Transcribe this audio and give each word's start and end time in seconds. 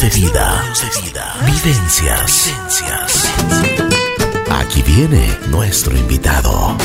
De 0.00 0.08
vida. 0.08 0.64
Vivencias. 1.44 2.50
Aquí 4.50 4.82
viene 4.82 5.38
nuestro 5.50 5.94
invitado. 5.94 6.78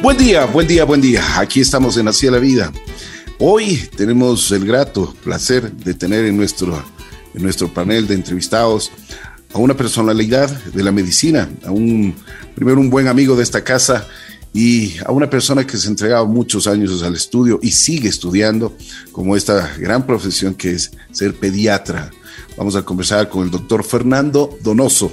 Buen 0.00 0.16
día, 0.16 0.46
buen 0.46 0.66
día, 0.66 0.84
buen 0.84 1.02
día. 1.02 1.38
Aquí 1.38 1.60
estamos 1.60 1.98
en 1.98 2.08
Así 2.08 2.30
la 2.30 2.38
Vida. 2.38 2.72
Hoy 3.38 3.76
tenemos 3.94 4.50
el 4.52 4.64
grato 4.64 5.14
placer 5.22 5.70
de 5.70 5.92
tener 5.92 6.24
en 6.24 6.38
nuestro, 6.38 6.82
en 7.34 7.42
nuestro 7.42 7.68
panel 7.68 8.06
de 8.06 8.14
entrevistados 8.14 8.90
a 9.52 9.58
una 9.58 9.76
personalidad 9.76 10.48
de 10.48 10.82
la 10.82 10.92
medicina, 10.92 11.50
a 11.62 11.70
un, 11.72 12.16
primero 12.54 12.80
un 12.80 12.88
buen 12.88 13.06
amigo 13.06 13.36
de 13.36 13.42
esta 13.42 13.62
casa 13.62 14.08
y 14.52 14.94
a 15.04 15.12
una 15.12 15.28
persona 15.28 15.66
que 15.66 15.76
se 15.76 15.88
ha 15.88 15.90
entregado 15.90 16.26
muchos 16.26 16.66
años 16.66 17.02
al 17.02 17.14
estudio 17.14 17.58
y 17.62 17.70
sigue 17.70 18.08
estudiando 18.08 18.76
como 19.12 19.36
esta 19.36 19.76
gran 19.78 20.06
profesión 20.06 20.54
que 20.54 20.72
es 20.72 20.92
ser 21.12 21.34
pediatra. 21.34 22.10
Vamos 22.56 22.74
a 22.76 22.82
conversar 22.82 23.28
con 23.28 23.44
el 23.44 23.50
doctor 23.50 23.84
Fernando 23.84 24.56
Donoso. 24.62 25.12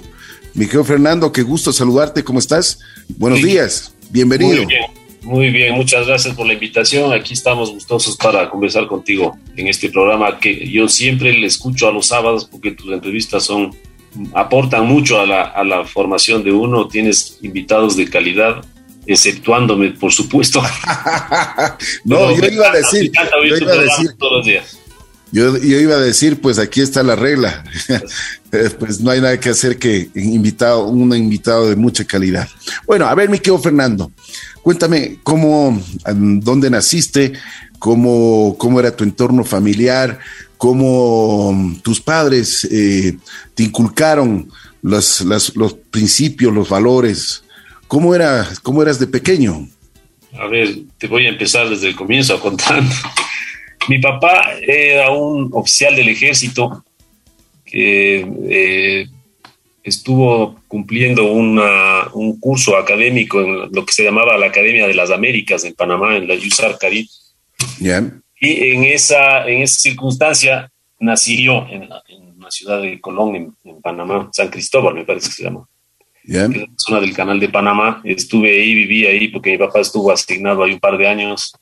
Mi 0.53 0.65
querido 0.65 0.83
Fernando, 0.83 1.31
qué 1.31 1.41
gusto 1.41 1.73
saludarte, 1.73 2.23
¿cómo 2.23 2.39
estás? 2.39 2.79
Buenos 3.17 3.41
días, 3.41 3.93
bienvenido. 4.11 4.63
Muy 4.63 4.65
bien, 4.65 4.85
muy 5.23 5.49
bien, 5.49 5.73
muchas 5.73 6.07
gracias 6.07 6.35
por 6.35 6.45
la 6.45 6.53
invitación. 6.53 7.11
Aquí 7.11 7.33
estamos 7.33 7.71
gustosos 7.71 8.15
para 8.17 8.49
conversar 8.49 8.87
contigo 8.87 9.37
en 9.57 9.67
este 9.67 9.89
programa 9.89 10.39
que 10.39 10.69
yo 10.69 10.87
siempre 10.87 11.33
le 11.33 11.47
escucho 11.47 11.87
a 11.87 11.91
los 11.91 12.07
sábados 12.07 12.45
porque 12.45 12.71
tus 12.71 12.91
entrevistas 12.91 13.43
son 13.43 13.75
aportan 14.33 14.85
mucho 14.85 15.19
a 15.19 15.25
la, 15.25 15.41
a 15.41 15.63
la 15.63 15.85
formación 15.85 16.43
de 16.43 16.51
uno, 16.51 16.87
tienes 16.87 17.39
invitados 17.41 17.97
de 17.97 18.09
calidad, 18.09 18.63
exceptuándome, 19.05 19.91
por 19.91 20.11
supuesto. 20.11 20.61
no, 22.05 22.35
yo 22.35 22.45
iba 22.47 22.69
a 22.69 22.75
decir, 22.75 23.11
yo 23.11 23.57
iba 23.57 23.73
a 23.73 23.77
decir 23.77 24.13
todos 24.17 24.37
los 24.37 24.45
días. 24.45 24.79
Yo, 25.31 25.57
yo, 25.57 25.79
iba 25.79 25.95
a 25.95 25.99
decir, 25.99 26.39
pues 26.41 26.59
aquí 26.59 26.81
está 26.81 27.01
la 27.01 27.15
regla. 27.15 27.63
pues 28.79 29.01
no 29.01 29.09
hay 29.09 29.19
nada 29.19 29.39
que 29.39 29.49
hacer 29.49 29.79
que 29.79 30.09
invitado, 30.13 30.85
un 30.85 31.15
invitado 31.15 31.69
de 31.69 31.75
mucha 31.75 32.05
calidad. 32.05 32.47
Bueno, 32.85 33.07
a 33.07 33.15
ver, 33.15 33.29
mi 33.29 33.39
querido 33.39 33.57
Fernando, 33.57 34.11
cuéntame 34.61 35.17
cómo, 35.23 35.81
dónde 36.05 36.69
naciste, 36.69 37.33
cómo, 37.79 38.55
cómo 38.59 38.79
era 38.79 38.95
tu 38.95 39.03
entorno 39.03 39.43
familiar, 39.43 40.19
cómo 40.57 41.75
tus 41.81 41.99
padres 41.99 42.65
eh, 42.71 43.17
te 43.55 43.63
inculcaron 43.63 44.49
los, 44.81 45.21
los, 45.21 45.73
principios, 45.91 46.53
los 46.53 46.69
valores. 46.69 47.43
¿Cómo, 47.87 48.15
era, 48.15 48.47
¿Cómo 48.63 48.81
eras 48.81 48.99
de 48.99 49.07
pequeño? 49.07 49.67
A 50.39 50.47
ver, 50.47 50.75
te 50.97 51.07
voy 51.07 51.25
a 51.25 51.29
empezar 51.29 51.69
desde 51.69 51.89
el 51.89 51.95
comienzo 51.95 52.39
contando. 52.39 52.93
Mi 53.89 53.99
papá 53.99 54.53
era 54.61 55.11
un 55.11 55.49
oficial 55.53 55.95
del 55.95 56.09
ejército 56.09 56.83
que 57.65 58.25
eh, 58.49 59.07
estuvo 59.83 60.61
cumpliendo 60.67 61.31
una, 61.31 62.07
un 62.13 62.39
curso 62.39 62.77
académico 62.77 63.41
en 63.41 63.71
lo 63.71 63.85
que 63.85 63.91
se 63.91 64.03
llamaba 64.03 64.37
la 64.37 64.47
Academia 64.47 64.87
de 64.87 64.93
las 64.93 65.11
Américas 65.11 65.63
en 65.65 65.73
Panamá, 65.73 66.15
en 66.15 66.27
la 66.27 66.35
USAR 66.35 66.77
Caribe. 66.77 67.09
Y 68.39 68.71
en 68.71 68.83
esa, 68.85 69.47
en 69.47 69.61
esa 69.61 69.79
circunstancia 69.79 70.71
nací 70.99 71.43
yo 71.43 71.65
en 71.69 71.89
la, 71.89 72.01
ciudad 72.49 72.81
de 72.81 72.99
Colón, 73.01 73.35
en, 73.35 73.81
Panamá, 73.81 74.29
San 74.31 74.49
Cristóbal 74.49 74.93
me 74.93 75.05
parece 75.05 75.29
que 75.29 75.35
se 75.35 75.43
llama. 75.43 75.67
En 76.25 76.61
la 76.61 76.67
zona 76.77 77.01
del 77.01 77.13
canal 77.13 77.39
de 77.39 77.49
Panamá. 77.49 78.01
Estuve 78.03 78.51
ahí, 78.51 78.73
viví 78.73 79.05
ahí 79.05 79.27
porque 79.27 79.51
mi 79.51 79.57
papá 79.57 79.81
estuvo 79.81 80.11
asignado 80.11 80.63
ahí 80.63 80.73
un 80.73 80.79
par 80.79 80.97
de 80.97 81.07
años 81.07 81.53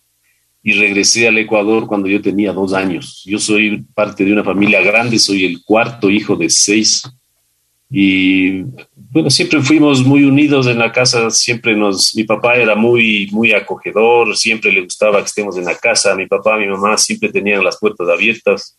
y 0.63 0.73
regresé 0.73 1.27
al 1.27 1.37
Ecuador 1.37 1.87
cuando 1.87 2.07
yo 2.07 2.21
tenía 2.21 2.53
dos 2.53 2.73
años. 2.73 3.23
Yo 3.25 3.39
soy 3.39 3.83
parte 3.95 4.23
de 4.23 4.33
una 4.33 4.43
familia 4.43 4.81
grande, 4.81 5.17
soy 5.17 5.45
el 5.45 5.63
cuarto 5.63 6.09
hijo 6.09 6.35
de 6.35 6.49
seis 6.49 7.03
y 7.89 8.61
bueno, 8.95 9.29
siempre 9.29 9.61
fuimos 9.61 10.01
muy 10.05 10.23
unidos 10.23 10.67
en 10.67 10.79
la 10.79 10.93
casa, 10.93 11.29
siempre 11.29 11.75
nos, 11.75 12.15
mi 12.15 12.23
papá 12.23 12.55
era 12.55 12.73
muy, 12.73 13.27
muy 13.31 13.51
acogedor, 13.51 14.37
siempre 14.37 14.71
le 14.71 14.81
gustaba 14.81 15.19
que 15.19 15.25
estemos 15.25 15.57
en 15.57 15.65
la 15.65 15.75
casa, 15.75 16.15
mi 16.15 16.25
papá, 16.25 16.57
mi 16.57 16.67
mamá 16.67 16.97
siempre 16.97 17.29
tenían 17.29 17.63
las 17.63 17.77
puertas 17.77 18.07
abiertas 18.07 18.77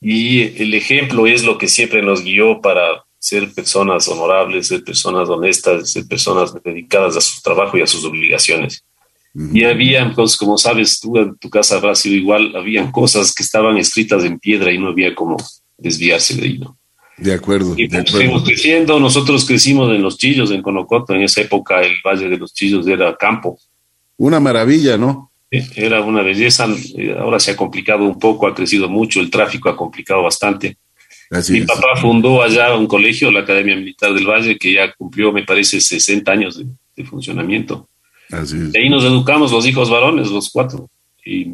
y 0.00 0.62
el 0.62 0.72
ejemplo 0.74 1.26
es 1.26 1.42
lo 1.44 1.58
que 1.58 1.66
siempre 1.66 2.00
nos 2.00 2.22
guió 2.22 2.60
para 2.60 3.04
ser 3.18 3.52
personas 3.52 4.08
honorables, 4.08 4.68
ser 4.68 4.84
personas 4.84 5.28
honestas, 5.28 5.90
ser 5.90 6.06
personas 6.06 6.54
dedicadas 6.62 7.16
a 7.16 7.20
su 7.20 7.40
trabajo 7.42 7.76
y 7.76 7.82
a 7.82 7.86
sus 7.86 8.04
obligaciones. 8.04 8.84
Y 9.52 9.62
había, 9.62 10.12
pues, 10.14 10.36
como 10.36 10.58
sabes, 10.58 10.98
tú 10.98 11.16
en 11.16 11.36
tu 11.36 11.48
casa 11.48 11.76
habrá 11.76 11.94
sido 11.94 12.16
igual, 12.16 12.56
habían 12.56 12.90
cosas 12.90 13.32
que 13.32 13.42
estaban 13.42 13.76
escritas 13.76 14.24
en 14.24 14.38
piedra 14.38 14.72
y 14.72 14.78
no 14.78 14.88
había 14.88 15.14
como 15.14 15.36
desviarse 15.76 16.34
de 16.34 16.42
ahí, 16.42 16.58
¿no? 16.58 16.76
De 17.18 17.34
acuerdo. 17.34 17.74
Y 17.76 17.88
pues 17.88 18.10
fuimos 18.10 18.44
creciendo, 18.44 18.98
nosotros 18.98 19.44
crecimos 19.44 19.92
en 19.94 20.02
Los 20.02 20.18
Chillos, 20.18 20.50
en 20.50 20.62
Conocoto, 20.62 21.14
en 21.14 21.22
esa 21.22 21.40
época 21.40 21.80
el 21.82 21.96
Valle 22.04 22.28
de 22.28 22.36
los 22.36 22.54
Chillos 22.54 22.86
era 22.86 23.16
campo. 23.16 23.58
Una 24.16 24.40
maravilla, 24.40 24.96
¿no? 24.96 25.32
Era 25.50 26.02
una 26.02 26.22
belleza, 26.22 26.66
eh, 26.96 27.16
ahora 27.18 27.40
se 27.40 27.52
ha 27.52 27.56
complicado 27.56 28.04
un 28.04 28.18
poco, 28.18 28.46
ha 28.46 28.54
crecido 28.54 28.88
mucho, 28.88 29.20
el 29.20 29.30
tráfico 29.30 29.68
ha 29.68 29.76
complicado 29.76 30.22
bastante. 30.22 30.78
Mi 31.30 31.60
papá 31.62 31.96
fundó 32.00 32.42
allá 32.42 32.74
un 32.74 32.86
colegio, 32.86 33.30
la 33.30 33.40
Academia 33.40 33.76
Militar 33.76 34.14
del 34.14 34.26
Valle, 34.26 34.58
que 34.58 34.72
ya 34.72 34.92
cumplió, 34.94 35.32
me 35.32 35.44
parece, 35.44 35.80
60 35.80 36.32
años 36.32 36.58
de, 36.96 37.04
funcionamiento. 37.04 37.88
Así 38.30 38.56
es. 38.56 38.74
Y 38.74 38.78
ahí 38.78 38.88
nos 38.88 39.04
educamos 39.04 39.52
los 39.52 39.66
hijos 39.66 39.90
varones, 39.90 40.28
los 40.30 40.50
cuatro. 40.50 40.88
Y, 41.24 41.52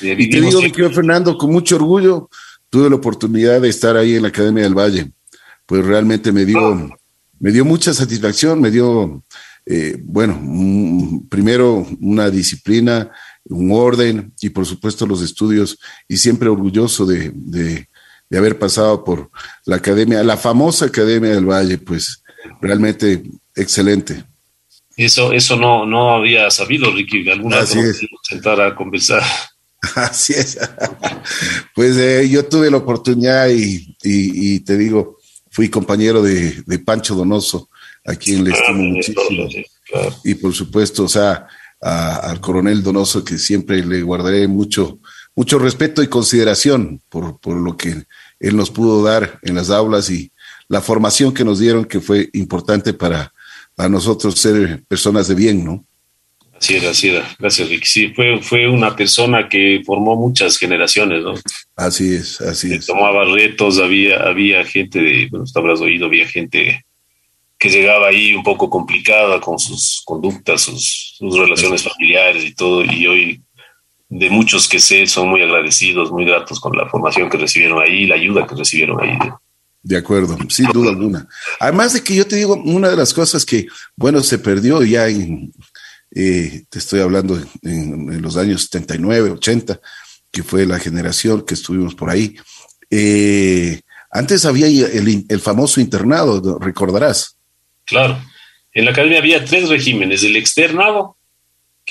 y 0.00 0.30
te 0.30 0.40
digo, 0.40 0.62
mi 0.62 0.70
querido 0.70 0.90
Fernando, 0.90 1.36
con 1.36 1.50
mucho 1.50 1.76
orgullo, 1.76 2.30
tuve 2.70 2.88
la 2.88 2.96
oportunidad 2.96 3.60
de 3.60 3.68
estar 3.68 3.96
ahí 3.96 4.14
en 4.14 4.22
la 4.22 4.28
Academia 4.28 4.62
del 4.62 4.74
Valle. 4.74 5.12
Pues 5.66 5.84
realmente 5.84 6.32
me 6.32 6.44
dio, 6.44 6.90
me 7.38 7.50
dio 7.50 7.64
mucha 7.64 7.92
satisfacción, 7.92 8.60
me 8.60 8.70
dio, 8.70 9.24
eh, 9.66 10.00
bueno, 10.02 10.40
primero 11.28 11.86
una 12.00 12.30
disciplina, 12.30 13.10
un 13.44 13.72
orden 13.72 14.32
y 14.40 14.50
por 14.50 14.64
supuesto 14.66 15.06
los 15.06 15.20
estudios 15.20 15.78
y 16.08 16.16
siempre 16.16 16.48
orgulloso 16.48 17.04
de, 17.04 17.32
de, 17.34 17.88
de 18.32 18.38
haber 18.38 18.58
pasado 18.58 19.04
por 19.04 19.30
la 19.66 19.76
Academia, 19.76 20.24
la 20.24 20.38
famosa 20.38 20.86
Academia 20.86 21.34
del 21.34 21.44
Valle, 21.44 21.76
pues 21.76 22.24
realmente 22.62 23.22
excelente. 23.54 24.24
Eso, 24.96 25.34
eso 25.34 25.54
no, 25.56 25.84
no 25.84 26.14
había 26.14 26.50
sabido, 26.50 26.90
Ricky. 26.90 27.28
Alguna 27.28 27.60
vez 27.60 27.76
sentar 28.22 28.58
a 28.62 28.74
conversar. 28.74 29.22
Así 29.96 30.32
es. 30.32 30.58
Pues 31.74 31.98
eh, 31.98 32.26
yo 32.26 32.46
tuve 32.46 32.70
la 32.70 32.78
oportunidad 32.78 33.50
y, 33.50 34.60
te 34.60 34.78
digo, 34.78 35.18
fui 35.50 35.68
compañero 35.68 36.22
de, 36.22 36.64
Pancho 36.86 37.14
Donoso, 37.14 37.68
a 38.06 38.14
quien 38.14 38.44
le 38.44 38.52
ah, 38.52 38.54
estimo 38.54 38.82
muchísimo. 38.82 39.46
Y 40.24 40.36
por 40.36 40.54
supuesto, 40.54 41.04
o 41.04 41.08
sea, 41.08 41.46
al 41.82 42.40
coronel 42.40 42.82
Donoso, 42.82 43.22
que 43.22 43.36
siempre 43.36 43.84
le 43.84 44.00
guardaré 44.00 44.48
mucho, 44.48 45.00
mucho 45.34 45.58
respeto 45.58 46.02
y 46.02 46.08
consideración 46.08 47.00
por, 47.08 47.40
por 47.40 47.56
lo 47.56 47.76
que 47.76 48.04
él 48.40 48.56
nos 48.56 48.70
pudo 48.70 49.02
dar 49.02 49.38
en 49.42 49.54
las 49.54 49.70
aulas 49.70 50.10
y 50.10 50.32
la 50.68 50.80
formación 50.80 51.32
que 51.32 51.44
nos 51.44 51.58
dieron, 51.58 51.84
que 51.84 52.00
fue 52.00 52.30
importante 52.32 52.92
para, 52.94 53.32
para 53.74 53.88
nosotros 53.88 54.34
ser 54.38 54.82
personas 54.88 55.28
de 55.28 55.34
bien, 55.34 55.64
¿no? 55.64 55.84
Así 56.58 56.76
era, 56.76 56.90
así 56.90 57.08
era. 57.08 57.36
Gracias, 57.38 57.68
Rick. 57.68 57.84
Sí, 57.84 58.08
fue, 58.14 58.40
fue 58.40 58.68
una 58.68 58.94
persona 58.94 59.48
que 59.48 59.82
formó 59.84 60.14
muchas 60.14 60.56
generaciones, 60.58 61.22
¿no? 61.24 61.34
Así 61.74 62.14
es, 62.14 62.40
así 62.40 62.72
es. 62.72 62.86
Tomaba 62.86 63.24
retos, 63.24 63.80
había, 63.80 64.18
había 64.18 64.64
gente 64.64 65.00
de, 65.00 65.28
bueno, 65.28 65.44
tú 65.44 65.58
habrás 65.58 65.80
oído, 65.80 66.06
había 66.06 66.26
gente 66.28 66.84
que 67.58 67.68
llegaba 67.68 68.08
ahí 68.08 68.34
un 68.34 68.42
poco 68.42 68.70
complicada 68.70 69.40
con 69.40 69.58
sus 69.58 70.02
conductas, 70.04 70.62
sus, 70.62 71.16
sus 71.18 71.36
relaciones 71.36 71.82
familiares 71.82 72.44
y 72.44 72.54
todo, 72.54 72.84
y 72.84 73.06
hoy 73.06 73.42
de 74.14 74.28
muchos 74.28 74.68
que 74.68 74.78
sé 74.78 75.06
son 75.06 75.28
muy 75.28 75.40
agradecidos, 75.40 76.12
muy 76.12 76.26
gratos 76.26 76.60
con 76.60 76.76
la 76.76 76.86
formación 76.86 77.30
que 77.30 77.38
recibieron 77.38 77.82
ahí, 77.82 78.06
la 78.06 78.16
ayuda 78.16 78.46
que 78.46 78.54
recibieron 78.54 79.00
ahí. 79.00 79.18
De 79.82 79.96
acuerdo, 79.96 80.36
sin 80.50 80.66
duda 80.66 80.90
alguna. 80.90 81.26
Además 81.58 81.94
de 81.94 82.04
que 82.04 82.14
yo 82.14 82.26
te 82.26 82.36
digo, 82.36 82.54
una 82.56 82.90
de 82.90 82.96
las 82.96 83.14
cosas 83.14 83.46
que, 83.46 83.66
bueno, 83.96 84.20
se 84.20 84.38
perdió 84.38 84.82
ya 84.82 85.08
en, 85.08 85.50
eh, 86.14 86.64
te 86.68 86.78
estoy 86.78 87.00
hablando 87.00 87.40
en, 87.62 88.20
los 88.20 88.36
años 88.36 88.64
79, 88.70 89.30
80, 89.30 89.80
que 90.30 90.42
fue 90.42 90.66
la 90.66 90.78
generación 90.78 91.46
que 91.46 91.54
estuvimos 91.54 91.94
por 91.94 92.10
ahí. 92.10 92.36
Eh, 92.90 93.80
antes 94.10 94.44
había 94.44 94.66
el, 94.66 95.40
famoso 95.40 95.80
internado, 95.80 96.58
recordarás. 96.58 97.38
Claro, 97.86 98.22
en 98.74 98.84
la 98.84 98.90
academia 98.90 99.20
había 99.20 99.42
tres 99.42 99.70
regímenes, 99.70 100.22
el 100.22 100.36
externado, 100.36 101.16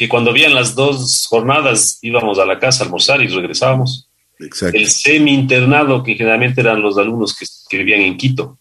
que 0.02 0.10
cuando 0.10 0.32
habían 0.32 0.56
las 0.56 0.74
dos 0.74 1.28
jornadas 1.30 2.00
íbamos 2.02 2.40
a 2.40 2.46
la 2.48 2.58
casa 2.58 2.82
a 2.82 2.86
almorzar 2.86 3.22
y 3.22 3.28
regresábamos. 3.28 4.10
Exacto. 4.40 4.76
El 4.76 4.90
semi-internado, 4.90 6.02
que 6.02 6.16
generalmente 6.16 6.60
eran 6.60 6.82
los 6.82 6.98
alumnos 6.98 7.38
que, 7.70 7.78
vivían 7.78 8.02
en 8.02 8.18
Quito, 8.18 8.58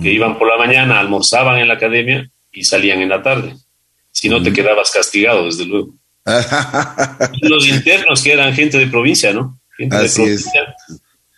que 0.00 0.12
iban 0.12 0.38
por 0.38 0.46
la 0.46 0.56
mañana, 0.64 1.00
almorzaban 1.00 1.58
en 1.58 1.66
la 1.66 1.74
academia 1.74 2.30
y 2.52 2.62
salían 2.62 3.00
en 3.00 3.08
la 3.08 3.24
tarde. 3.24 3.56
Si 4.12 4.28
no, 4.28 4.40
te 4.40 4.52
quedabas 4.52 4.92
castigado, 4.92 5.46
desde 5.46 5.64
luego. 5.64 5.96
los 7.40 7.66
internos 7.66 8.22
que 8.22 8.32
eran 8.32 8.54
gente 8.54 8.78
de 8.78 8.86
provincia, 8.86 9.32
¿no? 9.32 9.58
Gente 9.76 9.96
de 9.96 10.08
provincia. 10.08 10.76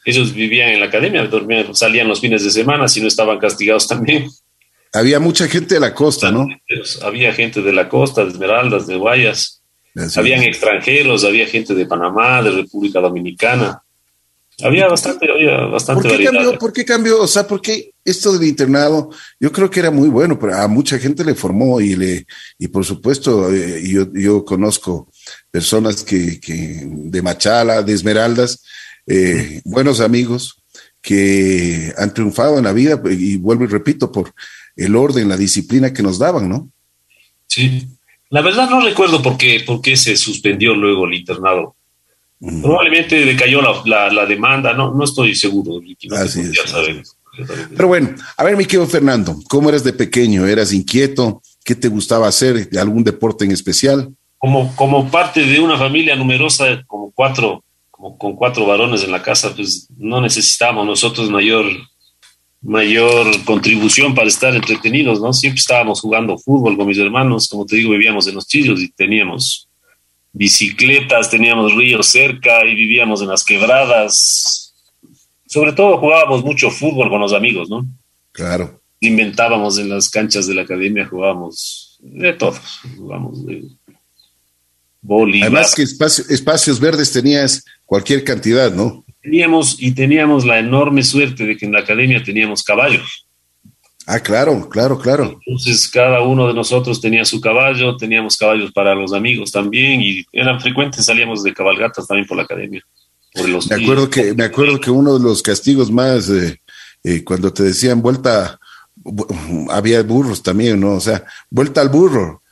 Ellos 0.05 0.35
vivían 0.35 0.69
en 0.69 0.81
la 0.81 0.87
academia, 0.89 1.25
dormían, 1.25 1.75
salían 1.75 2.09
los 2.09 2.21
fines 2.21 2.45
de 2.45 2.51
semana, 2.51 2.89
si 2.89 3.01
no 3.01 3.09
estaban 3.09 3.39
castigados 3.39 3.89
también. 3.89 4.29
Había 4.95 5.19
mucha 5.19 5.49
gente 5.49 5.75
de 5.75 5.81
la 5.81 5.93
costa, 5.93 6.31
¿no? 6.31 6.47
Había 7.03 7.33
gente 7.33 7.61
de 7.61 7.73
la 7.73 7.89
costa, 7.89 8.25
de 8.25 8.31
Esmeraldas, 8.31 8.87
de 8.87 8.97
Guayas. 8.97 9.61
Habían 10.17 10.43
extranjeros, 10.43 11.25
había 11.25 11.47
gente 11.47 11.75
de 11.75 11.85
Panamá, 11.85 12.43
de 12.43 12.51
República 12.51 13.01
Dominicana. 13.01 13.83
Había 14.63 14.87
bastante, 14.87 15.29
había 15.29 15.63
bastante 15.67 16.09
¿Por 16.09 16.17
qué 16.17 16.25
Cambió, 16.25 16.59
¿Por 16.59 16.73
qué 16.73 16.85
cambió? 16.85 17.23
O 17.23 17.27
sea, 17.27 17.45
¿por 17.45 17.61
qué 17.61 17.91
esto 18.05 18.33
del 18.33 18.49
internado? 18.49 19.11
Yo 19.41 19.51
creo 19.51 19.69
que 19.69 19.81
era 19.81 19.91
muy 19.91 20.09
bueno, 20.09 20.39
pero 20.39 20.55
a 20.55 20.69
mucha 20.69 20.97
gente 21.01 21.25
le 21.25 21.35
formó 21.35 21.81
y 21.81 21.97
le, 21.97 22.25
y 22.57 22.69
por 22.69 22.85
supuesto, 22.85 23.53
eh, 23.53 23.83
yo, 23.85 24.07
yo 24.13 24.45
conozco 24.45 25.11
personas 25.51 26.05
que, 26.05 26.39
que 26.39 26.83
de 26.87 27.21
Machala, 27.21 27.83
de 27.83 27.95
Esmeraldas, 27.95 28.63
eh, 29.09 29.61
buenos 29.65 30.01
amigos 30.01 30.57
que 31.03 31.93
han 31.99 32.15
triunfado 32.15 32.57
en 32.57 32.65
la 32.65 32.73
vida, 32.73 33.01
y 33.11 33.37
vuelvo 33.37 33.65
y 33.65 33.67
repito, 33.67 34.11
por 34.11 34.33
el 34.77 34.97
orden, 34.97 35.29
la 35.29 35.37
disciplina 35.37 35.93
que 35.93 36.03
nos 36.03 36.19
daban, 36.19 36.49
¿no? 36.49 36.69
Sí. 37.47 37.87
La 38.31 38.43
verdad 38.43 38.69
no 38.69 38.81
recuerdo 38.81 39.23
por 39.23 39.37
qué, 39.37 39.63
por 39.65 39.81
qué 39.81 39.97
se 39.97 40.17
suspendió 40.17 40.75
luego 40.75 41.07
el 41.07 41.15
internado. 41.15 41.77
Probablemente 42.41 43.25
decayó 43.25 43.63
la, 43.63 44.11
la, 44.11 44.27
demanda, 44.27 44.75
no, 44.75 44.93
no 44.93 45.05
estoy 45.05 45.35
seguro. 45.35 45.81
Así 46.11 46.41
es, 46.41 47.17
Pero 47.75 47.89
bueno, 47.89 48.15
a 48.37 48.45
ver, 48.45 48.57
mi 48.57 48.65
querido 48.65 48.87
Fernando, 48.87 49.37
¿cómo 49.49 49.69
eras 49.69 49.85
de 49.85 49.93
pequeño? 49.93 50.47
¿Eras 50.47 50.73
inquieto? 50.73 51.41
¿Qué 51.65 51.75
te 51.75 51.89
gustaba 51.89 52.29
hacer? 52.29 52.69
¿Algún 52.79 53.05
deporte 53.05 53.45
en 53.45 53.53
especial? 53.53 54.13
Como, 54.37 54.75
como 54.77 55.11
parte 55.11 55.43
de 55.45 55.59
una 55.59 55.79
familia 55.79 56.17
numerosa, 56.17 56.83
como 56.87 57.13
cuatro, 57.13 57.65
como 57.91 58.19
con 58.19 58.35
cuatro 58.37 58.67
varones 58.67 59.03
en 59.05 59.13
la 59.13 59.23
casa, 59.23 59.55
pues 59.55 59.89
no 59.97 60.21
necesitábamos 60.21 60.87
nosotros 60.87 61.31
mayor, 61.31 61.65
mayor 62.65 63.45
contribución 63.45 64.15
para 64.15 64.29
estar 64.29 64.55
entretenidos, 64.55 65.21
¿no? 65.21 65.33
Siempre 65.33 65.61
estábamos 65.61 66.01
jugando 66.01 66.39
fútbol 66.39 66.77
con 66.77 66.87
mis 66.87 66.99
hermanos, 66.99 67.49
como 67.49 67.67
te 67.67 67.77
digo, 67.77 67.91
vivíamos 67.91 68.27
en 68.27 68.35
los 68.35 68.47
chillos 68.49 68.81
y 68.81 68.91
teníamos 68.91 69.69
bicicletas, 70.33 71.31
teníamos 71.31 71.75
ríos 71.75 72.07
cerca 72.07 72.65
y 72.65 72.75
vivíamos 72.75 73.21
en 73.23 73.29
las 73.29 73.45
quebradas. 73.45 74.75
Sobre 75.47 75.73
todo 75.73 75.99
jugábamos 75.99 76.43
mucho 76.43 76.71
fútbol 76.71 77.11
con 77.11 77.21
los 77.21 77.35
amigos, 77.35 77.69
¿no? 77.69 77.87
Claro. 78.33 78.81
Inventábamos 79.01 79.79
en 79.79 79.91
las 79.91 80.09
canchas 80.09 80.47
de 80.47 80.55
la 80.55 80.63
academia, 80.63 81.07
jugábamos 81.07 81.99
de 82.01 82.33
todos, 82.33 82.81
jugábamos 82.97 83.45
de 83.45 83.63
Además 85.07 85.75
que 85.75 85.83
espacios 85.83 86.81
verdes 86.81 87.13
tenías 87.13 87.63
cualquier 87.85 88.25
cantidad, 88.25 88.73
¿no? 88.73 89.04
Teníamos 89.25 89.77
y 89.81 89.93
teníamos 89.93 90.45
la 90.45 90.59
enorme 90.59 91.03
suerte 91.03 91.47
de 91.47 91.57
que 91.57 91.65
en 91.65 91.73
la 91.73 91.81
academia 91.81 92.23
teníamos 92.23 92.63
caballos. 92.63 93.27
Ah, 94.07 94.21
claro, 94.21 94.69
claro, 94.69 94.99
claro. 94.99 95.41
Entonces 95.47 95.89
cada 95.89 96.21
uno 96.21 96.47
de 96.47 96.53
nosotros 96.53 97.01
tenía 97.01 97.25
su 97.25 97.41
caballo, 97.41 97.97
teníamos 97.97 98.37
caballos 98.37 98.71
para 98.73 98.95
los 98.95 99.15
amigos 99.15 99.51
también 99.51 100.03
y 100.03 100.27
eran 100.31 100.61
frecuentes, 100.61 101.07
salíamos 101.07 101.43
de 101.43 101.55
cabalgatas 101.55 102.07
también 102.07 102.27
por 102.27 102.37
la 102.37 102.43
academia. 102.43 102.85
me 103.35 103.83
acuerdo 103.83 104.11
que 104.11 104.35
me 104.35 104.45
acuerdo 104.45 104.79
que 104.79 104.91
uno 104.91 105.19
de 105.19 105.25
los 105.25 105.41
castigos 105.41 105.91
más 105.91 106.29
eh, 106.29 106.61
eh, 107.03 107.25
cuando 107.25 107.51
te 107.51 107.63
decían 107.63 108.03
vuelta 108.03 108.59
había 109.71 110.03
burros 110.03 110.43
también, 110.43 110.81
¿no? 110.81 110.97
O 110.97 111.01
sea, 111.01 111.25
vuelta 111.49 111.81
al 111.81 111.89
burro. 111.89 112.43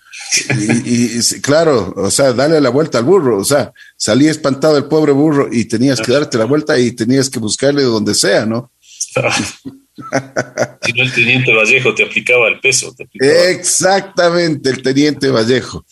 Y, 0.57 1.19
y, 1.19 1.41
claro, 1.43 1.93
o 1.97 2.11
sea, 2.11 2.33
dale 2.33 2.61
la 2.61 2.71
vuelta 2.71 2.99
al 2.99 3.05
burro, 3.05 3.39
o 3.39 3.45
sea, 3.45 3.73
salía 3.97 4.31
espantado 4.31 4.79
el 4.79 4.85
pobre 4.85 5.13
burro 5.13 5.49
y 5.53 5.67
tenías 5.67 6.01
que 6.01 6.13
darte 6.13 6.39
la 6.39 6.47
vuelta 6.47 6.79
y 6.79 6.93
tenías 6.93 7.29
que 7.29 7.39
buscarle 7.39 7.83
donde 7.83 8.15
sea, 8.15 8.47
¿no? 8.47 8.73
si 10.83 10.93
no, 10.95 11.03
el 11.03 11.13
teniente 11.13 11.55
Vallejo 11.55 11.95
te 11.95 12.05
aplicaba 12.05 12.49
el 12.49 12.61
peso. 12.61 12.95
Exactamente, 13.13 14.71
el 14.71 14.83
teniente 14.83 15.29
Vallejo. 15.29 15.85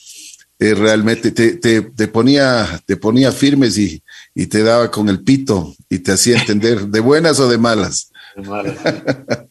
Eh, 0.58 0.74
realmente 0.74 1.30
te, 1.32 1.56
te, 1.56 1.82
te, 1.82 2.08
ponía, 2.08 2.82
te 2.84 2.96
ponía 2.96 3.32
firmes 3.32 3.78
y, 3.78 4.02
y, 4.34 4.46
te 4.46 4.62
daba 4.62 4.90
con 4.90 5.08
el 5.08 5.22
pito 5.22 5.74
y 5.88 6.00
te 6.00 6.12
hacía 6.12 6.38
entender 6.38 6.86
de 6.86 7.00
buenas 7.00 7.40
o 7.40 7.48
de 7.48 7.56
malas. 7.56 8.10
De 8.36 8.42
malas. 8.42 8.76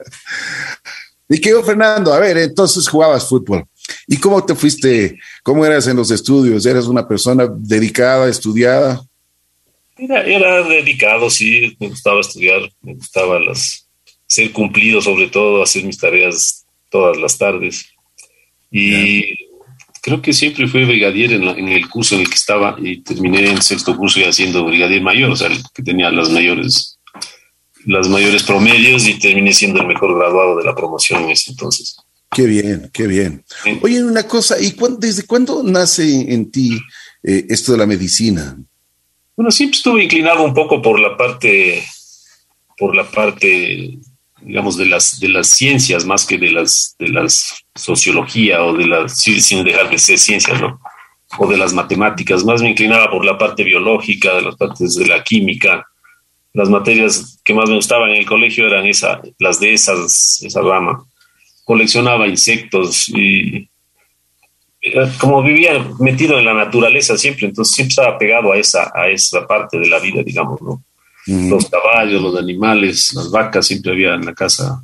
y 1.30 1.42
qué 1.42 1.52
Fernando, 1.64 2.14
a 2.14 2.20
ver, 2.20 2.38
entonces 2.38 2.88
jugabas 2.88 3.28
fútbol. 3.28 3.66
¿Y 4.08 4.18
cómo 4.18 4.44
te 4.44 4.56
fuiste? 4.56 5.18
¿Cómo 5.44 5.66
eras 5.66 5.88
en 5.88 5.98
los 5.98 6.12
estudios? 6.12 6.66
¿Eras 6.66 6.88
una 6.88 7.08
persona 7.08 7.48
dedicada, 7.58 8.30
estudiada? 8.30 9.02
Era, 9.98 10.24
era 10.24 10.64
dedicado, 10.64 11.30
sí, 11.30 11.76
me 11.80 11.90
gustaba 11.90 12.22
estudiar, 12.22 12.62
me 12.82 12.96
gustaba 12.96 13.40
las, 13.40 13.88
ser 14.28 14.52
cumplido, 14.52 15.02
sobre 15.02 15.28
todo 15.28 15.62
hacer 15.62 15.84
mis 15.84 15.98
tareas 15.98 16.66
todas 16.90 17.18
las 17.18 17.38
tardes. 17.38 17.86
Y 18.72 19.36
creo 20.02 20.22
que 20.22 20.32
siempre 20.32 20.68
fui 20.68 20.86
brigadier 20.86 21.34
en, 21.34 21.68
el 21.68 21.90
curso 21.90 22.16
en 22.16 22.22
el 22.22 22.30
que 22.30 22.36
estaba 22.36 22.78
y 22.80 23.02
terminé 23.02 23.50
en 23.50 23.62
sexto 23.62 23.98
curso 23.98 24.20
ya 24.20 24.32
siendo 24.32 24.64
brigadier 24.66 25.02
mayor, 25.02 25.32
o 25.32 25.36
sea, 25.36 25.48
el 25.48 25.62
que 25.74 25.84
tenía 25.84 26.12
las 26.12 26.30
mayores 26.30 27.00
las 27.86 28.10
mayores 28.10 28.44
promedios 28.44 29.08
y 29.08 29.18
terminé 29.20 29.54
siendo 29.54 29.80
el 29.80 29.88
mejor 29.88 30.18
graduado 30.18 30.58
de 30.58 30.66
la 30.66 30.76
promoción 30.76 31.24
en 31.24 31.30
ese 31.32 31.52
entonces. 31.52 31.98
Qué 32.32 32.46
bien, 32.46 32.90
qué 32.94 33.08
bien. 33.08 33.44
Oye, 33.82 34.04
una 34.04 34.28
cosa, 34.28 34.60
¿y 34.62 34.76
desde 35.00 35.24
cuándo 35.24 35.64
nace 35.64 36.32
en 36.32 36.52
ti 36.52 36.80
eh, 37.24 37.46
esto 37.50 37.72
de 37.72 37.80
la 37.80 37.88
medicina? 37.88 38.58
Bueno, 39.36 39.52
siempre 39.52 39.78
estuve 39.78 40.04
inclinado 40.04 40.44
un 40.44 40.54
poco 40.54 40.82
por 40.82 41.00
la 41.00 41.18
parte, 41.18 41.84
por 42.78 42.96
la 42.96 43.10
parte, 43.10 43.98
digamos, 44.42 44.78
de 44.78 44.86
las, 44.86 45.20
de 45.20 45.30
las 45.30 45.48
ciencias 45.48 46.06
más 46.06 46.26
que 46.26 46.38
de 46.38 46.52
las, 46.52 46.96
de 47.00 47.08
las 47.08 47.56
sociología 47.74 48.64
o 48.64 48.74
de 48.74 48.86
las, 48.86 49.20
sin 49.20 49.64
dejar 49.64 49.90
de 49.90 49.98
ser 49.98 50.20
ciencias, 50.20 50.62
¿no? 50.62 50.80
O 51.38 51.48
de 51.48 51.58
las 51.58 51.74
matemáticas. 51.74 52.44
Más 52.44 52.62
me 52.62 52.70
inclinaba 52.70 53.10
por 53.10 53.26
la 53.26 53.38
parte 53.38 53.64
biológica, 53.64 54.36
de 54.36 54.42
las 54.44 54.56
partes 54.56 54.96
de 54.96 55.08
la 55.08 55.24
química. 55.24 55.88
Las 56.54 56.70
materias 56.70 57.40
que 57.44 57.54
más 57.54 57.70
me 57.70 57.76
gustaban 57.76 58.10
en 58.10 58.18
el 58.18 58.26
colegio 58.26 58.68
eran 58.68 58.86
esa, 58.86 59.22
las 59.40 59.60
de 59.60 59.74
esas, 59.74 60.42
esa 60.44 60.62
rama. 60.62 61.06
Coleccionaba 61.70 62.28
insectos 62.28 63.10
y 63.10 63.70
como 65.20 65.44
vivía 65.44 65.86
metido 66.00 66.40
en 66.40 66.46
la 66.46 66.56
naturaleza 66.56 67.16
siempre, 67.16 67.46
entonces 67.46 67.76
siempre 67.76 67.92
estaba 67.92 68.18
pegado 68.18 68.52
a 68.52 68.58
esa, 68.58 68.92
a 68.96 69.08
esa 69.08 69.46
parte 69.46 69.78
de 69.78 69.88
la 69.88 70.00
vida, 70.00 70.24
digamos, 70.24 70.60
¿no? 70.64 70.84
Los 71.28 71.70
caballos, 71.70 72.24
los 72.24 72.36
animales, 72.36 73.14
las 73.14 73.30
vacas, 73.30 73.68
siempre 73.68 73.92
había 73.92 74.16
en 74.16 74.26
la 74.26 74.34
casa 74.34 74.82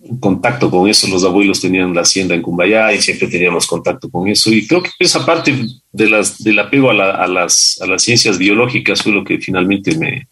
un 0.00 0.18
contacto 0.18 0.68
con 0.68 0.88
eso. 0.88 1.06
Los 1.06 1.22
abuelos 1.22 1.60
tenían 1.60 1.94
la 1.94 2.00
hacienda 2.00 2.34
en 2.34 2.42
Cumbayá 2.42 2.92
y 2.92 3.00
siempre 3.00 3.28
teníamos 3.28 3.68
contacto 3.68 4.10
con 4.10 4.26
eso. 4.26 4.50
Y 4.50 4.66
creo 4.66 4.82
que 4.82 4.90
esa 4.98 5.24
parte 5.24 5.54
de 5.92 6.10
las, 6.10 6.42
del 6.42 6.58
apego 6.58 6.90
a, 6.90 6.94
las, 7.28 7.78
a 7.80 7.86
las 7.86 8.02
ciencias 8.02 8.36
biológicas 8.36 9.00
fue 9.00 9.12
lo 9.12 9.22
que 9.22 9.38
finalmente 9.38 9.96
me, 9.96 10.26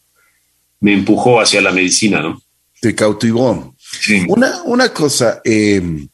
me 0.80 0.94
empujó 0.94 1.40
hacia 1.40 1.60
la 1.60 1.70
medicina, 1.70 2.20
¿no? 2.20 2.42
Te 2.80 2.92
cautivó. 2.96 3.76
Una, 4.28 4.62
una 4.64 4.92
cosa, 4.92 5.40
eh, 5.44 6.06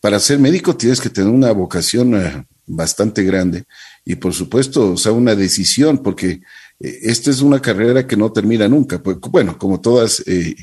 para 0.00 0.20
ser 0.20 0.38
médico 0.38 0.76
tienes 0.76 1.00
que 1.00 1.10
tener 1.10 1.32
una 1.32 1.52
vocación 1.52 2.14
eh, 2.14 2.44
bastante 2.66 3.22
grande 3.22 3.64
y 4.04 4.16
por 4.16 4.34
supuesto, 4.34 4.92
o 4.92 4.96
sea, 4.96 5.12
una 5.12 5.34
decisión, 5.34 5.98
porque 6.02 6.42
eh, 6.80 6.98
esta 7.02 7.30
es 7.30 7.40
una 7.40 7.60
carrera 7.60 8.06
que 8.06 8.16
no 8.16 8.32
termina 8.32 8.68
nunca. 8.68 9.02
Pues, 9.02 9.18
bueno, 9.20 9.56
como 9.58 9.80
todas, 9.80 10.22
eh, 10.26 10.56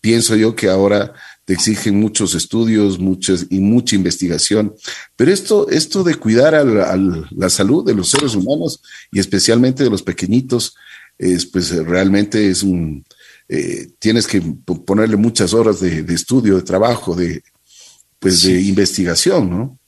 pienso 0.00 0.34
yo 0.34 0.54
que 0.54 0.68
ahora 0.68 1.12
te 1.44 1.52
exigen 1.52 2.00
muchos 2.00 2.34
estudios, 2.34 2.98
muchas 2.98 3.46
y 3.50 3.60
mucha 3.60 3.96
investigación, 3.96 4.74
pero 5.16 5.32
esto, 5.32 5.68
esto 5.68 6.02
de 6.04 6.14
cuidar 6.14 6.54
a 6.54 6.64
la, 6.64 7.50
salud 7.50 7.84
de 7.84 7.94
los 7.94 8.10
seres 8.10 8.34
humanos 8.34 8.80
y 9.10 9.18
especialmente 9.18 9.84
de 9.84 9.90
los 9.90 10.02
pequeñitos, 10.02 10.74
es, 11.18 11.44
pues 11.44 11.70
realmente 11.84 12.48
es 12.48 12.62
un, 12.62 13.04
tienes 13.98 14.26
que 14.26 14.40
ponerle 14.86 15.16
muchas 15.16 15.52
horas 15.54 15.80
de, 15.80 16.02
de 16.02 16.14
estudio, 16.14 16.56
de 16.56 16.62
trabajo, 16.62 17.14
de, 17.14 17.42
pues 18.18 18.42
de 18.42 18.60
investigación, 18.60 19.50
¿no? 19.50 19.78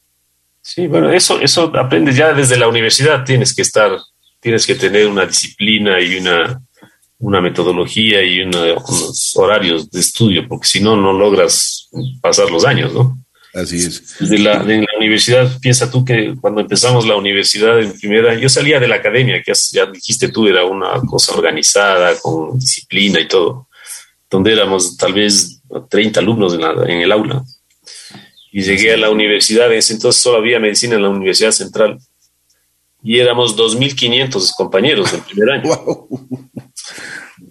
Sí, 0.61 0.87
bueno, 0.87 1.11
eso, 1.11 1.41
eso 1.41 1.73
aprendes 1.77 2.17
ya 2.17 2.33
desde 2.33 2.57
la 2.57 2.69
universidad, 2.69 3.25
tienes 3.25 3.55
que 3.55 3.63
estar, 3.63 3.99
tienes 4.41 4.67
que 4.67 4.75
tener 4.75 5.07
una 5.07 5.27
disciplina 5.27 6.01
y 6.01 6.17
una, 6.17 6.61
una 7.19 7.41
metodología 7.41 8.23
y 8.25 8.41
unos 8.41 9.33
horarios 9.37 9.91
de 9.91 10.01
estudio, 10.01 10.47
porque 10.49 10.67
si 10.67 10.81
no, 10.81 10.97
no 10.97 11.13
logras 11.13 11.89
pasar 12.21 12.51
los 12.51 12.65
años, 12.65 12.93
¿no? 12.93 13.22
Así 13.55 13.77
es. 13.77 14.17
Desde 14.19 14.39
la, 14.39 14.63
la 14.63 14.87
universidad, 14.99 15.59
piensa 15.61 15.91
tú 15.91 16.05
que 16.05 16.35
cuando 16.41 16.61
empezamos 16.61 17.07
la 17.07 17.17
universidad 17.17 17.81
en 17.81 17.93
primera, 17.99 18.35
yo 18.35 18.49
salía 18.49 18.81
de 18.81 18.89
la 18.89 18.97
academia, 18.97 19.43
que 19.43 19.53
ya 19.73 19.87
dijiste 19.87 20.29
tú, 20.29 20.47
era 20.47 20.65
una 20.65 21.01
cosa 21.03 21.35
organizada, 21.35 22.19
con 22.19 22.59
disciplina 22.59 23.21
y 23.21 23.29
todo, 23.29 23.69
donde 24.31 24.53
éramos 24.53 24.97
tal 24.97 25.13
vez 25.13 25.61
30 25.91 26.21
alumnos 26.21 26.55
en, 26.55 26.61
la, 26.63 26.73
en 26.87 27.01
el 27.01 27.13
aula 27.13 27.45
y 28.53 28.63
llegué 28.63 28.93
a 28.93 28.99
la 28.99 29.11
universidad, 29.11 29.73
en 29.73 29.79
ese 29.79 29.95
entonces 29.95 30.23
solo 30.23 30.37
había 30.37 30.61
medicina 30.61 30.95
en 30.95 31.03
la 31.03 31.09
Universidad 31.09 31.53
Central. 31.53 31.99
y 33.03 33.19
éramos 33.19 33.57
2.500 33.57 34.53
compañeros 34.57 35.11
del 35.11 35.23
primer 35.23 35.51
año. 35.51 35.73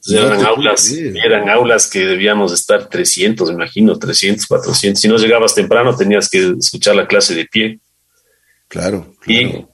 eran, 0.10 0.46
aulas, 0.46 0.92
eran 0.92 1.50
aulas 1.50 1.90
que 1.90 2.06
debíamos 2.06 2.54
estar 2.54 2.88
300, 2.88 3.50
me 3.50 3.56
imagino, 3.56 3.98
300, 3.98 4.46
400. 4.46 5.02
Si 5.02 5.08
no 5.08 5.18
llegabas 5.18 5.56
temprano 5.56 5.96
tenías 5.96 6.30
que 6.30 6.54
escuchar 6.60 6.96
la 6.96 7.08
clase 7.08 7.36
de 7.36 7.46
pie. 7.46 7.80
Claro. 8.68 9.14
Y 9.28 9.66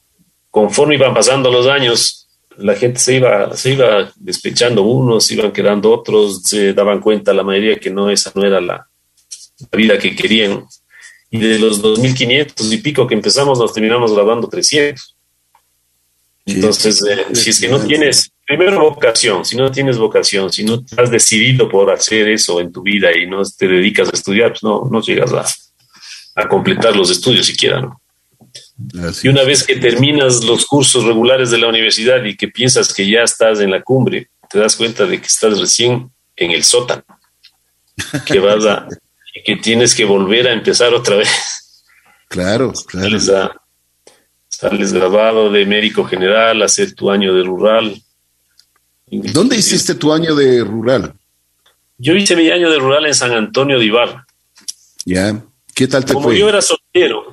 conforme 0.50 0.96
iban 0.96 1.14
pasando 1.14 1.52
los 1.52 1.68
años, 1.68 2.28
la 2.58 2.76
gente 2.76 3.00
se 3.00 3.16
iba, 3.16 3.56
se 3.56 3.74
iba 3.74 4.12
despechando 4.16 4.82
unos, 4.84 5.32
iban 5.32 5.52
quedando 5.52 5.92
otros, 5.92 6.44
se 6.44 6.74
daban 6.74 7.00
cuenta 7.00 7.34
la 7.34 7.44
mayoría 7.44 7.80
que 7.80 7.90
no, 7.90 8.10
esa 8.10 8.32
no 8.36 8.44
era 8.44 8.60
la, 8.60 8.88
la 9.72 9.78
vida 9.78 9.98
que 9.98 10.16
querían. 10.16 10.66
Y 11.30 11.40
de 11.40 11.60
los 11.60 11.84
2.500 11.84 12.72
y 12.72 12.78
pico 12.78 13.06
que 13.06 13.14
empezamos, 13.14 13.60
nos 13.60 13.74
terminamos 13.74 14.14
grabando 14.14 14.48
300. 14.48 15.17
Entonces, 16.48 17.04
eh, 17.10 17.36
si 17.36 17.50
es 17.50 17.60
que 17.60 17.68
no 17.68 17.80
tienes, 17.80 18.32
primero 18.46 18.80
vocación, 18.80 19.44
si 19.44 19.58
no 19.58 19.70
tienes 19.70 19.98
vocación, 19.98 20.51
si 20.51 20.63
no 20.63 20.84
has 20.96 21.12
decidido 21.12 21.68
por 21.70 21.92
hacer 21.92 22.30
eso 22.30 22.62
en 22.62 22.72
tu 22.72 22.82
vida 22.82 23.16
y 23.16 23.27
no 23.27 23.44
te 23.44 23.68
dedicas 23.68 24.08
a 24.08 24.16
estudiar, 24.16 24.51
pues 24.51 24.63
no, 24.63 24.88
no 24.89 25.01
llegas 25.01 25.34
a, 25.34 25.46
a 26.42 26.48
completar 26.48 26.96
los 26.96 27.12
estudios 27.12 27.46
siquiera, 27.46 27.82
¿no? 27.82 28.01
y 29.24 29.27
una 29.27 29.44
vez 29.44 29.63
que 29.63 29.75
terminas 29.75 30.44
los 30.44 30.66
cursos 30.66 31.04
regulares 31.04 31.50
de 31.50 31.58
la 31.58 31.68
universidad 31.68 32.24
y 32.24 32.36
que 32.36 32.48
piensas 32.48 32.94
que 32.94 33.10
ya 33.10 33.24
estás 33.24 33.60
en 33.60 33.72
la 33.72 33.82
cumbre, 33.82 34.30
te 34.50 34.60
das 34.60 34.75
cuenta 34.75 35.06
de 35.06 35.20
que 35.20 35.27
estás 35.27 35.60
recién 35.60 36.12
en 36.36 36.51
el 36.51 36.63
sótano, 36.63 37.04
que 38.25 38.39
vas 38.39 38.66
a, 38.66 38.88
que 39.44 39.56
tienes 39.58 39.96
que 39.96 40.06
volver 40.06 40.48
a 40.48 40.54
empezar 40.54 40.94
otra 40.94 41.18
vez. 41.18 41.30
Claro, 42.27 42.72
claro. 42.88 43.18
Sales, 44.58 44.92
grabado 44.92 45.52
de 45.52 45.68
médico 45.68 46.04
general, 46.04 46.64
hacer 46.64 46.96
tu 46.96 47.12
año 47.12 47.32
de 47.36 47.44
rural. 47.44 48.02
¿Dónde 49.06 49.56
hiciste 49.56 49.94
tu 49.94 50.12
año 50.12 50.34
de 50.34 50.64
rural? 50.64 51.14
Yo 52.00 52.16
hice 52.16 52.36
mi 52.36 52.50
año 52.50 52.72
de 52.72 52.80
rural 52.80 53.06
en 53.06 53.14
San 53.14 53.34
Antonio 53.34 53.78
de 53.78 53.86
Ibarra. 53.86 54.26
Ya. 55.06 55.46
¿Qué 55.76 55.88
tal 55.88 56.04
te 56.06 56.12
como 56.12 56.34
yo 56.34 56.50
era 56.50 56.64
soltero, 56.64 57.26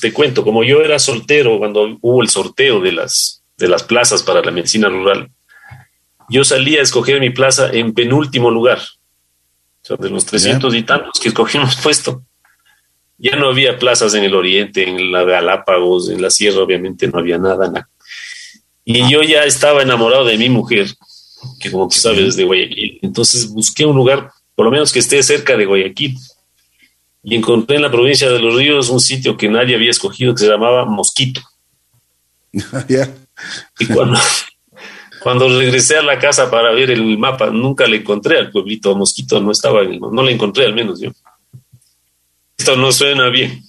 te 0.00 0.12
cuento, 0.14 0.42
como 0.42 0.64
yo 0.64 0.80
era 0.80 0.98
soltero 0.98 1.58
cuando 1.58 1.98
hubo 2.00 2.22
el 2.22 2.30
sorteo 2.30 2.80
de 2.80 2.92
las, 2.92 3.42
de 3.58 3.68
las 3.68 3.82
plazas 3.82 4.22
para 4.22 4.40
la 4.40 4.50
medicina 4.50 4.88
rural, 4.88 5.30
yo 6.30 6.42
salía 6.42 6.80
a 6.80 6.84
escoger 6.84 7.20
mi 7.20 7.28
plaza 7.28 7.68
en 7.70 7.92
penúltimo 7.92 8.50
lugar. 8.50 8.78
O 8.78 9.84
sea, 9.84 9.98
de 9.98 10.08
los 10.08 10.24
300 10.24 10.74
y 10.74 10.84
tantos 10.84 11.20
que 11.20 11.28
escogimos 11.28 11.76
puesto. 11.82 12.22
Ya 13.22 13.36
no 13.36 13.50
había 13.50 13.78
plazas 13.78 14.14
en 14.14 14.24
el 14.24 14.34
oriente, 14.34 14.82
en 14.82 15.12
la 15.12 15.22
Galápagos, 15.22 16.10
en 16.10 16.20
la 16.20 16.28
sierra, 16.28 16.58
obviamente 16.58 17.06
no 17.06 17.20
había 17.20 17.38
nada. 17.38 17.88
Y 18.84 19.08
yo 19.08 19.22
ya 19.22 19.44
estaba 19.44 19.80
enamorado 19.80 20.24
de 20.24 20.36
mi 20.36 20.48
mujer, 20.48 20.88
que 21.60 21.70
como 21.70 21.86
tú 21.86 21.94
sabes 21.94 22.30
es 22.30 22.36
de 22.36 22.42
Guayaquil. 22.42 22.98
Entonces 23.00 23.48
busqué 23.48 23.86
un 23.86 23.94
lugar, 23.94 24.32
por 24.56 24.64
lo 24.64 24.72
menos 24.72 24.90
que 24.90 24.98
esté 24.98 25.22
cerca 25.22 25.56
de 25.56 25.66
Guayaquil. 25.66 26.18
Y 27.22 27.36
encontré 27.36 27.76
en 27.76 27.82
la 27.82 27.92
provincia 27.92 28.28
de 28.28 28.40
Los 28.40 28.56
Ríos 28.56 28.88
un 28.88 28.98
sitio 28.98 29.36
que 29.36 29.48
nadie 29.48 29.76
había 29.76 29.92
escogido 29.92 30.34
que 30.34 30.40
se 30.40 30.48
llamaba 30.48 30.84
Mosquito. 30.84 31.40
Y 33.78 33.86
cuando, 33.86 34.20
cuando 35.22 35.58
regresé 35.58 35.96
a 35.96 36.02
la 36.02 36.18
casa 36.18 36.50
para 36.50 36.72
ver 36.72 36.90
el 36.90 37.18
mapa, 37.18 37.50
nunca 37.50 37.86
le 37.86 37.98
encontré 37.98 38.38
al 38.38 38.50
pueblito 38.50 38.94
Mosquito, 38.94 39.40
no 39.40 39.52
estaba, 39.52 39.82
no 39.84 40.22
le 40.22 40.32
encontré 40.32 40.66
al 40.66 40.74
menos 40.74 41.00
yo. 41.00 41.10
Esto 42.62 42.76
no 42.76 42.92
suena 42.92 43.28
bien. 43.28 43.60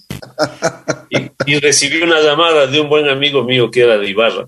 Y, 1.48 1.56
recibí 1.58 2.04
una 2.04 2.22
llamada 2.22 2.68
de 2.68 2.80
un 2.80 2.90
buen 2.90 3.10
amigo 3.10 3.44
mío 3.44 3.72
que 3.72 3.82
era 3.82 3.98
de 3.98 4.08
Ibarra. 4.08 4.48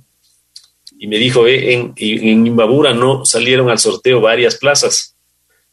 Y 1.00 1.08
me 1.08 1.18
dijo, 1.18 1.48
eh, 1.48 1.74
en, 1.74 1.94
en 1.98 2.46
Imbabura 2.46 2.94
no 2.94 3.25
salieron 3.25 3.72
al 3.72 3.80
sorteo 3.80 4.22
varias 4.22 4.58
plazas 4.58 5.16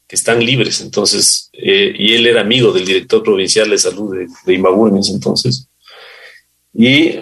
que 0.07 0.15
están 0.15 0.43
libres. 0.43 0.81
Entonces, 0.81 1.51
eh, 1.53 1.93
y 1.95 2.15
él 2.15 2.25
era 2.25 2.41
amigo 2.41 2.71
del 2.71 2.83
director 2.83 3.21
provincial 3.21 3.69
de 3.69 3.77
salud 3.77 4.17
de, 4.17 4.27
de 4.43 4.53
Imbabura 4.55 4.91
en 4.91 4.97
ese 4.97 5.13
entonces. 5.13 5.67
Y 6.73 7.19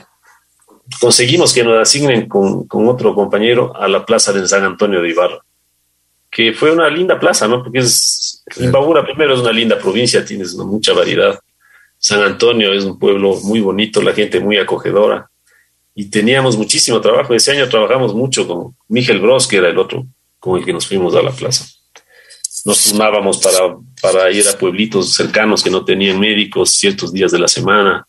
conseguimos 1.02 1.54
que 1.54 1.66
nos 1.66 1.82
asignen 1.82 2.30
con, 2.30 2.66
con, 2.66 2.88
otro 2.88 3.14
compañero 3.14 3.76
a 3.76 3.90
la 3.90 4.06
plaza 4.06 4.32
de 4.32 4.48
San 4.48 4.64
Antonio 4.64 5.02
de 5.02 5.10
Ibarra, 5.10 5.42
que 6.32 6.54
fue 6.54 6.72
una 6.72 6.90
linda 6.90 7.20
plaza, 7.20 7.48
¿no? 7.48 7.62
Porque 7.62 7.80
es, 7.80 8.44
Imbabura 8.58 9.06
primero 9.06 9.34
es 9.34 9.42
una 9.42 9.52
linda 9.52 9.78
provincia, 9.78 10.24
tienes 10.24 10.56
mucha 10.56 10.94
variedad. 10.94 11.38
San 11.98 12.22
Antonio 12.24 12.74
es 12.74 12.86
un 12.86 12.98
pueblo 12.98 13.36
muy 13.44 13.60
bonito, 13.60 14.02
la 14.02 14.14
gente 14.14 14.40
muy 14.40 14.58
acogedora. 14.58 15.30
Y 15.94 16.10
teníamos 16.10 16.58
muchísimo 16.58 17.02
trabajo. 17.02 17.34
Ese 17.34 17.52
año 17.52 17.68
trabajamos 17.68 18.16
mucho 18.16 18.48
con 18.48 18.76
Miguel 18.88 19.20
Bros, 19.20 19.46
que 19.46 19.58
era 19.58 19.68
el 19.68 19.78
otro 19.78 20.06
con 20.40 20.58
el 20.58 20.66
que 20.66 20.74
nos 20.74 20.88
fuimos 20.88 21.14
a 21.16 21.22
la 21.22 21.32
plaza. 21.32 21.66
Nos 22.64 22.84
turnábamos 22.86 23.40
para, 23.40 23.76
para 24.02 24.32
ir 24.32 24.48
a 24.48 24.58
pueblitos 24.58 25.14
cercanos 25.14 25.62
que 25.62 25.70
no 25.70 25.84
tenían 25.84 26.20
médicos 26.20 26.72
ciertos 26.72 27.12
días 27.12 27.32
de 27.32 27.40
la 27.40 27.48
semana 27.48 28.08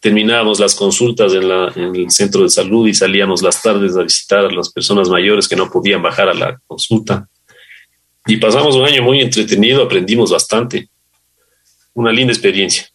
terminábamos 0.00 0.58
las 0.58 0.74
consultas 0.74 1.34
en, 1.34 1.48
la, 1.48 1.70
en, 1.76 1.94
el 1.94 2.10
centro 2.10 2.42
de 2.42 2.48
salud 2.48 2.88
y 2.88 2.94
salíamos 2.94 3.42
las 3.42 3.62
tardes 3.62 3.96
a 3.96 4.02
visitar 4.02 4.46
a 4.46 4.50
las 4.50 4.72
personas 4.72 5.10
mayores 5.10 5.46
que 5.46 5.56
no 5.56 5.70
podían 5.70 6.02
bajar 6.02 6.28
a 6.30 6.34
la 6.34 6.58
consulta. 6.66 7.28
Y 8.30 8.36
pasamos 8.36 8.76
un 8.76 8.84
año 8.84 9.02
muy 9.02 9.20
entretenido, 9.20 9.82
aprendimos 9.82 10.30
bastante. 10.30 10.88
Una 11.94 12.12
linda 12.12 12.32
experiencia. 12.32 12.86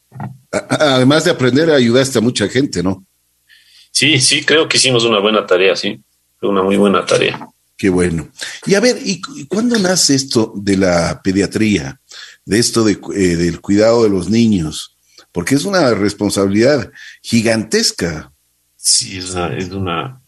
Además 0.51 1.25
de 1.25 1.31
aprender, 1.31 1.69
ayudaste 1.69 2.17
a 2.17 2.21
mucha 2.21 2.47
gente, 2.47 2.81
¿no? 2.81 3.05
Sí, 3.91 4.19
sí, 4.19 4.43
creo 4.43 4.67
que 4.67 4.77
hicimos 4.77 5.03
una 5.03 5.19
buena 5.19 5.45
tarea, 5.45 5.75
sí. 5.75 5.99
Fue 6.39 6.49
una 6.49 6.63
muy 6.63 6.77
buena 6.77 7.05
tarea. 7.05 7.47
Qué 7.77 7.89
bueno. 7.89 8.29
Y 8.65 8.75
a 8.75 8.79
ver, 8.79 8.97
¿y 9.03 9.21
cuándo 9.47 9.77
nace 9.77 10.15
esto 10.15 10.53
de 10.55 10.77
la 10.77 11.21
pediatría? 11.21 11.99
De 12.45 12.59
esto 12.59 12.83
de, 12.83 12.97
eh, 13.15 13.35
del 13.35 13.59
cuidado 13.59 14.03
de 14.03 14.09
los 14.09 14.29
niños 14.29 14.95
porque 15.35 15.55
es 15.55 15.65
una 15.65 15.93
responsabilidad 15.93 16.93
gigantesca. 17.21 18.31
Sí, 18.77 19.17
es 19.17 19.31
una, 19.31 19.57
es 19.57 19.69
una 19.69 20.21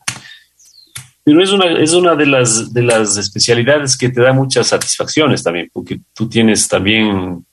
pero 1.27 1.43
es 1.43 1.51
una, 1.51 1.77
es 1.77 1.91
una 1.91 2.15
de 2.15 2.25
las 2.25 2.73
de 2.73 2.83
las 2.83 3.17
especialidades 3.17 3.97
que 3.97 4.07
te 4.07 4.21
da 4.21 4.31
muchas 4.31 4.67
satisfacciones 4.67 5.43
también, 5.43 5.69
porque 5.73 5.99
tú 6.13 6.29
tienes 6.29 6.69
también 6.69 7.45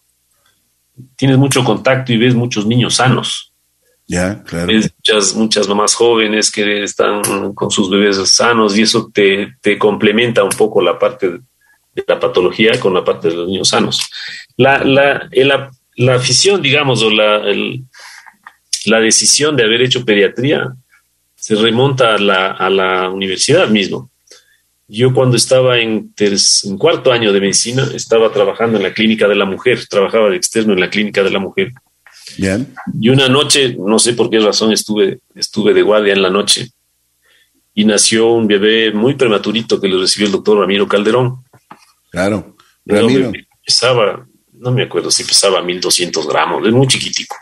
tienes 1.17 1.37
mucho 1.39 1.65
contacto 1.65 2.13
y 2.13 2.17
ves 2.17 2.37
muchos 2.37 2.67
niños 2.67 2.95
sanos. 2.95 3.53
Ya, 4.07 4.45
claro. 4.45 4.69
Ves 4.69 4.95
muchas, 4.97 5.35
muchas 5.35 5.67
mamás 5.67 5.93
jóvenes 5.97 6.53
que 6.53 6.85
están 6.85 7.53
con 7.55 7.69
sus 7.73 7.91
bebés 7.91 8.17
sanos 8.29 8.79
y 8.79 8.83
eso 8.83 9.11
te, 9.13 9.57
te 9.61 9.77
complementa 9.77 10.45
un 10.45 10.51
poco 10.51 10.81
la 10.81 10.97
parte 10.97 11.31
de 11.31 12.05
la 12.07 12.21
patología 12.21 12.79
con 12.79 12.95
la 12.95 13.05
parte 13.05 13.27
de 13.27 13.35
los 13.35 13.49
niños 13.49 13.71
sanos. 13.71 14.09
La, 14.57 14.85
la, 14.85 15.29
el, 15.33 15.53
la 15.97 16.15
afición, 16.15 16.63
digamos, 16.63 17.03
o 17.03 17.11
la, 17.11 17.43
la 18.87 19.01
decisión 19.01 19.57
de 19.57 19.65
haber 19.65 19.83
hecho 19.83 20.05
pediatría 20.05 20.77
se 21.45 21.57
remonta 21.57 22.15
a 22.15 22.19
la, 22.19 22.53
a 22.53 22.71
la 22.71 23.11
universidad 23.11 23.69
mismo. 23.69 24.11
Yo 24.89 25.13
cuando 25.13 25.37
estaba 25.37 25.79
en, 25.79 26.15
en, 26.17 26.79
cuarto 26.79 27.13
año 27.13 27.35
de 27.35 27.41
medicina 27.41 27.87
estaba 27.95 28.33
trabajando 28.33 28.79
en 28.79 28.83
la 28.83 28.95
clínica 28.95 29.29
de 29.29 29.35
la 29.35 29.45
mujer, 29.45 29.87
trabajaba 29.87 30.31
de 30.31 30.37
externo 30.37 30.73
en 30.73 30.81
la 30.81 30.89
clínica 30.89 31.23
de 31.23 31.29
la 31.29 31.39
mujer. 31.39 31.73
Y 32.99 33.11
una 33.11 33.29
noche, 33.29 33.77
no 33.79 33.99
sé 33.99 34.15
por 34.15 34.31
qué 34.31 34.39
razón, 34.39 34.73
estuve, 34.73 35.19
estuve 35.35 35.75
de 35.75 35.83
guardia 35.83 36.15
en 36.15 36.23
la 36.23 36.31
noche 36.31 36.71
y 37.75 37.85
nació 37.85 38.33
un 38.33 38.47
bebé 38.47 38.93
muy 38.93 39.13
prematurito 39.13 39.79
que 39.79 39.89
le 39.89 39.99
recibió 39.99 40.29
el 40.29 40.33
doctor 40.33 40.61
Ramiro 40.61 40.89
Calderón. 40.89 41.45
Claro, 42.11 42.57
Ramiro. 42.87 43.33
Estaba 43.63 44.27
no 44.55 44.71
me 44.71 44.85
acuerdo 44.85 45.11
si 45.11 45.25
pesaba 45.25 45.61
1200 45.61 46.27
gramos, 46.27 46.67
es 46.67 46.73
muy 46.73 46.87
chiquitico. 46.87 47.37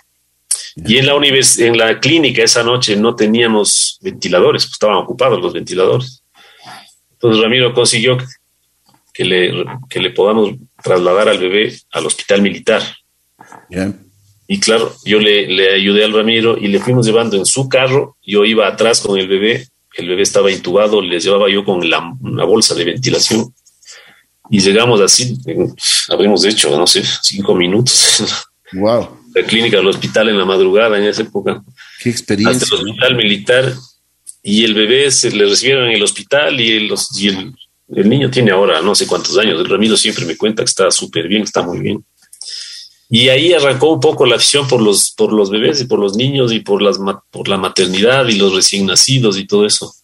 Y 0.76 0.96
en 0.98 1.06
la, 1.06 1.14
en 1.14 1.78
la 1.78 2.00
clínica 2.00 2.42
esa 2.42 2.62
noche 2.62 2.96
no 2.96 3.14
teníamos 3.14 3.98
ventiladores, 4.00 4.64
pues 4.64 4.72
estaban 4.72 4.96
ocupados 4.96 5.40
los 5.40 5.52
ventiladores. 5.52 6.22
Entonces 7.12 7.42
Ramiro 7.42 7.74
consiguió 7.74 8.18
que 9.12 9.24
le, 9.24 9.64
que 9.88 10.00
le 10.00 10.10
podamos 10.10 10.54
trasladar 10.82 11.28
al 11.28 11.38
bebé 11.38 11.76
al 11.92 12.06
hospital 12.06 12.42
militar. 12.42 12.82
Y 14.46 14.60
claro, 14.60 14.94
yo 15.04 15.18
le, 15.18 15.46
le, 15.46 15.74
ayudé 15.74 16.04
al 16.04 16.12
Ramiro 16.12 16.58
y 16.58 16.68
le 16.68 16.80
fuimos 16.80 17.06
llevando 17.06 17.36
en 17.36 17.46
su 17.46 17.68
carro. 17.68 18.16
Yo 18.22 18.44
iba 18.44 18.66
atrás 18.66 19.00
con 19.00 19.18
el 19.18 19.28
bebé, 19.28 19.68
el 19.96 20.08
bebé 20.08 20.22
estaba 20.22 20.50
intubado, 20.50 21.00
le 21.00 21.20
llevaba 21.20 21.48
yo 21.48 21.64
con 21.64 21.88
la, 21.88 22.14
una 22.20 22.44
bolsa 22.44 22.74
de 22.74 22.84
ventilación 22.84 23.54
y 24.52 24.60
llegamos 24.60 25.00
así, 25.00 25.38
habríamos 26.10 26.44
hecho, 26.44 26.76
no 26.76 26.86
sé, 26.86 27.02
cinco 27.22 27.54
minutos. 27.54 28.46
Wow. 28.74 29.21
La 29.34 29.42
clínica 29.44 29.78
del 29.78 29.88
hospital 29.88 30.28
en 30.28 30.38
la 30.38 30.44
madrugada 30.44 30.98
en 30.98 31.04
esa 31.04 31.22
época. 31.22 31.62
Qué 32.02 32.10
experiencia. 32.10 32.64
Hasta 32.64 32.76
el 32.76 32.82
hospital 32.82 33.16
militar 33.16 33.74
y 34.42 34.64
el 34.64 34.74
bebé 34.74 35.10
se 35.10 35.30
le 35.30 35.46
recibieron 35.46 35.86
en 35.86 35.92
el 35.92 36.02
hospital 36.02 36.60
y, 36.60 36.72
el, 36.72 36.94
y 37.16 37.28
el, 37.28 37.54
el, 37.94 38.08
niño 38.08 38.30
tiene 38.30 38.50
ahora 38.50 38.82
no 38.82 38.94
sé 38.94 39.06
cuántos 39.06 39.38
años. 39.38 39.60
El 39.60 39.68
Ramiro 39.68 39.96
siempre 39.96 40.24
me 40.24 40.36
cuenta 40.36 40.62
que 40.62 40.70
está 40.70 40.90
súper 40.90 41.28
bien, 41.28 41.42
está 41.42 41.62
muy 41.62 41.78
bien. 41.78 42.04
Y 43.08 43.28
ahí 43.28 43.52
arrancó 43.52 43.92
un 43.92 44.00
poco 44.00 44.24
la 44.24 44.36
afición 44.36 44.66
por 44.66 44.80
los, 44.80 45.10
por 45.10 45.32
los 45.32 45.50
bebés 45.50 45.80
y 45.82 45.84
por 45.84 45.98
los 45.98 46.16
niños 46.16 46.50
y 46.50 46.60
por, 46.60 46.80
las, 46.80 46.98
por 47.30 47.46
la 47.46 47.58
maternidad 47.58 48.26
y 48.26 48.36
los 48.36 48.54
recién 48.54 48.86
nacidos 48.86 49.38
y 49.38 49.46
todo 49.46 49.66
eso. 49.66 49.94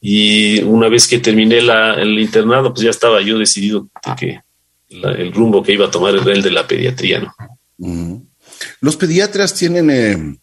Y 0.00 0.62
una 0.62 0.88
vez 0.88 1.06
que 1.06 1.18
terminé 1.18 1.60
la, 1.60 1.94
el 1.94 2.18
internado, 2.18 2.72
pues 2.72 2.82
ya 2.82 2.90
estaba 2.90 3.20
yo 3.20 3.38
decidido 3.38 3.88
que 4.18 4.40
el 4.88 5.32
rumbo 5.32 5.62
que 5.62 5.74
iba 5.74 5.86
a 5.86 5.90
tomar 5.90 6.16
era 6.16 6.32
el 6.32 6.42
de 6.42 6.50
la 6.50 6.66
pediatría, 6.66 7.20
¿no? 7.20 7.34
Los 8.80 8.96
pediatras 8.96 9.54
tienen, 9.54 9.90
eh, 9.90 10.38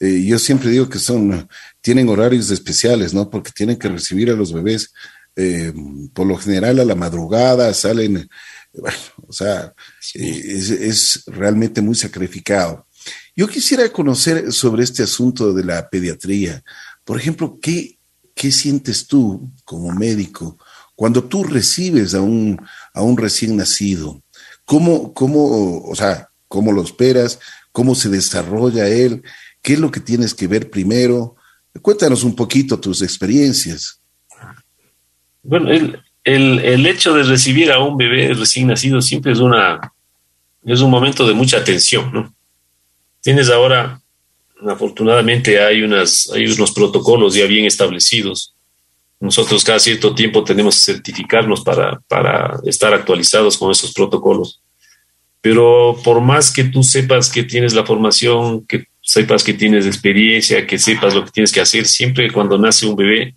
eh, 0.00 0.24
yo 0.24 0.38
siempre 0.38 0.70
digo 0.70 0.88
que 0.88 0.98
son, 0.98 1.48
tienen 1.80 2.08
horarios 2.08 2.50
especiales, 2.50 3.14
¿no? 3.14 3.30
Porque 3.30 3.52
tienen 3.52 3.76
que 3.76 3.88
recibir 3.88 4.30
a 4.30 4.34
los 4.34 4.52
bebés, 4.52 4.92
eh, 5.36 5.72
por 6.12 6.26
lo 6.26 6.36
general 6.36 6.80
a 6.80 6.84
la 6.84 6.94
madrugada, 6.94 7.72
salen 7.74 8.28
bueno, 8.72 8.96
o 9.26 9.32
sea, 9.32 9.74
eh, 10.14 10.42
es, 10.80 11.24
realmente 11.26 11.80
muy 11.80 11.94
sacrificado. 11.94 12.86
Yo 13.34 13.48
quisiera 13.48 13.88
conocer 13.90 14.52
sobre 14.52 14.84
este 14.84 15.02
asunto 15.02 15.52
de 15.52 15.64
la 15.64 15.88
pediatría. 15.88 16.62
Por 17.04 17.18
ejemplo, 17.18 17.58
¿qué, 17.60 17.98
qué 18.34 18.52
sientes 18.52 19.06
tú 19.06 19.50
como 19.64 19.92
médico 19.92 20.58
cuando 20.94 21.24
tú 21.24 21.44
recibes 21.44 22.14
a 22.14 22.20
un, 22.20 22.60
a 22.92 23.02
un 23.02 23.16
recién 23.16 23.56
nacido? 23.56 24.22
¿Cómo, 24.64 25.12
cómo, 25.14 25.82
o 25.82 25.94
sea, 25.96 26.29
cómo 26.50 26.72
lo 26.72 26.82
esperas? 26.82 27.38
¿Cómo 27.70 27.94
se 27.94 28.08
desarrolla 28.08 28.88
él? 28.88 29.22
¿Qué 29.62 29.74
es 29.74 29.78
lo 29.78 29.92
que 29.92 30.00
tienes 30.00 30.34
que 30.34 30.48
ver 30.48 30.68
primero? 30.68 31.36
Cuéntanos 31.80 32.24
un 32.24 32.34
poquito 32.34 32.78
tus 32.78 33.02
experiencias. 33.02 34.00
Bueno, 35.44 35.70
el, 35.70 36.02
el, 36.24 36.86
hecho 36.86 37.14
de 37.14 37.22
recibir 37.22 37.70
a 37.70 37.78
un 37.78 37.96
bebé 37.96 38.34
recién 38.34 38.66
nacido 38.66 39.00
siempre 39.00 39.30
es, 39.30 39.38
una, 39.38 39.92
es 40.64 40.80
un 40.80 40.90
momento 40.90 41.26
de 41.26 41.34
mucha 41.34 41.62
tensión, 41.62 42.12
¿no? 42.12 42.34
Tienes 43.22 43.48
ahora, 43.48 44.00
afortunadamente, 44.68 45.62
hay, 45.62 45.82
unas, 45.82 46.32
hay 46.34 46.46
unos 46.46 46.72
protocolos 46.72 47.34
ya 47.34 47.46
bien 47.46 47.64
establecidos. 47.64 48.54
Nosotros 49.20 49.62
cada 49.62 49.78
cierto 49.78 50.16
tiempo 50.16 50.42
tenemos 50.42 50.74
que 50.74 50.92
certificarnos 50.94 51.60
para, 51.60 52.00
para 52.08 52.58
estar 52.64 52.92
actualizados 52.92 53.56
con 53.56 53.70
esos 53.70 53.92
protocolos. 53.92 54.60
Pero 55.40 55.98
por 56.04 56.20
más 56.20 56.52
que 56.52 56.64
tú 56.64 56.82
sepas 56.82 57.30
que 57.30 57.44
tienes 57.44 57.72
la 57.72 57.86
formación, 57.86 58.66
que 58.66 58.84
sepas 59.00 59.42
que 59.42 59.54
tienes 59.54 59.86
experiencia, 59.86 60.66
que 60.66 60.78
sepas 60.78 61.14
lo 61.14 61.24
que 61.24 61.30
tienes 61.30 61.52
que 61.52 61.60
hacer, 61.60 61.86
siempre 61.86 62.30
cuando 62.30 62.58
nace 62.58 62.86
un 62.86 62.96
bebé, 62.96 63.34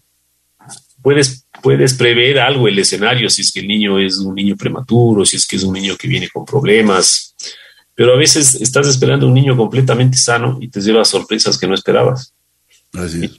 puedes 1.02 1.44
puedes 1.64 1.94
prever 1.94 2.40
algo 2.40 2.68
el 2.68 2.78
escenario, 2.78 3.30
si 3.30 3.42
es 3.42 3.52
que 3.52 3.62
el 3.62 3.68
niño 3.68 3.98
es 3.98 4.18
un 4.18 4.36
niño 4.36 4.58
prematuro, 4.58 5.26
si 5.26 5.38
es 5.38 5.48
que 5.48 5.56
es 5.56 5.64
un 5.64 5.74
niño 5.74 5.96
que 5.96 6.10
viene 6.10 6.28
con 6.28 6.44
problemas, 6.44 7.34
pero 7.96 8.14
a 8.14 8.18
veces 8.18 8.56
estás 8.56 8.86
esperando 8.86 9.26
un 9.26 9.34
niño 9.34 9.56
completamente 9.56 10.18
sano 10.18 10.58
y 10.60 10.68
te 10.68 10.82
lleva 10.82 11.06
sorpresas 11.06 11.58
que 11.58 11.66
no 11.66 11.74
esperabas. 11.74 12.34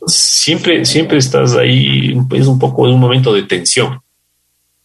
siempre, 0.07 0.87
siempre 0.87 1.19
estás 1.19 1.55
ahí, 1.55 2.17
es 2.33 2.47
un 2.47 2.59
poco, 2.59 2.89
es 2.89 2.95
un 2.95 3.01
momento 3.01 3.33
de 3.35 3.43
tensión. 3.43 4.01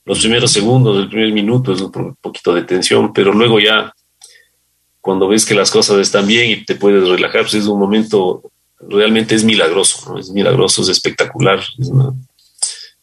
Los 0.09 0.21
primeros 0.21 0.51
segundos, 0.51 0.97
el 0.97 1.07
primer 1.07 1.31
minuto 1.31 1.71
es 1.71 1.81
un 1.81 2.15
poquito 2.19 2.51
de 2.55 2.63
tensión, 2.63 3.13
pero 3.13 3.31
luego 3.31 3.59
ya, 3.59 3.93
cuando 4.99 5.27
ves 5.27 5.45
que 5.45 5.53
las 5.53 5.69
cosas 5.69 5.99
están 5.99 6.25
bien 6.25 6.49
y 6.49 6.65
te 6.65 6.73
puedes 6.73 7.07
relajar, 7.07 7.41
pues 7.43 7.53
es 7.53 7.67
un 7.67 7.77
momento, 7.77 8.41
realmente 8.79 9.35
es 9.35 9.43
milagroso, 9.43 10.11
¿no? 10.11 10.19
es 10.19 10.31
milagroso, 10.31 10.81
es 10.81 10.89
espectacular, 10.89 11.63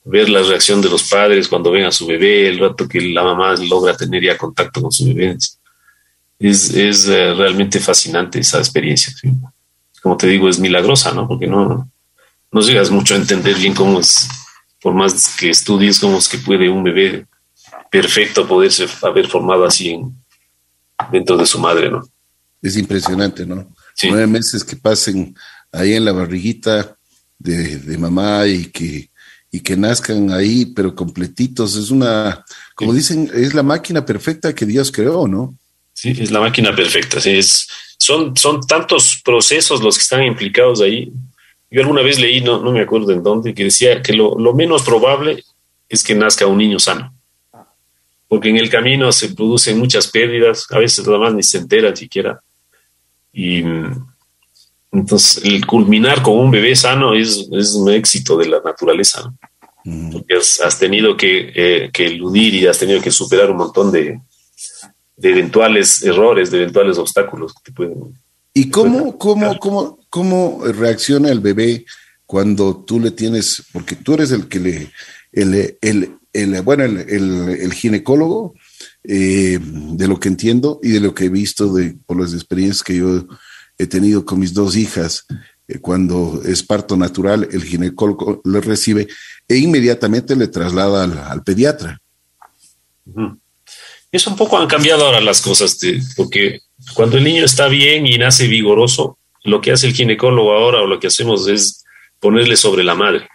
ver 0.03 0.29
la 0.29 0.43
reacción 0.43 0.81
de 0.81 0.89
los 0.89 1.05
padres 1.05 1.47
cuando 1.47 1.71
ven 1.71 1.85
a 1.85 1.93
su 1.93 2.09
bebé, 2.09 2.49
el 2.49 2.59
rato 2.59 2.89
que 2.89 3.01
la 3.01 3.23
mamá 3.23 3.55
logra 3.55 3.97
tener 3.97 4.25
ya 4.25 4.37
contacto 4.37 4.83
con 4.83 4.91
su 4.91 5.05
bebé. 5.05 5.37
Es, 6.41 6.75
es 6.75 7.07
eh, 7.07 7.35
realmente 7.35 7.79
fascinante 7.79 8.41
esa 8.41 8.59
experiencia. 8.59 9.15
Como 10.03 10.17
te 10.17 10.27
digo, 10.27 10.49
es 10.49 10.59
milagrosa, 10.59 11.13
¿no? 11.13 11.29
Porque 11.29 11.47
no, 11.47 11.89
no 12.51 12.61
llegas 12.63 12.91
mucho 12.91 13.15
a 13.15 13.19
entender 13.19 13.55
bien 13.55 13.75
cómo 13.75 14.01
es, 14.01 14.29
por 14.80 14.95
más 14.95 15.37
que 15.37 15.50
estudies, 15.50 15.99
cómo 15.99 16.18
es 16.18 16.28
que 16.28 16.38
puede 16.38 16.68
un 16.68 16.83
bebé 16.83 17.26
perfecto 17.91 18.47
poderse 18.47 18.86
haber 19.02 19.28
formado 19.28 19.65
así 19.65 19.91
en, 19.91 20.15
dentro 21.10 21.36
de 21.36 21.47
su 21.47 21.58
madre, 21.58 21.91
¿no? 21.91 22.02
Es 22.62 22.76
impresionante, 22.76 23.47
¿no? 23.47 23.69
Nueve 24.02 24.26
meses 24.26 24.65
que 24.65 24.76
pasen 24.76 25.34
ahí 25.73 25.95
en 25.95 26.04
la 26.04 26.12
barriguita 26.12 26.97
de, 27.39 27.78
de 27.78 27.99
mamá 27.99 28.47
y 28.47 28.67
que 28.67 29.10
y 29.56 29.60
que 29.60 29.76
nazcan 29.76 30.30
ahí, 30.32 30.67
pero 30.67 30.95
completitos. 30.95 31.76
Es 31.76 31.91
una, 31.91 32.45
como 32.75 32.93
dicen, 32.93 33.30
es 33.32 33.54
la 33.54 33.62
máquina 33.62 34.04
perfecta 34.04 34.54
que 34.54 34.67
Dios 34.67 34.93
creó, 34.93 35.26
¿no? 35.26 35.56
Sí, 35.95 36.15
es 36.19 36.30
la 36.30 36.41
máquina 36.41 36.75
perfecta. 36.76 37.21
Sí, 37.21 37.30
es, 37.30 37.67
son, 37.97 38.36
son 38.36 38.60
tantos 38.67 39.23
procesos 39.25 39.82
los 39.82 39.97
que 39.97 40.02
están 40.02 40.25
implicados 40.25 40.82
ahí. 40.82 41.10
Yo 41.71 41.81
alguna 41.81 42.02
vez 42.02 42.19
leí, 42.21 42.41
no, 42.41 42.63
no 42.63 42.73
me 42.73 42.81
acuerdo 42.81 43.13
en 43.13 43.23
dónde, 43.23 43.55
que 43.55 43.65
decía 43.65 44.02
que 44.02 44.13
lo, 44.13 44.39
lo 44.39 44.55
menos 44.55 44.83
probable 44.83 45.43
es 45.89 46.02
que 46.02 46.15
nazca 46.15 46.47
un 46.47 46.59
niño 46.59 46.79
sano. 46.79 47.13
Porque 48.29 48.49
en 48.49 48.57
el 48.57 48.71
camino 48.71 49.13
se 49.13 49.35
producen 49.35 49.79
muchas 49.79 50.09
pérdidas, 50.09 50.67
a 50.71 50.79
veces 50.79 51.07
nada 51.07 51.19
más 51.19 51.35
ni 51.35 51.43
se 51.43 51.59
entera 51.59 51.95
siquiera. 51.95 52.41
Y 53.33 53.63
entonces, 54.93 55.45
el 55.45 55.67
culminar 55.67 56.23
con 56.23 56.39
un 56.39 56.50
bebé 56.50 56.75
sano 56.75 57.15
es, 57.15 57.49
es 57.52 57.75
un 57.75 57.91
éxito 57.91 58.37
de 58.37 58.49
la 58.49 58.61
naturaleza. 58.65 59.33
Porque 60.11 60.35
has, 60.35 60.79
tenido 60.79 61.17
eh, 61.21 61.91
que, 61.93 62.07
eludir 62.07 62.55
y 62.55 62.67
has 62.67 62.79
tenido 62.79 63.00
que 63.00 63.11
superar 63.13 63.50
un 63.50 63.59
montón 63.59 63.93
de, 63.93 64.21
de 65.17 65.31
eventuales 65.31 66.02
errores, 66.02 66.50
de 66.50 66.63
eventuales 66.63 66.99
obstáculos 66.99 67.55
que 67.55 67.71
te 67.71 67.73
pueden. 67.73 68.19
¿Y 68.58 68.71
cómo, 68.71 69.19
cómo, 69.19 69.58
cómo, 69.58 69.99
cómo 70.08 70.64
reacciona 70.64 71.28
el 71.30 71.40
bebé 71.40 71.84
cuando 72.25 72.84
tú 72.86 72.99
le 72.99 73.10
tienes, 73.10 73.62
porque 73.71 73.97
tú 73.97 74.14
eres 74.14 74.30
el 74.30 74.49
que 74.49 74.60
le, 74.60 74.92
el, 75.30 75.76
el, 75.82 76.16
el 76.32 76.62
bueno, 76.62 76.84
el, 76.84 76.97
el 76.97 77.73
ginecólogo, 77.75 78.54
eh, 79.04 79.58
de 79.60 80.08
lo 80.08 80.19
que 80.19 80.28
entiendo 80.28 80.80
y 80.82 80.88
de 80.88 81.00
lo 81.00 81.12
que 81.12 81.26
he 81.26 81.28
visto 81.28 81.71
de, 81.75 81.99
por 82.06 82.19
las 82.19 82.32
experiencias 82.32 82.82
que 82.82 82.97
yo 82.97 83.26
he 83.76 83.86
tenido 83.86 84.25
con 84.25 84.38
mis 84.38 84.54
dos 84.54 84.75
hijas. 84.75 85.26
Eh, 85.69 85.78
cuando 85.78 86.40
es 86.42 86.62
parto 86.62 86.97
natural, 86.97 87.47
el 87.52 87.62
ginecólogo 87.62 88.40
le 88.42 88.62
recibe 88.62 89.06
e 89.47 89.58
inmediatamente 89.58 90.34
le 90.34 90.49
traslada 90.49 91.04
al, 91.30 91.42
pediatra. 91.45 92.00
Es 94.10 94.26
un 94.26 94.34
poco 94.34 94.56
han 94.56 94.66
cambiado 94.66 95.04
ahora 95.04 95.21
las 95.21 95.42
cosas, 95.42 95.76
porque 96.16 96.62
cuando 96.95 97.17
el 97.17 97.25
niño 97.25 97.45
está 97.45 97.69
bien 97.69 98.06
y 98.06 98.19
nace 98.19 98.49
vigoroso, 98.49 99.19
lo 99.45 99.60
que 99.60 99.73
hace 99.73 99.86
el 99.86 99.95
ginecólogo 99.95 100.52
ahora 100.52 100.82
o 100.82 100.86
lo 100.86 100.99
que 100.99 101.06
hacemos 101.06 101.49
es 101.49 101.84
ponerle 102.21 102.56
sobre 102.56 102.84
la 102.84 102.95
madre. 102.95 103.28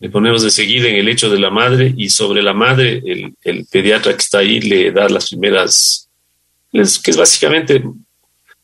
Le 0.00 0.10
ponemos 0.10 0.42
de 0.42 0.50
seguida 0.50 0.88
en 0.88 0.96
el 0.96 1.08
hecho 1.08 1.30
de 1.30 1.38
la 1.38 1.50
madre 1.50 1.92
y 1.96 2.10
sobre 2.10 2.42
la 2.42 2.52
madre 2.52 3.02
el, 3.04 3.34
el 3.42 3.66
pediatra 3.70 4.12
que 4.12 4.20
está 4.20 4.38
ahí 4.38 4.60
le 4.60 4.92
da 4.92 5.08
las 5.08 5.28
primeras, 5.30 6.08
que 6.72 6.80
es 6.80 7.16
básicamente 7.16 7.82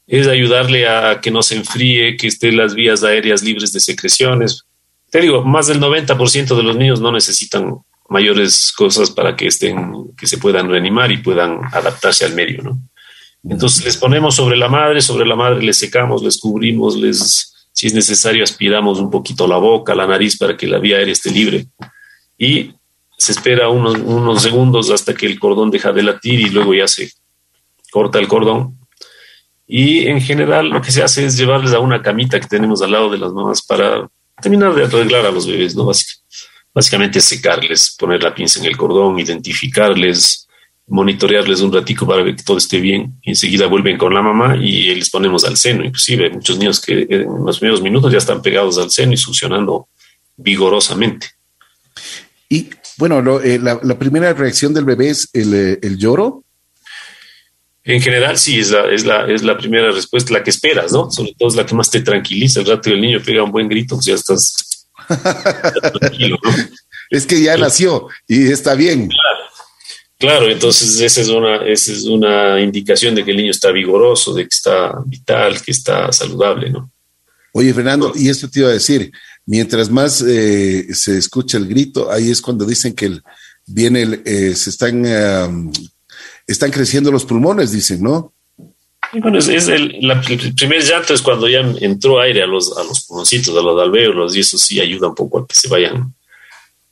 es 0.07 0.27
ayudarle 0.27 0.89
a 0.89 1.21
que 1.21 1.31
no 1.31 1.41
se 1.41 1.55
enfríe, 1.55 2.17
que 2.17 2.27
estén 2.27 2.57
las 2.57 2.75
vías 2.75 3.05
aéreas 3.05 3.45
libres 3.45 3.73
de 3.73 3.79
secreciones. 3.79 4.65
Te 5.09 5.21
digo, 5.21 5.45
más 5.45 5.69
del 5.69 5.81
90% 5.81 6.57
de 6.57 6.63
los 6.65 6.77
niños 6.77 7.01
no 7.01 7.13
necesitan 7.13 7.77
mayores 8.09 8.73
cosas 8.77 9.09
para 9.13 9.37
que 9.37 9.47
estén, 9.47 10.11
que 10.17 10.27
se 10.27 10.39
puedan 10.39 10.69
reanimar 10.69 11.13
y 11.13 11.19
puedan 11.19 11.61
adaptarse 11.73 12.25
al 12.25 12.35
medio, 12.35 12.61
¿no? 12.61 12.83
Entonces 13.43 13.85
les 13.85 13.97
ponemos 13.97 14.35
sobre 14.35 14.57
la 14.57 14.69
madre, 14.69 15.01
sobre 15.01 15.27
la 15.27 15.37
madre 15.37 15.63
les 15.63 15.79
secamos, 15.79 16.23
les 16.23 16.39
cubrimos, 16.39 16.97
les, 16.97 17.55
si 17.73 17.87
es 17.87 17.95
necesario, 17.95 18.45
aspiramos 18.45 18.99
un 18.99 19.11
poquito 19.11 19.47
la 19.47 19.57
boca, 19.57 19.95
la 19.95 20.07
nariz 20.07 20.37
para 20.37 20.57
que 20.57 20.67
la 20.67 20.79
vía 20.79 20.99
aérea 20.99 21.13
esté 21.13 21.31
libre. 21.31 21.67
Y 22.37 22.75
se 23.17 23.33
espera 23.33 23.69
unos, 23.69 24.43
segundos 24.43 24.91
hasta 24.91 25.15
que 25.15 25.27
el 25.27 25.39
cordón 25.39 25.71
deja 25.71 25.93
de 25.93 26.03
latir 26.03 26.41
y 26.41 26.49
luego 26.51 26.75
ya 26.75 26.89
se 26.89 27.13
corta 27.91 28.19
el 28.19 28.29
cordón 28.29 28.79
y 29.73 30.09
en 30.09 30.21
general 30.21 30.69
lo 30.69 30.83
que 30.83 30.91
se 30.91 31.01
hace 31.01 31.25
es 31.25 31.37
llevarles 31.37 31.73
a 31.75 31.79
una 31.79 32.03
camita 32.03 32.41
que 32.41 32.49
tenemos 32.49 32.83
al 32.83 32.91
lado 32.91 33.09
de 33.09 33.19
las 33.19 33.33
mamás 33.33 33.63
para 33.63 34.11
terminar 34.43 34.75
de 34.75 34.85
arreglar 34.85 35.25
a 35.25 35.31
los 35.31 35.47
bebés, 35.47 35.77
¿no? 35.77 35.89
básicamente 36.75 37.21
secarles, 37.21 37.95
poner 37.97 38.21
la 38.21 38.35
pinza 38.35 38.59
en 38.59 38.67
el 38.67 38.77
cordón, 38.77 39.21
identificarles, 39.21 40.49
monitorearles 40.91 41.61
un 41.61 41.73
ratico 41.73 42.07
para 42.07 42.23
ver 42.23 42.37
que 42.37 42.43
todo 42.43 42.59
esté 42.59 42.81
bien. 42.81 43.15
Y 43.23 43.31
enseguida 43.31 43.67
vuelven 43.67 43.97
con 43.97 44.13
la 44.13 44.21
mamá 44.21 44.57
y 44.57 44.95
les 44.95 45.09
ponemos 45.09 45.45
al 45.45 45.57
seno. 45.57 45.85
Inclusive 45.85 46.25
hay 46.25 46.31
muchos 46.33 46.59
niños 46.59 46.81
que 46.81 47.07
en 47.09 47.45
los 47.45 47.59
primeros 47.59 47.81
minutos 47.81 48.13
ya 48.13 48.19
están 48.19 48.43
pegados 48.43 48.77
al 48.77 48.91
seno 48.91 49.13
y 49.13 49.17
succionando 49.17 49.89
vigorosamente. 50.37 51.29
Y 52.49 52.71
bueno, 52.99 53.41
eh, 53.41 53.59
la, 53.59 53.99
primera 53.99 54.33
reacción 54.35 54.75
del 54.75 54.85
bebé 54.85 55.11
es 55.11 55.29
el, 55.33 55.55
eh, 55.55 55.79
el 55.83 55.97
lloro. 55.97 56.45
En 57.85 58.03
general, 58.03 58.37
sí, 58.37 58.59
es 58.59 58.71
la, 58.71 58.91
es, 58.91 59.07
la, 59.07 59.27
es 59.27 59.43
la 59.43 59.57
primera 59.57 59.91
respuesta, 59.93 60.35
la 60.35 60.43
que 60.43 60.51
esperas, 60.51 60.93
¿no? 60.93 61.11
Sobre 61.11 61.35
todo 61.39 61.49
es 61.49 61.55
la 61.55 61.65
que 61.65 61.75
más 61.75 61.91
te 61.91 62.03
tranquiliza. 62.03 62.61
El 62.61 62.67
rato 62.67 62.83
que 62.83 62.93
el 62.93 63.01
niño 63.01 63.21
pega 63.25 63.43
un 63.43 63.53
buen 63.53 63.69
grito, 63.69 63.95
pues 63.95 64.07
ya 64.07 64.15
estás, 64.15 64.89
tranquilo, 66.01 66.37
¿no? 66.43 66.51
Es 67.11 67.27
que 67.27 67.43
ya 67.43 67.57
nació 67.57 68.09
y 68.29 68.51
está 68.51 68.75
bien. 68.75 69.09
Claro, 69.09 69.51
entonces 70.21 71.01
esa 71.01 71.21
es 71.21 71.29
una, 71.29 71.57
esa 71.67 71.93
es 71.93 72.05
una 72.05 72.61
indicación 72.61 73.15
de 73.15 73.25
que 73.25 73.31
el 73.31 73.39
niño 73.39 73.51
está 73.51 73.71
vigoroso, 73.71 74.35
de 74.35 74.43
que 74.43 74.55
está 74.55 74.95
vital, 75.07 75.61
que 75.63 75.71
está 75.71 76.13
saludable, 76.13 76.71
¿no? 76.71 76.91
Oye, 77.53 77.75
Fernando, 77.75 78.13
y 78.15 78.29
esto 78.29 78.49
te 78.49 78.61
iba 78.61 78.69
a 78.69 78.73
decir, 78.73 79.11
mientras 79.47 79.91
más 79.91 80.23
eh, 80.23 80.87
se 80.93 81.19
escucha 81.19 81.59
el 81.59 81.67
grito, 81.67 82.11
ahí 82.13 82.31
es 82.31 82.41
cuando 82.41 82.65
dicen 82.65 82.95
que 82.95 83.07
el, 83.07 83.23
viene, 83.67 84.21
eh, 84.25 84.55
se 84.55 84.71
están, 84.71 85.73
están 86.47 86.71
creciendo 86.71 87.11
los 87.11 87.25
pulmones, 87.25 87.73
dicen, 87.73 88.03
¿no? 88.03 88.33
bueno, 89.15 89.39
es, 89.39 89.49
el, 89.69 89.99
primer 90.57 90.83
llanto 90.83 91.15
es 91.15 91.23
cuando 91.23 91.49
ya 91.49 91.61
entró 91.81 92.21
aire 92.21 92.43
a 92.43 92.47
los, 92.47 92.77
a 92.77 92.85
los 92.85 93.07
pulmoncitos, 93.07 93.57
a 93.57 93.63
los 93.63 93.81
alvéolos, 93.81 94.37
y 94.37 94.41
eso 94.41 94.57
sí 94.57 94.81
ayuda 94.81 95.09
un 95.09 95.15
poco 95.15 95.41
a 95.41 95.47
que 95.47 95.55
se 95.55 95.69
vayan, 95.69 96.15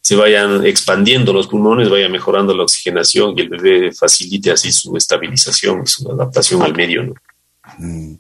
se 0.08 0.16
vayan 0.16 0.64
expandiendo 0.64 1.34
los 1.34 1.48
pulmones, 1.48 1.90
vaya 1.90 2.08
mejorando 2.08 2.56
la 2.56 2.62
oxigenación 2.62 3.34
y 3.36 3.42
el 3.42 3.50
bebé 3.50 3.92
facilite 3.92 4.50
así 4.50 4.72
su 4.72 4.96
estabilización 4.96 5.86
su 5.86 6.10
adaptación 6.10 6.62
al 6.62 6.74
medio. 6.74 7.14
Mm. 7.76 8.14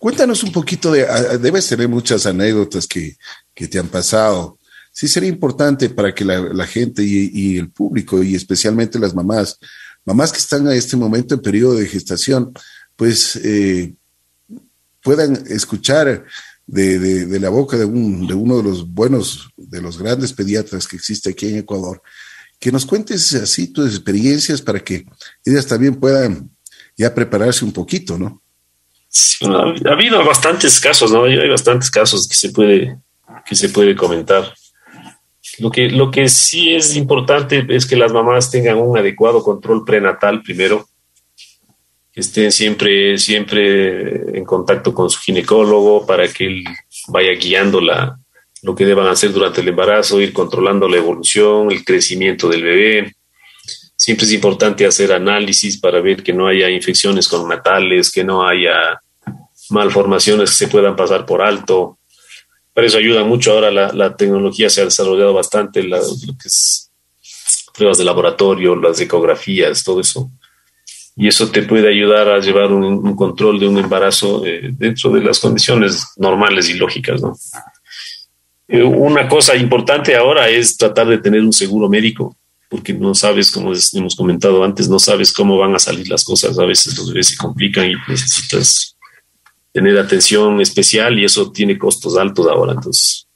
Cuéntanos 0.00 0.42
un 0.42 0.50
poquito 0.50 0.90
de, 0.90 1.06
debes 1.38 1.68
tener 1.68 1.88
muchas 1.88 2.26
anécdotas 2.26 2.84
que, 2.84 3.16
que 3.54 3.68
te 3.68 3.78
han 3.78 3.86
pasado. 3.86 4.58
Sí 4.90 5.06
sería 5.06 5.28
importante 5.28 5.88
para 5.88 6.12
que 6.12 6.24
la, 6.24 6.66
gente 6.66 7.04
y, 7.04 7.58
el 7.58 7.70
público, 7.70 8.20
y 8.24 8.34
especialmente 8.34 8.98
las 8.98 9.14
mamás, 9.14 9.56
mamás 10.04 10.32
que 10.32 10.38
están 10.38 10.66
a 10.66 10.74
este 10.74 10.96
momento 10.96 11.36
en 11.36 11.42
periodo 11.42 11.74
de 11.74 11.86
gestación, 11.86 12.52
pues 12.96 13.36
eh, 13.36 13.94
puedan 15.00 15.44
escuchar 15.46 16.24
de, 16.70 17.40
la 17.40 17.48
boca 17.48 17.76
de, 17.76 17.84
un, 17.84 18.26
de 18.26 18.34
uno 18.34 18.58
de 18.58 18.62
los 18.62 18.88
buenos, 18.88 19.50
de 19.56 19.82
los 19.82 19.98
grandes 19.98 20.32
pediatras 20.32 20.86
que 20.86 20.96
existe 20.96 21.30
aquí 21.30 21.48
en 21.48 21.58
Ecuador, 21.58 22.02
que 22.58 22.70
nos 22.70 22.86
cuentes 22.86 23.34
así 23.34 23.72
tus 23.72 23.88
experiencias 23.88 24.62
para 24.62 24.78
que 24.80 25.04
ellas 25.44 25.66
también 25.66 25.96
puedan 25.96 26.50
ya 26.96 27.12
prepararse 27.14 27.64
un 27.64 27.72
poquito, 27.72 28.18
¿no? 28.18 28.42
ha, 29.42 29.92
habido 29.92 30.24
bastantes 30.24 30.78
casos, 30.78 31.10
¿no? 31.10 31.24
Hay 31.24 31.48
bastantes 31.48 31.90
casos 31.90 32.28
que 32.28 32.34
se 32.34 32.50
puede, 32.50 32.98
que 33.44 33.56
se 33.56 33.70
puede 33.70 33.96
comentar. 33.96 34.54
Lo 35.58 35.70
que, 35.70 35.88
lo 35.88 36.10
que 36.10 36.28
sí 36.28 36.74
es 36.74 36.94
importante 36.94 37.66
es 37.68 37.86
que 37.86 37.96
las 37.96 38.12
mamás 38.12 38.50
tengan 38.50 38.78
un 38.78 38.96
adecuado 38.96 39.42
control 39.42 39.84
prenatal 39.84 40.42
primero, 40.42 40.88
que 42.12 42.20
estén 42.20 42.50
siempre, 42.50 43.18
siempre 43.18 44.36
en 44.36 44.44
contacto 44.44 44.92
con 44.92 45.08
su 45.08 45.20
ginecólogo 45.20 46.06
para 46.06 46.26
que 46.28 46.46
él 46.46 46.64
vaya 47.08 47.32
guiando 47.32 47.80
la, 47.80 48.18
lo 48.62 48.74
que 48.74 48.84
deban 48.84 49.06
hacer 49.06 49.32
durante 49.32 49.60
el 49.60 49.68
embarazo, 49.68 50.20
ir 50.20 50.32
controlando 50.32 50.88
la 50.88 50.96
evolución, 50.96 51.70
el 51.70 51.84
crecimiento 51.84 52.48
del 52.48 52.64
bebé. 52.64 53.14
Siempre 53.96 54.26
es 54.26 54.32
importante 54.32 54.86
hacer 54.86 55.12
análisis 55.12 55.78
para 55.78 56.00
ver 56.00 56.22
que 56.22 56.32
no 56.32 56.48
haya 56.48 56.68
infecciones 56.68 57.28
con 57.28 57.48
natales, 57.48 58.10
que 58.10 58.24
no 58.24 58.46
haya 58.46 59.00
malformaciones 59.68 60.50
que 60.50 60.56
se 60.56 60.68
puedan 60.68 60.96
pasar 60.96 61.24
por 61.24 61.42
alto. 61.42 61.98
Para 62.72 62.86
eso 62.86 62.98
ayuda 62.98 63.22
mucho. 63.24 63.52
Ahora 63.52 63.70
la, 63.70 64.16
tecnología 64.16 64.68
se 64.68 64.80
ha 64.80 64.86
desarrollado 64.86 65.32
bastante, 65.34 65.82
lo 65.82 66.00
que 66.00 66.48
es 66.48 66.90
pruebas 67.74 67.98
de 67.98 68.04
laboratorio, 68.04 68.74
las 68.74 69.00
ecografías, 69.00 69.84
todo 69.84 70.00
eso 70.00 70.30
y 71.20 71.28
eso 71.28 71.50
te 71.50 71.64
puede 71.64 71.86
ayudar 71.90 72.30
a 72.30 72.40
llevar 72.40 72.72
un, 72.72 73.14
control 73.14 73.60
de 73.60 73.68
un 73.68 73.76
embarazo 73.76 74.42
eh, 74.46 74.70
dentro 74.72 75.10
de 75.10 75.20
las 75.20 75.38
condiciones 75.38 76.06
normales 76.16 76.70
y 76.70 76.74
lógicas, 76.78 77.20
¿no? 77.20 77.36
Eh, 78.66 78.82
una 78.82 79.28
cosa 79.28 79.54
importante 79.54 80.16
ahora 80.16 80.48
es 80.48 80.78
tratar 80.78 81.08
de 81.08 81.18
tener 81.18 81.42
un 81.42 81.52
seguro 81.52 81.90
médico, 81.90 82.38
porque 82.70 82.94
no 82.94 83.14
sabes, 83.14 83.50
como 83.50 83.74
hemos 83.92 84.16
comentado 84.16 84.64
antes, 84.64 84.88
no 84.88 84.98
sabes 84.98 85.30
cómo 85.30 85.58
van 85.58 85.74
a 85.74 85.78
salir 85.78 86.08
las 86.08 86.24
cosas. 86.24 86.58
A 86.58 86.64
veces 86.64 86.96
los 86.96 87.08
bebés 87.08 87.28
se 87.28 87.36
complican 87.36 87.90
y 87.90 87.96
necesitas 88.08 88.96
tener 89.74 89.98
atención 89.98 90.58
especial 90.62 91.18
y 91.18 91.26
eso 91.26 91.52
tiene 91.52 91.76
costos 91.76 92.16
altos 92.16 92.46
ahora. 92.46 92.72
Entonces, 92.72 93.28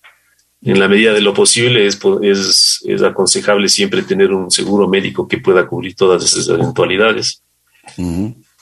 en 0.62 0.80
la 0.80 0.88
medida 0.88 1.12
de 1.12 1.20
lo 1.20 1.34
posible 1.34 1.86
es, 1.86 2.00
es, 2.22 2.82
es 2.86 3.02
aconsejable 3.02 3.68
siempre 3.68 4.00
tener 4.00 4.32
un 4.32 4.50
seguro 4.50 4.88
médico 4.88 5.28
que 5.28 5.36
pueda 5.36 5.66
cubrir 5.66 5.94
todas 5.94 6.24
esas 6.24 6.48
eventualidades. 6.48 7.42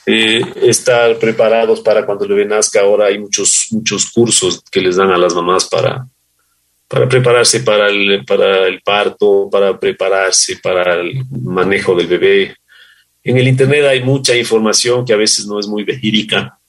Eh, 0.05 0.41
estar 0.63 1.17
preparados 1.17 1.79
para 1.79 2.05
cuando 2.05 2.27
bebé 2.27 2.45
nazca. 2.45 2.81
Ahora 2.81 3.05
hay 3.05 3.19
muchos, 3.19 3.67
muchos 3.71 4.11
cursos 4.11 4.61
que 4.69 4.81
les 4.81 4.97
dan 4.97 5.11
a 5.11 5.17
las 5.17 5.33
mamás 5.33 5.65
para, 5.65 6.05
para 6.89 7.07
prepararse 7.07 7.61
para 7.61 7.87
el, 7.89 8.25
para 8.25 8.67
el 8.67 8.81
parto, 8.81 9.47
para 9.49 9.79
prepararse 9.79 10.57
para 10.57 10.95
el 10.95 11.23
manejo 11.29 11.95
del 11.95 12.07
bebé. 12.07 12.55
En 13.23 13.37
el 13.37 13.47
Internet 13.47 13.85
hay 13.85 14.03
mucha 14.03 14.35
información 14.35 15.05
que 15.05 15.13
a 15.13 15.17
veces 15.17 15.45
no 15.45 15.57
es 15.57 15.67
muy 15.67 15.85
verídica. 15.85 16.59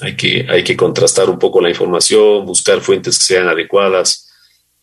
Hay 0.00 0.16
que, 0.16 0.46
hay 0.48 0.64
que 0.64 0.76
contrastar 0.76 1.30
un 1.30 1.38
poco 1.38 1.60
la 1.60 1.68
información, 1.68 2.44
buscar 2.44 2.80
fuentes 2.80 3.18
que 3.18 3.34
sean 3.34 3.46
adecuadas. 3.46 4.26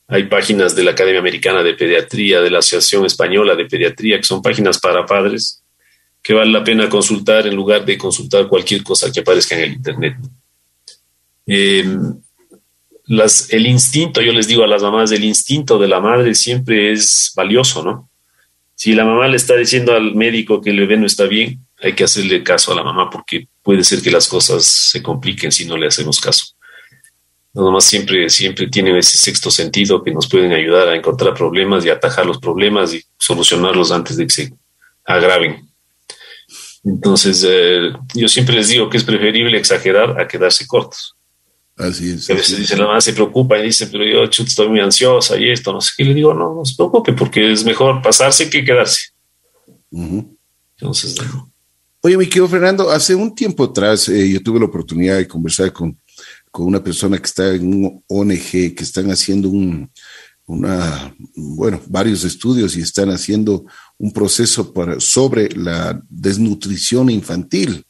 Hay 0.08 0.24
páginas 0.24 0.74
de 0.78 0.84
la 0.84 0.92
Academia 0.92 1.20
Americana 1.20 1.62
de 1.62 1.74
Pediatría, 1.74 2.40
de 2.40 2.50
la 2.50 2.60
Asociación 2.60 3.06
Española 3.06 3.56
de 3.56 3.66
Pediatría, 3.66 4.18
que 4.18 4.24
son 4.24 4.42
páginas 4.42 4.80
para 4.80 5.06
padres 5.06 5.62
que 6.28 6.34
vale 6.34 6.52
la 6.52 6.62
pena 6.62 6.90
consultar 6.90 7.48
en 7.48 7.56
lugar 7.56 7.86
de 7.86 7.98
consultar 7.98 8.50
cualquier 8.50 8.84
cosa 8.84 9.10
que 9.10 9.22
aparezca 9.22 9.56
en 9.56 9.62
el 9.62 9.72
Internet. 9.76 10.18
Em, 11.46 12.22
el 13.50 13.66
instinto, 13.66 14.22
yo 14.22 14.34
les 14.34 14.46
digo 14.46 14.62
a 14.62 14.68
las 14.68 14.84
mamás, 14.84 15.10
el 15.13 15.24
instinto 15.24 15.80
de 15.80 15.88
la 15.88 16.02
madre 16.02 16.36
siempre 16.36 16.92
es 16.92 17.32
valioso, 17.34 17.82
¿no? 17.82 18.10
Si 18.76 18.92
la 18.92 19.06
mamá 19.06 19.30
le 19.30 19.38
está 19.38 19.56
diciendo 19.56 19.94
al 19.94 20.16
médico 20.16 20.60
que 20.60 20.72
el 20.72 20.82
bebé 20.82 20.98
no 20.98 21.06
está 21.06 21.28
bien, 21.28 21.66
hay 21.82 21.94
que 21.94 22.04
hacerle 22.04 22.44
caso 22.44 22.74
a 22.74 22.76
la 22.76 22.84
mamá 22.84 23.10
porque 23.10 23.48
puede 23.63 23.86
ser 23.86 24.02
que 24.02 24.12
las 24.12 24.28
cosas 24.28 24.66
se 24.66 25.02
compliquen 25.02 25.54
si 25.54 25.63
no 25.63 25.78
le 25.78 25.88
hacemos 25.88 26.20
caso. 26.20 26.56
Las 27.54 27.63
mamás 27.63 27.86
siempre, 27.86 28.30
siempre 28.30 28.68
tienen 28.68 28.98
ese 28.98 29.18
sexto 29.18 29.50
sentido 29.50 30.04
que 30.04 30.12
nos 30.12 30.28
pueden 30.28 30.52
ayudar 30.52 30.90
a 30.90 30.96
encontrar 30.98 31.34
problemas 31.34 31.86
y 31.86 31.90
atajar 31.90 32.26
los 32.26 32.40
problemas 32.40 32.94
y 32.94 33.02
solucionarlos 33.18 33.94
antes 33.94 34.18
de 34.18 34.28
que 34.28 34.34
se 34.34 34.54
agraven. 35.06 35.66
Entonces, 36.88 37.45
eh, 37.45 37.91
yo 38.15 38.28
siempre 38.30 38.56
les 38.56 38.69
digo 38.69 38.89
que 38.89 38.97
es 38.97 39.04
preferible 39.04 39.58
exagerar 39.58 40.19
a 40.19 40.28
quedarse 40.28 40.65
cortos. 40.65 41.15
Así 41.76 42.12
es. 42.12 42.30
A 42.30 42.34
veces 42.34 42.58
dice, 42.58 42.78
la 42.78 42.88
mamá 42.88 43.02
se 43.02 43.13
preocupa 43.13 43.60
y 43.60 43.63
dice, 43.63 43.88
pero 43.88 44.06
yo 44.06 44.23
estoy 44.23 44.69
muy 44.69 44.80
ansiosa 44.80 45.38
y 45.38 45.50
esto, 45.52 45.73
no 45.73 45.82
sé 45.82 45.91
qué. 45.97 46.06
Le 46.06 46.13
digo, 46.13 46.34
no, 46.34 46.56
no 46.56 46.65
se 46.65 46.76
preocupe 46.76 47.13
porque 47.13 47.52
es 47.52 47.63
mejor 47.65 48.02
pasarse 48.02 48.50
que 48.50 48.63
quedarse. 48.63 49.10
Entonces, 49.91 51.15
Oye, 52.02 52.15
mi 52.15 52.28
querido 52.28 52.47
Fernando, 52.47 52.89
hace 52.89 53.13
un 53.15 53.36
tiempo 53.36 53.65
atrás 53.65 54.08
eh, 54.08 54.30
yo 54.30 54.41
tuve 54.41 54.60
la 54.60 54.65
oportunidad 54.65 55.17
de 55.17 55.28
conversar 55.28 55.73
con, 55.73 56.00
con 56.52 56.67
una 56.67 56.82
persona 56.82 57.17
que 57.17 57.26
está 57.26 57.54
en 57.54 57.67
un 57.67 58.04
ONG 58.08 58.73
que 58.76 58.84
están 58.84 59.12
haciendo 59.12 59.50
un, 59.50 59.91
una, 60.45 61.13
bueno, 61.36 61.82
varios 61.88 62.23
estudios 62.23 62.78
y 62.78 62.82
están 62.82 63.10
haciendo 63.10 63.65
un 63.98 64.12
proceso 64.12 64.74
sobre 65.00 65.50
la 65.56 66.02
desnutrición 66.10 67.10
infantil. 67.10 67.86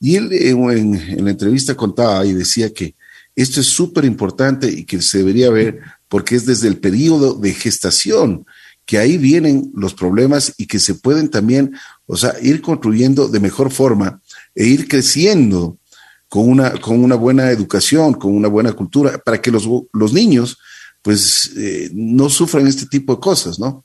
Y 0.00 0.16
él 0.16 0.32
eh, 0.32 0.50
en, 0.50 1.24
la 1.24 1.30
entrevista 1.30 1.74
contaba 1.74 2.24
y 2.24 2.32
decía 2.32 2.72
que 2.72 2.94
esto 3.34 3.60
es 3.60 3.66
súper 3.66 4.04
importante 4.04 4.70
y 4.70 4.84
que 4.84 5.00
se 5.02 5.18
debería 5.18 5.50
ver 5.50 5.80
porque 6.08 6.34
es 6.34 6.46
desde 6.46 6.68
el 6.68 6.78
periodo 6.78 7.34
de 7.34 7.52
gestación 7.52 8.46
que 8.84 8.98
ahí 8.98 9.18
vienen 9.18 9.70
los 9.74 9.92
problemas 9.92 10.54
y 10.56 10.66
que 10.66 10.78
se 10.78 10.94
pueden 10.94 11.28
también, 11.28 11.74
o 12.06 12.16
sea, 12.16 12.34
ir 12.40 12.62
construyendo 12.62 13.28
de 13.28 13.38
mejor 13.38 13.70
forma 13.70 14.22
e 14.54 14.66
ir 14.66 14.88
creciendo 14.88 15.78
con 16.28 16.48
una, 16.48 16.72
con 16.80 17.04
una 17.04 17.14
buena 17.14 17.50
educación, 17.50 18.14
con 18.14 18.34
una 18.34 18.48
buena 18.48 18.72
cultura, 18.72 19.18
para 19.18 19.42
que 19.42 19.50
los, 19.50 19.68
los 19.92 20.12
niños 20.12 20.58
pues 21.02 21.52
eh, 21.56 21.90
no 21.92 22.28
sufran 22.28 22.66
este 22.66 22.86
tipo 22.86 23.14
de 23.14 23.20
cosas, 23.20 23.58
¿no? 23.58 23.84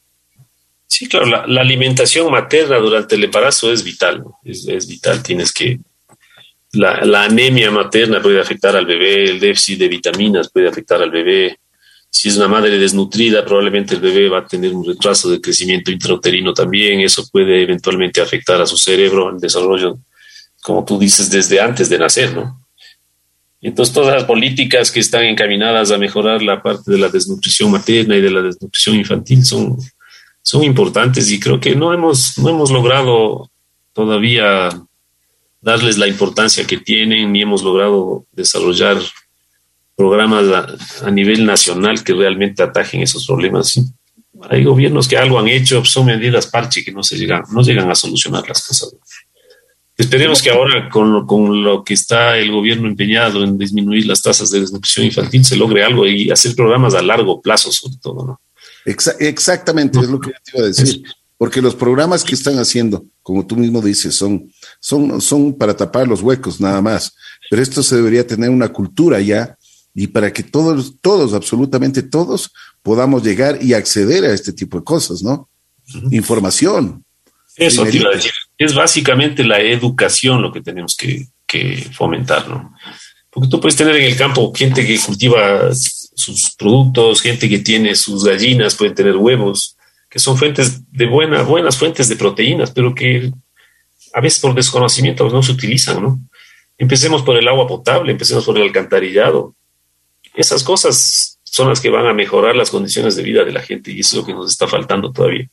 Sí, 0.96 1.08
claro, 1.08 1.26
la, 1.26 1.62
alimentación 1.62 2.32
materna 2.32 2.78
durante 2.78 3.16
el 3.16 3.24
embarazo 3.24 3.74
es 3.74 3.84
vital, 3.84 4.24
es, 4.44 4.88
vital, 4.88 5.24
tienes 5.24 5.52
que... 5.52 5.80
La, 6.74 7.24
anemia 7.24 7.72
materna 7.72 8.22
puede 8.22 8.40
afectar 8.40 8.76
al 8.76 8.86
bebé, 8.86 9.24
el 9.24 9.40
déficit 9.40 9.80
de 9.80 9.88
vitaminas 9.88 10.52
puede 10.52 10.68
afectar 10.68 11.02
al 11.02 11.10
bebé. 11.10 11.58
Si 12.12 12.30
es 12.30 12.38
una 12.38 12.48
madre 12.48 12.78
desnutrida, 12.78 13.44
probablemente 13.44 13.96
el 13.96 14.02
bebé 14.02 14.30
va 14.30 14.42
a 14.42 14.46
tener 14.46 14.72
un 14.72 14.86
retraso 14.86 15.32
de 15.32 15.42
crecimiento 15.42 15.90
intrauterino 15.90 16.54
también. 16.54 17.00
Eso 17.00 17.28
puede 17.32 17.64
eventualmente 17.64 18.22
afectar 18.22 18.62
a 18.62 18.68
su 18.68 18.78
cerebro, 18.78 19.32
el 19.32 19.40
desarrollo, 19.40 19.98
como 20.62 20.86
tú 20.86 21.00
dices, 21.00 21.32
desde 21.32 21.60
antes 21.60 21.90
de 21.90 21.98
nacer, 21.98 22.36
¿no? 22.36 22.64
Entonces, 23.62 23.96
todas 23.96 24.14
las 24.14 24.26
políticas 24.26 24.92
que 24.92 25.00
están 25.00 25.24
encaminadas 25.24 25.90
a 25.90 25.98
mejorar 25.98 26.44
la 26.44 26.62
parte 26.62 26.92
de 26.92 27.00
la 27.00 27.10
desnutrición 27.10 27.72
materna 27.72 28.16
y 28.16 28.22
de 28.22 28.30
la 28.30 28.44
desnutrición 28.44 28.98
infantil 28.98 29.44
son, 29.44 29.78
son 30.44 30.64
importantes 30.64 31.32
y 31.32 31.40
creo 31.40 31.60
que 31.60 31.76
no 31.76 31.94
hemos, 31.94 32.38
no 32.38 32.50
hemos 32.50 32.70
logrado 32.70 33.50
todavía 33.94 34.70
darles 35.62 35.98
la 35.98 36.08
importancia 36.08 36.68
que 36.68 36.78
tienen 36.78 37.32
ni 37.32 37.42
hemos 37.42 37.64
logrado 37.64 38.26
desarrollar 38.34 38.98
programas 39.96 40.68
a, 41.02 41.12
nivel 41.12 41.46
nacional 41.46 42.04
que 42.04 42.14
realmente 42.14 42.62
atajen 42.62 43.02
esos 43.02 43.26
problemas. 43.26 43.80
hay 44.50 44.64
gobiernos 44.66 45.08
que 45.08 45.18
algo 45.18 45.40
han 45.40 45.48
hecho, 45.48 45.86
son 45.86 46.08
medidas 46.08 46.48
parche 46.48 46.84
que 46.84 46.92
no 46.92 47.04
se 47.04 47.18
llegan, 47.18 47.44
no 47.52 47.62
llegan 47.62 47.90
a 47.90 47.96
solucionar 47.96 48.44
las 48.48 48.68
cosas. 48.68 48.96
Esperemos 49.96 50.42
que 50.42 50.50
ahora 50.50 50.90
con, 50.90 51.26
con, 51.26 51.64
lo 51.64 51.84
que 51.84 51.94
está 51.94 52.38
el 52.38 52.52
gobierno 52.52 52.88
empeñado 52.88 53.44
en 53.44 53.58
disminuir 53.58 54.08
las 54.08 54.24
tasas 54.24 54.50
de 54.50 54.60
desnutrición 54.60 55.06
infantil 55.06 55.46
se 55.46 55.56
logre 55.56 55.84
algo 55.84 56.06
y 56.08 56.32
hacer 56.32 56.56
programas 56.56 56.96
a 56.96 57.02
largo 57.02 57.40
plazo 57.42 57.72
sobre 57.72 57.98
todo, 58.02 58.26
¿no? 58.26 58.42
Exactamente, 58.86 60.00
es 60.00 60.10
lo 60.10 60.19
que 60.19 60.32
te 60.32 60.58
iba 60.58 60.65
a 60.65 60.67
decir. 60.67 61.04
Porque 61.38 61.62
los 61.62 61.76
programas 61.76 62.24
que 62.24 62.36
están 62.36 62.58
haciendo, 62.58 63.06
como 63.22 63.46
tú 63.46 63.58
mismo 63.58 63.82
dices, 63.82 64.15
son, 64.15 64.52
son, 64.80 65.19
son 65.19 65.54
para 65.54 65.76
tapar 65.76 66.08
los 66.08 66.22
huecos 66.22 66.62
nada 66.62 66.82
más. 66.82 67.15
Pero 67.50 67.62
esto 67.62 67.84
se 67.84 67.96
debería 67.96 68.26
tener 68.26 68.50
una 68.50 68.69
cultura 68.69 69.19
ya 69.19 69.58
y 69.96 70.08
para 70.08 70.32
que 70.34 70.43
todos, 70.43 70.96
todos, 71.02 71.34
absolutamente 71.34 72.02
todos, 72.02 72.52
podamos 72.82 73.24
llegar 73.24 73.60
y 73.62 73.74
acceder 73.74 74.26
a 74.26 74.34
este 74.34 74.52
tipo 74.52 74.80
de 74.80 74.84
cosas, 74.84 75.22
¿no? 75.22 75.50
Información. 76.12 77.04
Eso 77.56 77.84
te 77.84 77.98
iba 77.98 78.10
a 78.10 78.15
decir. 78.15 78.32
Es 78.58 78.74
básicamente 78.74 79.43
la 79.43 79.60
educación 79.60 80.41
lo 80.41 80.52
que 80.52 80.62
tenemos 80.62 80.96
que, 80.96 81.28
fomentar, 81.91 82.48
¿no? 82.48 82.74
Porque 83.30 83.48
tú 83.48 83.60
puedes 83.60 83.76
tener 83.76 83.96
en 83.96 84.06
el 84.06 84.17
campo 84.17 84.52
gente 84.56 84.84
que 84.88 84.98
cultiva 84.98 85.69
sus 86.15 86.56
productos, 86.56 87.21
gente 87.21 87.49
que 87.49 87.60
tiene 87.60 87.95
sus 87.95 88.23
gallinas, 88.23 88.76
pueden 88.76 88.95
tener 88.95 89.15
huevos, 89.17 89.78
que 90.10 90.19
son 90.19 90.38
fuentes 90.38 90.82
de 90.91 91.06
buena, 91.06 91.43
buenas 91.43 91.78
fuentes 91.78 92.08
de 92.10 92.15
proteínas, 92.15 92.71
pero 92.71 92.93
que 92.93 93.32
a 94.13 94.21
veces 94.21 94.39
por 94.39 94.54
desconocimiento 94.54 95.28
no 95.30 95.41
se 95.41 95.52
utilizan, 95.52 96.02
¿no? 96.02 96.19
Empecemos 96.78 97.21
por 97.23 97.38
el 97.38 97.47
agua 97.47 97.67
potable, 97.67 98.12
empecemos 98.12 98.45
por 98.45 98.58
el 98.58 98.63
alcantarillado. 98.63 99.56
Esas 100.36 100.63
cosas 100.63 101.39
son 101.43 101.69
las 101.69 101.80
que 101.80 101.89
van 101.89 102.08
a 102.08 102.13
mejorar 102.13 102.56
las 102.56 102.69
condiciones 102.69 103.15
de 103.15 103.23
vida 103.23 103.43
de 103.43 103.52
la 103.52 103.62
gente 103.62 103.91
y 103.91 103.99
eso 103.99 104.15
es 104.15 104.21
lo 104.21 104.26
que 104.26 104.34
nos 104.34 104.52
está 104.52 104.67
faltando 104.67 105.12
todavía 105.12 105.49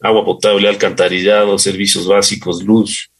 agua 0.00 0.24
potable, 0.24 0.68
alcantarillado, 0.68 1.58
servicios 1.58 2.06
básicos, 2.06 2.62
luz. 2.62 3.10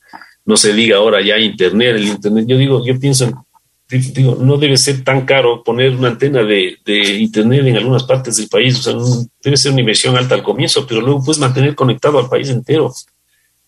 No 0.44 0.56
se 0.56 0.72
diga 0.72 0.98
ahora 0.98 1.20
ya 1.22 1.38
internet, 1.38 1.96
el 1.96 2.06
internet. 2.06 2.44
Yo 2.46 2.56
digo, 2.56 2.86
yo 2.86 2.98
pienso, 2.98 3.45
digo, 3.88 4.36
no 4.40 4.56
debe 4.56 4.76
ser 4.76 5.04
tan 5.04 5.24
caro 5.24 5.62
poner 5.62 5.94
una 5.94 6.08
antena 6.08 6.42
de, 6.42 6.78
internet 7.18 7.66
en 7.66 7.76
algunas 7.76 8.04
partes 8.04 8.36
del 8.36 8.48
país. 8.48 8.78
O 8.78 8.82
sea, 8.82 9.28
debe 9.42 9.56
ser 9.56 9.72
una 9.72 9.80
inversión 9.80 10.16
alta 10.16 10.34
al 10.34 10.42
comienzo, 10.42 10.86
pero 10.86 11.00
luego 11.00 11.22
puedes 11.24 11.38
mantener 11.38 11.74
conectado 11.74 12.18
al 12.18 12.28
país 12.28 12.48
entero 12.48 12.92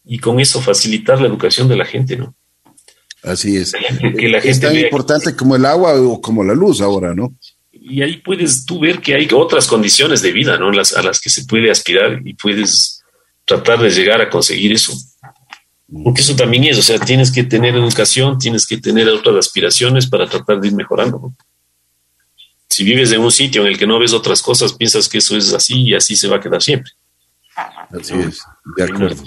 y 0.05 0.19
con 0.19 0.41
eso 0.41 0.61
facilitar 0.61 1.21
la 1.21 1.29
educación 1.29 1.69
de 1.69 1.77
la 1.77 1.85
gente, 1.85 2.17
¿no? 2.17 2.35
Así 3.23 3.57
es. 3.57 3.73
Que 3.73 4.29
la 4.29 4.41
gente 4.41 4.51
es 4.51 4.61
tan 4.61 4.77
importante 4.77 5.37
como 5.37 5.57
el 5.57 5.65
agua 5.65 6.01
o 6.01 6.21
como 6.21 6.43
la 6.43 6.55
luz 6.55 6.81
ahora, 6.81 7.15
¿no? 7.15 7.35
Y 7.73 8.03
ahí 8.03 8.17
puedes 8.19 8.65
tú 8.65 8.81
ver 8.81 9.01
que 9.01 9.15
hay 9.15 9.29
otras 9.33 9.67
condiciones 9.67 10.23
de 10.23 10.33
vida, 10.33 10.59
¿no? 10.59 10.71
Las, 10.71 10.97
a 10.97 11.03
las 11.03 11.21
que 11.21 11.31
se 11.31 11.45
puede 11.45 11.71
aspirar 11.71 12.21
y 12.25 12.35
puedes 12.35 13.03
tratar 13.45 13.81
de 13.81 13.91
llegar 13.91 14.21
a 14.21 14.31
conseguir 14.31 14.73
eso. 14.73 14.93
Porque 16.05 16.21
eso 16.21 16.37
también 16.37 16.65
es, 16.65 16.79
o 16.79 16.83
sea, 16.83 16.99
tienes 16.99 17.33
que 17.33 17.45
tener 17.45 17.75
educación, 17.75 18.39
tienes 18.39 18.67
que 18.67 18.77
tener 18.77 19.09
otras 19.09 19.37
aspiraciones 19.37 20.07
para 20.07 20.29
tratar 20.29 20.61
de 20.61 20.69
ir 20.69 20.75
mejorando. 20.75 21.33
Si 22.69 22.85
vives 22.85 23.11
en 23.13 23.23
un 23.23 23.33
sitio 23.33 23.63
en 23.63 23.69
el 23.69 23.79
que 23.79 23.87
no 23.87 23.99
ves 23.99 24.13
otras 24.13 24.43
cosas, 24.43 24.75
piensas 24.75 25.09
que 25.09 25.19
eso 25.19 25.37
es 25.37 25.53
así 25.55 25.83
y 25.83 25.95
así 25.95 26.15
se 26.15 26.29
va 26.29 26.37
a 26.37 26.41
quedar 26.41 26.63
siempre. 26.63 26.93
Así 27.91 28.15
es, 28.15 28.43
de 28.77 28.85
acuerdo. 28.85 29.23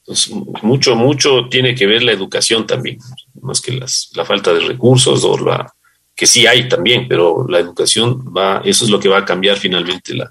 Entonces, 0.00 0.34
mucho, 0.62 0.96
mucho 0.96 1.48
tiene 1.48 1.74
que 1.74 1.86
ver 1.86 2.02
la 2.02 2.12
educación 2.12 2.66
también, 2.66 2.98
más 3.40 3.60
que 3.60 3.72
las, 3.72 4.10
la 4.14 4.24
falta 4.24 4.52
de 4.52 4.60
recursos 4.60 5.24
o 5.24 5.38
la 5.38 5.72
que 6.14 6.26
sí 6.26 6.46
hay 6.46 6.68
también, 6.68 7.08
pero 7.08 7.46
la 7.48 7.58
educación 7.58 8.32
va, 8.36 8.60
eso 8.64 8.84
es 8.84 8.90
lo 8.90 9.00
que 9.00 9.08
va 9.08 9.18
a 9.18 9.24
cambiar 9.24 9.56
finalmente 9.56 10.14
la, 10.14 10.30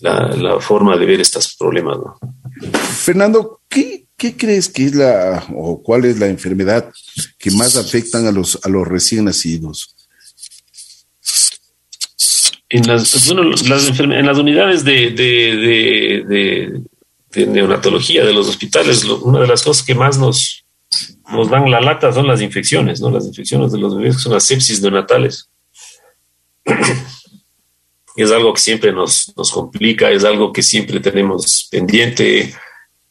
la, 0.00 0.60
forma 0.60 0.96
de 0.96 1.04
ver 1.04 1.20
estos 1.20 1.54
problemas. 1.56 1.98
Fernando, 2.60 3.60
¿qué, 3.68 4.06
crees 4.36 4.68
que 4.68 4.84
es 4.84 4.94
la 4.94 5.46
o 5.54 5.82
cuál 5.82 6.04
es 6.04 6.18
la 6.18 6.26
enfermedad 6.26 6.92
que 7.38 7.50
más 7.52 7.76
afectan 7.76 8.26
a 8.26 8.32
los, 8.32 8.58
a 8.62 8.68
los 8.68 8.86
recién 8.86 9.24
nacidos? 9.24 9.96
En 12.68 12.86
las, 12.86 13.30
en 13.30 14.26
las 14.26 14.38
unidades 14.38 14.84
de, 14.84 15.10
de, 15.10 16.82
neonatología 17.46 18.24
de 18.24 18.32
los 18.32 18.48
hospitales, 18.48 19.04
una 19.04 19.40
de 19.40 19.48
las 19.48 19.62
cosas 19.62 19.84
que 19.84 19.94
más 19.94 20.18
nos, 20.18 20.64
nos 21.32 21.50
dan 21.50 21.70
la 21.70 21.80
lata 21.80 22.12
son 22.12 22.26
las 22.28 22.40
infecciones, 22.40 23.00
¿no? 23.00 23.10
Las 23.10 23.26
infecciones 23.26 23.72
de 23.72 23.78
los 23.78 23.96
bebés, 23.96 24.16
que 24.16 24.22
son 24.22 24.34
las 24.34 24.44
sepsis 24.44 24.80
neonatales 24.82 25.48
es 28.16 28.30
algo 28.30 28.52
que 28.52 28.60
siempre 28.60 28.92
nos, 28.92 29.32
nos 29.36 29.50
complica, 29.50 30.10
es 30.10 30.24
algo 30.24 30.52
que 30.52 30.62
siempre 30.62 31.00
tenemos 31.00 31.68
pendiente, 31.70 32.54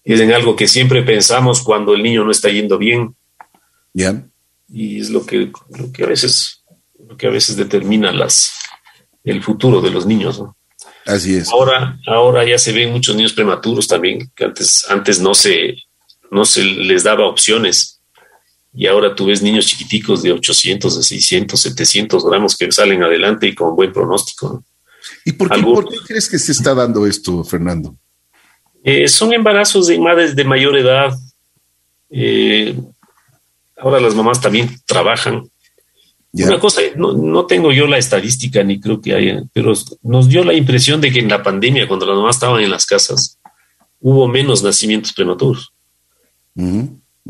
es 0.04 0.20
en 0.20 0.34
algo 0.34 0.56
que 0.56 0.68
siempre 0.68 1.04
pensamos 1.04 1.62
cuando 1.62 1.94
el 1.94 2.04
niño 2.04 2.24
no 2.24 2.32
está 2.32 2.50
yendo 2.50 2.78
bien. 2.78 3.16
Y 4.72 5.00
es 5.00 5.10
lo 5.10 5.26
que, 5.26 5.52
lo 5.78 5.92
que 5.92 6.04
a 6.04 6.08
veces, 6.08 6.64
lo 7.08 7.18
que 7.18 7.28
a 7.28 7.32
veces 7.32 7.56
determina 7.56 8.12
las, 8.12 8.52
el 9.24 9.42
futuro 9.44 9.82
de 9.82 9.92
los 9.92 10.06
niños. 10.06 10.42
Así 11.06 11.36
es. 11.36 11.50
Ahora, 11.50 12.00
ahora 12.06 12.46
ya 12.46 12.58
se 12.58 12.72
ven 12.72 12.92
muchos 12.92 13.16
niños 13.16 13.34
prematuros 13.34 13.88
también, 13.88 14.32
que 14.36 14.46
antes, 14.46 14.86
antes 14.90 15.20
no 15.20 15.34
se, 15.34 15.76
no 16.30 16.46
se 16.46 16.64
les 16.64 17.04
daba 17.04 17.26
opciones. 17.26 18.02
Y 18.74 18.86
ahora 18.86 19.16
tú 19.16 19.26
ves 19.26 19.42
niños 19.42 19.66
chiquiticos 19.66 20.22
de 20.22 20.32
800, 20.32 20.98
de 20.98 21.04
600, 21.04 21.60
700 21.60 22.26
gramos 22.26 22.56
que 22.56 22.72
salen 22.72 23.02
adelante 23.02 23.48
y 23.48 23.56
con 23.56 23.76
buen 23.76 23.92
pronóstico. 23.92 24.64
¿Y 25.26 25.34
por 25.34 25.50
qué, 25.90 25.98
crees 26.08 26.30
que 26.30 26.40
se 26.40 26.52
está 26.52 26.74
dando 26.74 27.06
esto, 27.06 27.44
Fernando? 27.44 27.96
Eh, 28.84 29.08
son 29.08 29.34
embarazos 29.34 29.88
de 29.88 30.00
madres 30.00 30.36
de 30.36 30.44
mayor 30.44 30.78
edad. 30.78 31.14
Eh, 32.10 32.76
ahora 33.78 34.00
las 34.00 34.16
mamás 34.16 34.42
también 34.42 34.70
trabajan. 34.86 35.50
Una 36.32 36.60
cosa, 36.60 36.82
no, 36.96 37.46
tengo 37.48 37.72
yo 37.72 37.88
la 37.88 37.98
estadística 37.98 38.64
ni 38.64 38.80
creo 38.80 39.02
que 39.02 39.16
haya, 39.16 39.44
pero 39.52 39.74
nos 40.04 40.30
dio 40.30 40.44
la 40.44 40.54
impresión 40.54 41.02
de 41.02 41.12
que 41.12 41.20
en 41.20 41.28
la 41.28 41.42
pandemia, 41.42 41.88
cuando 41.88 42.06
las 42.06 42.16
mamás 42.16 42.36
estaban 42.36 42.62
en 42.62 42.70
las 42.70 42.86
casas, 42.86 43.40
hubo 44.00 44.28
menos 44.28 44.62
nacimientos 44.62 45.12
prematuros. 45.12 45.74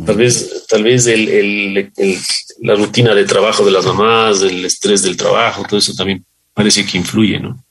Tal 0.06 0.16
vez, 0.16 0.66
tal 0.68 0.84
vez 0.84 1.08
la 2.60 2.76
rutina 2.76 3.16
de 3.16 3.26
trabajo 3.26 3.64
de 3.64 3.72
las 3.72 3.86
mamás, 3.86 4.42
el 4.42 4.66
estrés 4.66 5.02
del 5.02 5.16
trabajo, 5.16 5.64
todo 5.68 5.80
eso 5.80 5.94
también 5.94 6.26
parece 6.54 6.86
que 6.86 6.98
influye, 6.98 7.40
¿no? 7.40 7.64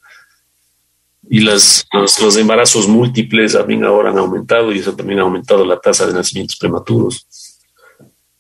Y 1.31 1.41
las, 1.41 1.87
los, 1.93 2.37
embarazos 2.37 2.89
múltiples 2.89 3.53
también 3.53 3.85
ahora 3.85 4.11
han 4.11 4.19
aumentado 4.19 4.73
y 4.73 4.79
eso 4.79 4.95
también 4.95 5.19
ha 5.19 5.23
aumentado 5.23 5.65
la 5.65 5.79
tasa 5.79 6.07
de 6.07 6.15
nacimientos 6.15 6.57
prematuros. 6.57 7.27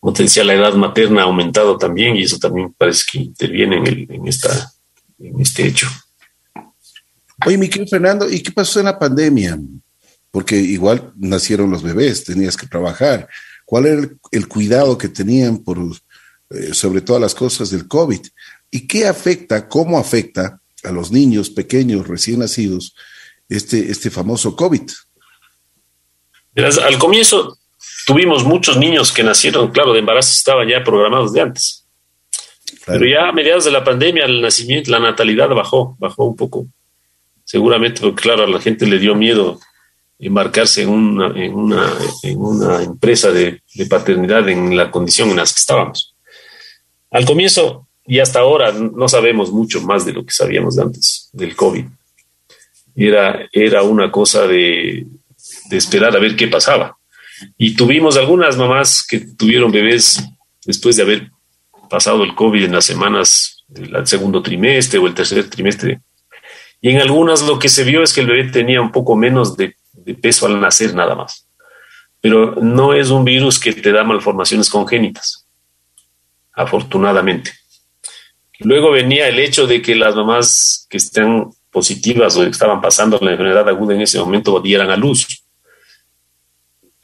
Potencial 0.00 0.46
la 0.46 0.54
edad 0.54 0.74
materna 0.74 1.22
ha 1.22 1.24
aumentado 1.24 1.76
también 1.76 2.16
y 2.16 2.22
eso 2.22 2.38
también 2.38 2.72
parece 2.76 3.04
que 3.10 3.18
interviene 3.18 3.76
en, 3.76 3.86
el, 3.86 4.06
en, 4.10 4.26
esta, 4.26 4.72
en 5.18 5.40
este 5.40 5.66
hecho. 5.66 5.88
Oye, 7.46 7.58
mi 7.58 7.68
querido 7.68 7.88
Fernando, 7.88 8.28
¿y 8.28 8.40
qué 8.40 8.52
pasó 8.52 8.80
en 8.80 8.86
la 8.86 8.98
pandemia? 8.98 9.58
Porque 10.30 10.56
igual 10.56 11.12
nacieron 11.16 11.70
los 11.70 11.82
bebés, 11.82 12.24
tenías 12.24 12.56
que 12.56 12.66
trabajar. 12.66 13.28
¿Cuál 13.64 13.86
era 13.86 14.08
el, 14.30 14.48
cuidado 14.48 14.96
que 14.96 15.08
tenían 15.08 15.58
por, 15.58 15.78
eh, 16.50 16.72
sobre 16.72 17.02
todas 17.02 17.20
las 17.20 17.34
cosas 17.34 17.70
del 17.70 17.86
COVID? 17.86 18.20
¿Y 18.70 18.86
qué 18.86 19.06
afecta, 19.06 19.68
cómo 19.68 19.98
afecta 19.98 20.60
a 20.84 20.92
los 20.92 21.10
niños 21.10 21.50
pequeños 21.50 22.06
recién 22.06 22.40
nacidos 22.40 22.94
este, 23.48 23.90
este 23.90 24.10
famoso 24.10 24.56
COVID? 24.56 24.82
al 26.56 26.98
comienzo 26.98 27.56
tuvimos 28.04 28.44
muchos 28.44 28.76
niños 28.76 29.12
que 29.12 29.22
nacieron, 29.22 29.70
claro, 29.70 29.92
de 29.92 30.00
embarazo 30.00 30.32
estaban 30.32 30.66
ya 30.66 30.82
programados 30.82 31.32
de 31.32 31.42
antes. 31.42 31.86
Pero 32.86 33.06
ya 33.06 33.28
a 33.28 33.32
mediados 33.32 33.64
de 33.64 33.70
la 33.70 33.84
pandemia, 33.84 34.24
el 34.24 34.40
nacimiento, 34.40 34.90
la 34.90 34.98
natalidad 34.98 35.48
bajó, 35.50 35.96
bajó 35.98 36.24
un 36.24 36.36
poco. 36.36 36.66
Seguramente, 37.44 38.00
porque 38.00 38.22
claro, 38.22 38.44
a 38.44 38.46
la 38.46 38.60
gente 38.60 38.86
le 38.86 38.98
dio 38.98 39.14
miedo 39.14 39.60
embarcarse 40.18 40.82
en 40.82 40.88
una, 40.88 41.28
en 41.38 41.54
una, 41.54 41.92
en 42.22 42.38
una 42.38 42.82
empresa 42.82 43.30
de, 43.30 43.62
de 43.74 43.86
paternidad 43.86 44.48
en 44.48 44.76
la 44.76 44.90
condición 44.90 45.30
en 45.30 45.36
la 45.36 45.44
que 45.44 45.50
estábamos. 45.50 46.14
Al 47.10 47.24
comienzo 47.24 47.87
y 48.08 48.20
hasta 48.20 48.40
ahora 48.40 48.72
no 48.72 49.06
sabemos 49.06 49.52
mucho 49.52 49.82
más 49.82 50.06
de 50.06 50.14
lo 50.14 50.24
que 50.24 50.32
sabíamos 50.32 50.78
antes 50.78 51.28
del 51.34 51.54
COVID. 51.54 51.84
Era, 52.96 53.46
era 53.52 53.82
una 53.82 54.10
cosa 54.10 54.46
de, 54.46 55.06
esperar 55.70 56.16
a 56.16 56.18
ver 56.18 56.34
qué 56.34 56.48
pasaba. 56.48 56.96
Y 57.58 57.76
tuvimos 57.76 58.16
algunas 58.16 58.56
mamás 58.56 59.06
que 59.06 59.20
tuvieron 59.20 59.70
bebés 59.70 60.24
después 60.64 60.96
de 60.96 61.02
haber 61.02 61.30
pasado 61.90 62.24
el 62.24 62.34
COVID 62.34 62.64
en 62.64 62.72
las 62.72 62.86
semanas 62.86 63.64
del 63.68 64.06
segundo 64.06 64.42
trimestre 64.42 64.98
o 64.98 65.06
el 65.06 65.14
tercer 65.14 65.50
trimestre. 65.50 66.00
Y 66.80 66.88
en 66.88 67.02
algunas 67.02 67.42
lo 67.42 67.58
que 67.58 67.68
se 67.68 67.84
vio 67.84 68.02
es 68.02 68.14
que 68.14 68.22
el 68.22 68.26
bebé 68.26 68.44
tenía 68.50 68.80
un 68.80 68.90
poco 68.90 69.16
menos 69.16 69.54
de, 69.54 69.76
de 69.92 70.14
peso 70.14 70.46
al 70.46 70.58
nacer 70.58 70.94
nada 70.94 71.14
más. 71.14 71.46
Pero 72.22 72.54
no 72.54 72.94
es 72.94 73.10
un 73.10 73.26
virus 73.26 73.60
que 73.60 73.74
te 73.74 73.92
da 73.92 74.02
malformaciones 74.02 74.70
congénitas, 74.70 75.46
afortunadamente. 76.54 77.52
Luego 78.60 78.90
venía 78.90 79.28
el 79.28 79.38
hecho 79.38 79.66
de 79.66 79.80
que 79.80 79.94
las 79.94 80.16
mamás 80.16 80.86
que 80.90 80.96
están 80.96 81.50
positivas 81.70 82.36
o 82.36 82.44
estaban 82.44 82.80
pasando 82.80 83.18
la 83.20 83.32
enfermedad 83.32 83.68
aguda 83.68 83.94
en 83.94 84.00
ese 84.00 84.18
momento 84.18 84.60
dieran 84.60 84.90
a 84.90 84.96
luz. 84.96 85.44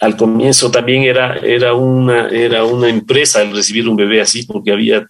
Al 0.00 0.16
comienzo 0.16 0.70
también 0.70 1.04
era, 1.04 1.36
era, 1.36 1.74
una, 1.74 2.28
era 2.28 2.64
una 2.64 2.88
empresa 2.88 3.40
el 3.40 3.54
recibir 3.54 3.88
un 3.88 3.96
bebé 3.96 4.20
así, 4.20 4.42
porque 4.42 4.72
había 4.72 5.06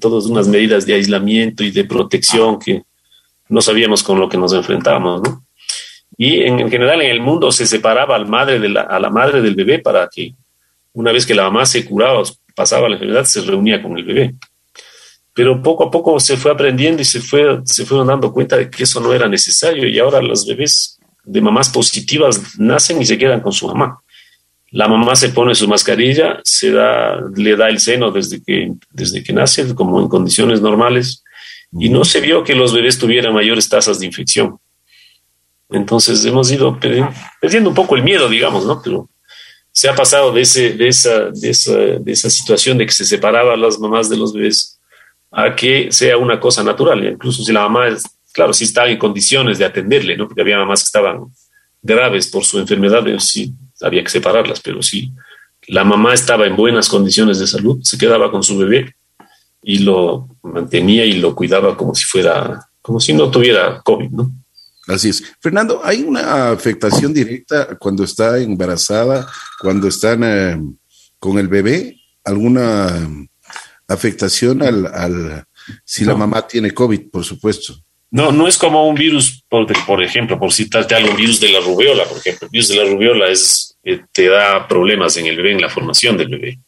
todas 0.00 0.24
unas 0.26 0.48
medidas 0.48 0.86
de 0.86 0.94
aislamiento 0.94 1.62
y 1.62 1.70
de 1.70 1.84
protección 1.84 2.58
que 2.58 2.82
no 3.48 3.60
sabíamos 3.60 4.02
con 4.02 4.18
lo 4.18 4.28
que 4.28 4.38
nos 4.38 4.52
enfrentábamos, 4.54 5.22
¿no? 5.22 5.44
Y 6.16 6.42
en, 6.42 6.70
general 6.70 7.02
en 7.02 7.10
el 7.10 7.20
mundo 7.20 7.50
se 7.50 7.66
separaba 7.66 8.14
al 8.16 8.26
madre 8.26 8.60
de 8.60 8.68
la, 8.68 8.82
a 8.82 9.00
la 9.00 9.10
madre 9.10 9.42
del 9.42 9.54
bebé 9.54 9.80
para 9.80 10.08
que 10.08 10.34
una 10.92 11.12
vez 11.12 11.26
que 11.26 11.34
la 11.34 11.42
mamá 11.42 11.66
se 11.66 11.84
curaba, 11.84 12.22
pasaba 12.54 12.88
la 12.88 12.94
enfermedad, 12.94 13.24
se 13.24 13.40
reunía 13.42 13.82
con 13.82 13.98
el 13.98 14.04
bebé. 14.04 14.34
Pero 15.34 15.60
poco 15.60 15.84
a 15.84 15.90
poco 15.90 16.18
se 16.20 16.36
fue 16.36 16.52
aprendiendo 16.52 17.02
y 17.02 17.04
se, 17.04 17.20
fue, 17.20 17.60
se 17.64 17.84
fueron 17.84 18.06
dando 18.06 18.32
cuenta 18.32 18.56
de 18.56 18.70
que 18.70 18.84
eso 18.84 19.00
no 19.00 19.12
era 19.12 19.28
necesario 19.28 19.88
y 19.88 19.98
ahora 19.98 20.22
los 20.22 20.46
bebés 20.46 20.98
de 21.24 21.40
mamás 21.40 21.70
positivas 21.70 22.58
nacen 22.58 23.02
y 23.02 23.04
se 23.04 23.18
quedan 23.18 23.40
con 23.40 23.52
su 23.52 23.66
mamá. 23.66 24.00
La 24.70 24.88
mamá 24.88 25.16
se 25.16 25.28
pone 25.30 25.54
su 25.54 25.68
mascarilla, 25.68 26.40
se 26.44 26.70
da, 26.70 27.20
le 27.34 27.56
da 27.56 27.68
el 27.68 27.80
seno 27.80 28.10
desde 28.10 28.42
que, 28.42 28.72
desde 28.90 29.22
que 29.22 29.32
nace, 29.32 29.74
como 29.74 30.00
en 30.00 30.08
condiciones 30.08 30.60
normales, 30.60 31.22
y 31.72 31.88
no 31.88 32.04
se 32.04 32.20
vio 32.20 32.44
que 32.44 32.54
los 32.54 32.72
bebés 32.72 32.98
tuvieran 32.98 33.34
mayores 33.34 33.68
tasas 33.68 33.98
de 33.98 34.06
infección. 34.06 34.58
Entonces 35.70 36.24
hemos 36.24 36.50
ido 36.50 36.78
perdiendo 36.78 37.70
un 37.70 37.74
poco 37.74 37.96
el 37.96 38.02
miedo, 38.02 38.28
digamos, 38.28 38.66
¿no? 38.66 38.80
Pero 38.82 39.08
se 39.72 39.88
ha 39.88 39.94
pasado 39.94 40.32
de, 40.32 40.42
ese, 40.42 40.70
de, 40.74 40.88
esa, 40.88 41.30
de, 41.30 41.50
esa, 41.50 41.74
de 41.74 42.12
esa 42.12 42.30
situación 42.30 42.78
de 42.78 42.86
que 42.86 42.92
se 42.92 43.04
separaban 43.04 43.60
las 43.60 43.78
mamás 43.78 44.08
de 44.08 44.16
los 44.16 44.32
bebés 44.32 44.78
a 45.34 45.54
que 45.54 45.90
sea 45.90 46.16
una 46.16 46.38
cosa 46.38 46.62
natural. 46.62 47.04
Incluso 47.04 47.42
si 47.42 47.52
la 47.52 47.62
mamá, 47.62 47.88
es, 47.88 48.04
claro, 48.32 48.52
si 48.52 48.64
estaba 48.64 48.88
en 48.88 48.98
condiciones 48.98 49.58
de 49.58 49.64
atenderle, 49.64 50.16
¿no? 50.16 50.28
Porque 50.28 50.42
había 50.42 50.58
mamás 50.58 50.82
que 50.82 50.86
estaban 50.86 51.24
graves 51.82 52.28
por 52.28 52.44
su 52.44 52.58
enfermedad, 52.58 53.04
sí 53.18 53.52
había 53.82 54.02
que 54.02 54.10
separarlas, 54.10 54.60
pero 54.60 54.82
si 54.82 55.12
la 55.66 55.84
mamá 55.84 56.14
estaba 56.14 56.46
en 56.46 56.56
buenas 56.56 56.88
condiciones 56.88 57.38
de 57.38 57.46
salud, 57.46 57.80
se 57.82 57.98
quedaba 57.98 58.30
con 58.30 58.42
su 58.42 58.56
bebé 58.56 58.94
y 59.62 59.78
lo 59.78 60.28
mantenía 60.42 61.04
y 61.04 61.14
lo 61.14 61.34
cuidaba 61.34 61.76
como 61.76 61.94
si 61.94 62.04
fuera, 62.04 62.68
como 62.80 63.00
si 63.00 63.12
no 63.12 63.30
tuviera 63.30 63.80
COVID, 63.82 64.10
¿no? 64.10 64.30
Así 64.86 65.08
es. 65.08 65.22
Fernando, 65.40 65.80
¿hay 65.82 66.02
una 66.02 66.50
afectación 66.50 67.12
directa 67.12 67.76
cuando 67.78 68.04
está 68.04 68.38
embarazada, 68.38 69.26
cuando 69.60 69.88
están 69.88 70.22
eh, 70.22 70.60
con 71.18 71.38
el 71.38 71.48
bebé? 71.48 71.98
¿Alguna 72.22 73.08
afectación 73.88 74.62
al, 74.62 74.86
al 74.86 75.44
si 75.84 76.04
la 76.04 76.14
mamá 76.14 76.46
tiene 76.46 76.70
COVID, 76.72 77.10
por 77.10 77.24
supuesto? 77.24 77.74
No, 78.10 78.30
no 78.30 78.46
es 78.46 78.56
como 78.56 78.86
un 78.88 78.94
virus, 78.94 79.42
por, 79.48 79.66
por 79.86 80.02
ejemplo, 80.02 80.38
por 80.38 80.52
citarte 80.52 80.94
algo, 80.94 81.10
un 81.10 81.16
virus 81.16 81.40
de 81.40 81.48
la 81.48 81.60
rubiola, 81.60 82.04
por 82.04 82.18
ejemplo. 82.18 82.46
El 82.46 82.50
virus 82.50 82.68
de 82.68 82.76
la 82.76 82.84
rubiola 82.84 83.28
es, 83.28 83.76
eh, 83.82 84.02
te 84.12 84.28
da 84.28 84.68
problemas 84.68 85.16
en 85.16 85.26
el 85.26 85.36
bebé, 85.36 85.52
en 85.52 85.60
la 85.60 85.68
formación 85.68 86.16
del 86.16 86.28
bebé. 86.28 86.58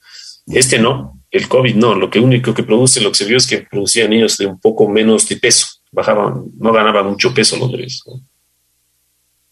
Este 0.46 0.78
no, 0.78 1.22
el 1.30 1.46
COVID 1.46 1.74
no. 1.76 1.94
Lo 1.94 2.10
que 2.10 2.18
único 2.18 2.52
que 2.52 2.64
produce, 2.64 3.00
lo 3.00 3.10
que 3.10 3.18
se 3.18 3.24
vio 3.26 3.36
es 3.36 3.46
que 3.46 3.58
producía 3.58 4.08
niños 4.08 4.36
de 4.38 4.46
un 4.46 4.58
poco 4.58 4.88
menos 4.88 5.28
de 5.28 5.36
peso 5.36 5.66
bajaban, 5.96 6.44
no 6.58 6.72
ganaban 6.72 7.06
mucho 7.06 7.32
peso 7.32 7.56
los 7.56 7.72
bebés. 7.72 8.02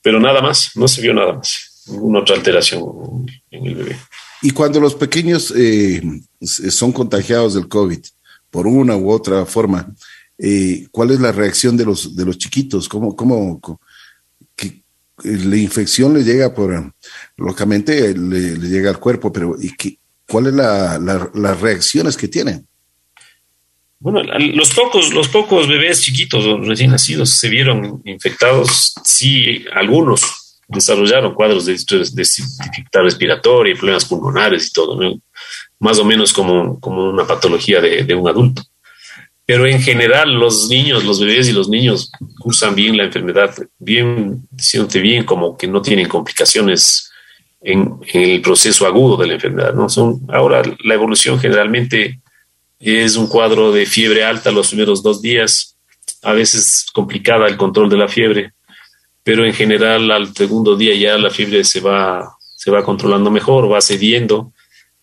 Pero 0.02 0.20
nada 0.20 0.42
más, 0.42 0.72
no 0.74 0.86
se 0.86 1.00
vio 1.00 1.14
nada 1.14 1.32
más, 1.32 1.84
ninguna 1.86 2.20
otra 2.20 2.36
alteración 2.36 2.82
en 3.50 3.66
el 3.66 3.74
bebé. 3.74 3.96
Y 4.44 4.50
cuando 4.50 4.78
los 4.78 4.94
pequeños 4.94 5.54
eh, 5.56 6.02
son 6.42 6.92
contagiados 6.92 7.54
del 7.54 7.66
COVID 7.66 8.00
por 8.50 8.66
una 8.66 8.94
u 8.94 9.10
otra 9.10 9.46
forma, 9.46 9.90
eh, 10.36 10.86
¿cuál 10.90 11.12
es 11.12 11.20
la 11.20 11.32
reacción 11.32 11.78
de 11.78 11.86
los, 11.86 12.14
de 12.14 12.26
los 12.26 12.36
chiquitos? 12.36 12.86
¿Cómo, 12.86 13.16
cómo, 13.16 13.58
que 14.54 14.82
la 15.22 15.56
infección 15.56 16.12
le 16.12 16.24
llega 16.24 16.54
por, 16.54 16.92
lógicamente 17.38 18.14
le, 18.14 18.58
llega 18.58 18.90
al 18.90 19.00
cuerpo, 19.00 19.32
pero 19.32 19.56
¿y 19.58 19.74
qué, 19.74 19.96
cuáles 20.28 20.52
la, 20.52 20.98
las 20.98 21.60
reacciones 21.62 22.14
que 22.14 22.28
tienen? 22.28 22.66
Bueno, 23.98 24.22
los 24.24 24.74
pocos, 24.74 25.14
los 25.14 25.28
pocos 25.28 25.66
bebés 25.68 26.02
chiquitos 26.02 26.66
recién 26.68 26.90
nacidos 26.90 27.30
se 27.30 27.48
vieron 27.48 28.02
infectados, 28.04 28.92
sí, 29.06 29.64
algunos 29.72 30.43
desarrollaron 30.68 31.34
cuadros 31.34 31.66
de, 31.66 31.72
dificultad 31.72 33.02
respiratoria 33.02 33.72
y 33.72 33.76
problemas 33.76 34.04
pulmonares 34.04 34.68
y 34.68 34.72
todo, 34.72 34.98
más 35.78 35.98
o 35.98 36.04
menos 36.04 36.32
como, 36.32 36.80
como 36.80 37.08
una 37.08 37.26
patología 37.26 37.80
de, 37.80 38.14
un 38.14 38.28
adulto. 38.28 38.62
Pero 39.46 39.66
en 39.66 39.80
general 39.82 40.32
los 40.32 40.68
niños, 40.70 41.04
los 41.04 41.20
bebés 41.20 41.48
y 41.48 41.52
los 41.52 41.68
niños 41.68 42.10
cursan 42.38 42.74
bien 42.74 42.96
la 42.96 43.04
enfermedad, 43.04 43.54
bien, 43.78 44.46
diciéndote 44.50 45.00
bien, 45.00 45.24
como 45.24 45.56
que 45.58 45.66
no 45.66 45.82
tienen 45.82 46.08
complicaciones 46.08 47.10
en, 47.60 48.00
en, 48.12 48.30
el 48.30 48.40
proceso 48.40 48.86
agudo 48.86 49.18
de 49.18 49.26
la 49.26 49.34
enfermedad. 49.34 49.74
¿no? 49.74 49.90
Son, 49.90 50.20
ahora 50.28 50.62
la 50.82 50.94
evolución 50.94 51.38
generalmente 51.38 52.20
es 52.78 53.16
un 53.16 53.26
cuadro 53.26 53.70
de 53.70 53.84
fiebre 53.84 54.24
alta 54.24 54.50
los 54.50 54.68
primeros 54.68 55.02
dos 55.02 55.20
días, 55.20 55.76
a 56.22 56.32
veces 56.32 56.86
complicada 56.92 57.46
el 57.46 57.58
control 57.58 57.90
de 57.90 57.96
la 57.98 58.08
fiebre, 58.08 58.53
pero 59.24 59.44
en 59.44 59.52
general 59.52 60.10
al 60.10 60.34
segundo 60.34 60.76
día 60.76 60.94
ya 60.94 61.18
la 61.18 61.30
fiebre 61.30 61.64
se 61.64 61.80
va, 61.80 62.36
se 62.38 62.70
va 62.70 62.84
controlando 62.84 63.30
mejor, 63.30 63.72
va 63.72 63.80
cediendo. 63.80 64.52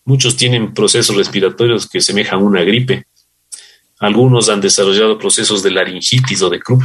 Muchos 0.04 0.36
tienen 0.36 0.72
procesos 0.72 1.16
respiratorios 1.16 1.88
que 1.88 2.00
semejan 2.00 2.38
a 2.38 2.42
una 2.42 2.62
gripe. 2.62 3.04
Algunos 3.98 4.48
han 4.48 4.60
desarrollado 4.60 5.18
procesos 5.18 5.62
de 5.62 5.72
laringitis 5.72 6.40
o 6.42 6.48
de 6.48 6.60
Krupp. 6.60 6.82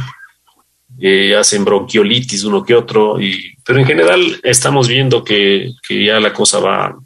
Eh, 1.00 1.36
hacen 1.36 1.64
bronquiolitis 1.64 2.42
uno 2.44 2.64
que 2.64 2.74
otro, 2.74 3.20
y, 3.20 3.54
pero 3.64 3.78
en 3.78 3.86
general 3.86 4.40
estamos 4.42 4.88
viendo 4.88 5.22
que, 5.22 5.70
que 5.86 6.06
ya 6.06 6.18
la 6.18 6.32
cosa 6.32 6.58
va 6.58 6.98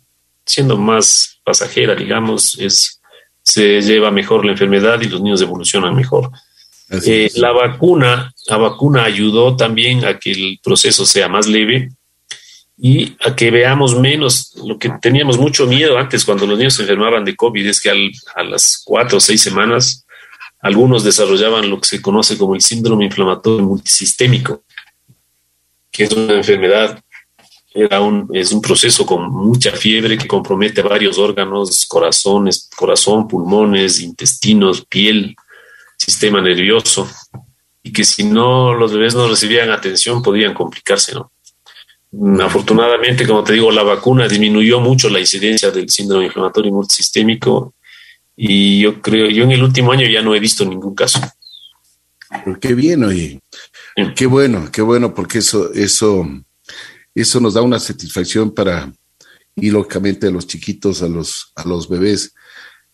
siendo 0.47 0.79
más 0.79 1.41
pasajera, 1.45 1.95
digamos, 1.95 2.59
es 2.59 3.03
se 3.43 3.83
lleva 3.83 4.11
mejor 4.11 4.45
la 4.45 4.53
enfermedad 4.53 5.01
y 5.01 5.09
los 5.09 5.21
niños 5.21 5.43
evolucionan 5.43 5.95
mejor. 5.95 6.31
Eh, 6.91 7.31
la 7.37 7.53
vacuna, 7.53 8.32
la 8.47 8.57
vacuna 8.57 9.05
ayudó 9.05 9.57
también 9.57 10.05
a 10.05 10.19
que 10.19 10.33
el 10.33 10.61
proceso 10.63 11.07
sea 11.07 11.29
más 11.29 11.47
leve 11.47 11.91
y 12.77 13.17
a 13.21 13.37
que 13.37 13.51
veamos 13.51 13.99
menos. 13.99 14.55
Lo 14.65 14.79
que 14.79 14.91
teníamos 15.01 15.39
mucho 15.39 15.67
miedo 15.67 15.99
antes 15.99 16.25
cuando 16.25 16.47
los 16.47 16.59
niños 16.59 16.75
se 16.75 16.83
enfermaban 16.83 17.25
de 17.25 17.37
COVID, 17.37 17.67
es 17.67 17.81
que 17.81 17.91
a 17.91 18.43
las 18.43 18.83
cuatro 18.85 19.19
o 19.19 19.21
seis 19.21 19.41
semanas 19.43 20.05
algunos 20.61 21.05
desarrollaban 21.05 21.69
lo 21.69 21.81
que 21.81 21.89
se 21.89 22.03
conoce 22.03 22.39
como 22.39 22.55
el 22.55 22.61
síndrome 22.61 23.05
inflamatorio 23.05 23.65
multisistémico, 23.65 24.63
que 25.91 26.05
es 26.05 26.13
una 26.13 26.35
enfermedad 26.35 27.03
es 27.75 28.53
un 28.53 28.61
proceso 28.61 29.07
con 29.07 29.31
mucha 29.31 29.73
fiebre 29.73 30.19
que 30.19 30.29
compromete 30.29 30.83
varios 30.83 31.19
órganos, 31.19 31.87
corazones, 31.87 32.69
corazón, 32.77 33.27
pulmones, 33.27 34.01
intestinos, 34.01 34.85
piel, 34.85 35.35
sistema 35.97 36.43
nervioso, 36.43 37.09
y 37.83 37.93
que 37.93 38.05
si 38.05 38.25
no 38.25 38.75
los 38.75 38.93
bebés 38.93 39.15
no 39.15 39.29
recibían 39.29 39.71
atención 39.71 40.23
podían 40.23 40.55
complicarse, 40.55 41.15
¿no? 41.15 41.33
Afortunadamente, 42.43 43.27
como 43.27 43.43
te 43.43 43.55
digo, 43.55 43.71
la 43.71 43.83
vacuna 43.83 44.29
disminuyó 44.29 44.81
mucho 44.81 45.09
la 45.09 45.19
incidencia 45.19 45.71
del 45.71 45.89
síndrome 45.89 46.27
inflamatorio 46.27 46.71
multisistémico 46.71 47.75
y 48.37 48.81
yo 48.81 49.01
creo, 49.01 49.31
yo 49.31 49.45
en 49.45 49.53
el 49.53 49.63
último 49.63 49.93
año 49.93 50.07
ya 50.07 50.21
no 50.21 50.35
he 50.35 50.41
visto 50.41 50.65
ningún 50.65 50.95
caso. 50.95 51.21
Qué 52.61 52.75
bien, 52.75 53.05
oye. 53.05 53.41
Qué 54.15 54.27
bueno, 54.27 54.71
qué 54.71 54.83
bueno, 54.83 55.15
porque 55.15 55.39
eso, 55.39 55.73
eso 55.73 56.27
eso 57.15 57.41
nos 57.41 57.55
da 57.55 57.63
una 57.63 57.79
satisfacción 57.79 58.53
para, 58.53 58.93
y 59.55 59.71
lógicamente 59.71 60.27
a 60.27 60.31
los 60.31 60.47
chiquitos, 60.47 61.03
a 61.03 61.09
los, 61.09 61.53
a 61.57 61.65
los 61.67 61.89
bebés, 61.89 62.35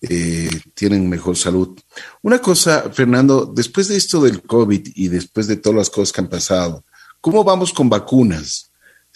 eh, 0.01 0.49
tienen 0.75 1.09
mejor 1.09 1.37
salud. 1.37 1.79
Una 2.23 2.39
cosa, 2.39 2.91
Fernando, 2.93 3.47
después 3.47 3.89
de 3.89 3.97
esto 3.97 4.21
del 4.21 4.43
COVID 4.43 4.93
y 4.95 5.09
después 5.09 5.47
de 5.47 5.57
todas 5.57 5.77
las 5.77 5.91
cosas 5.91 6.13
que 6.13 6.21
han 6.21 6.29
pasado, 6.29 6.85
¿cómo 7.21 7.43
vamos 7.43 7.73
con 7.73 7.89
vacunas? 7.89 8.71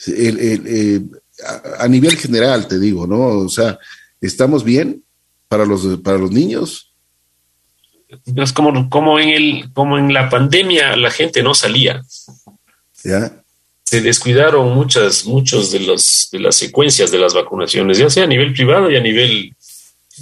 Eh, 0.06 1.00
a, 1.78 1.86
nivel 1.88 2.16
general, 2.16 2.66
te 2.66 2.78
digo, 2.78 3.06
¿no? 3.06 3.20
O 3.20 3.48
sea, 3.48 3.78
¿estamos 4.20 4.64
bien 4.64 5.04
para 5.48 5.64
los, 5.64 5.98
para 5.98 6.18
los 6.18 6.30
niños? 6.30 6.92
Es 8.36 8.52
como, 8.52 8.90
como, 8.90 9.18
en 9.18 9.28
el, 9.28 9.72
como 9.72 9.98
en 9.98 10.12
la 10.12 10.28
pandemia 10.28 10.96
la 10.96 11.10
gente 11.10 11.42
no 11.42 11.54
salía. 11.54 12.02
¿Ya? 13.04 13.42
se 13.92 14.00
descuidaron 14.00 14.72
muchas, 14.72 15.26
muchos 15.26 15.70
de, 15.70 15.80
los, 15.80 16.30
de 16.32 16.38
las 16.38 16.56
secuencias 16.56 17.10
de 17.10 17.18
las 17.18 17.34
vacunaciones, 17.34 17.98
ya 17.98 18.08
sea 18.08 18.24
a 18.24 18.26
nivel 18.26 18.54
privado 18.54 18.90
y 18.90 18.96
a 18.96 19.02
nivel 19.02 19.54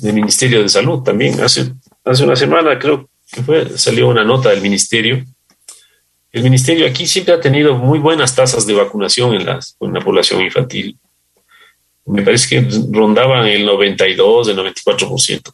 del 0.00 0.14
Ministerio 0.14 0.62
de 0.62 0.68
Salud 0.68 1.02
también. 1.02 1.40
Hace, 1.40 1.72
hace 2.04 2.24
una 2.24 2.36
semana 2.36 2.78
creo 2.78 3.08
que 3.30 3.42
fue, 3.42 3.78
salió 3.78 4.08
una 4.08 4.24
nota 4.24 4.50
del 4.50 4.60
Ministerio. 4.60 5.24
El 6.32 6.42
Ministerio 6.42 6.86
aquí 6.86 7.06
siempre 7.06 7.34
ha 7.34 7.40
tenido 7.40 7.74
muy 7.76 7.98
buenas 7.98 8.34
tasas 8.34 8.66
de 8.66 8.74
vacunación 8.74 9.34
en, 9.34 9.46
las, 9.46 9.76
en 9.80 9.92
la 9.92 10.00
población 10.00 10.42
infantil. 10.42 10.98
Me 12.06 12.22
parece 12.22 12.48
que 12.48 12.68
rondaban 12.90 13.46
el 13.46 13.64
92, 13.64 14.48
el 14.48 14.56
94%. 14.56 15.52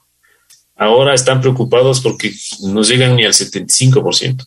Ahora 0.76 1.14
están 1.14 1.40
preocupados 1.40 2.00
porque 2.00 2.32
no 2.62 2.82
llegan 2.82 3.16
ni 3.16 3.24
al 3.24 3.32
75%. 3.32 4.46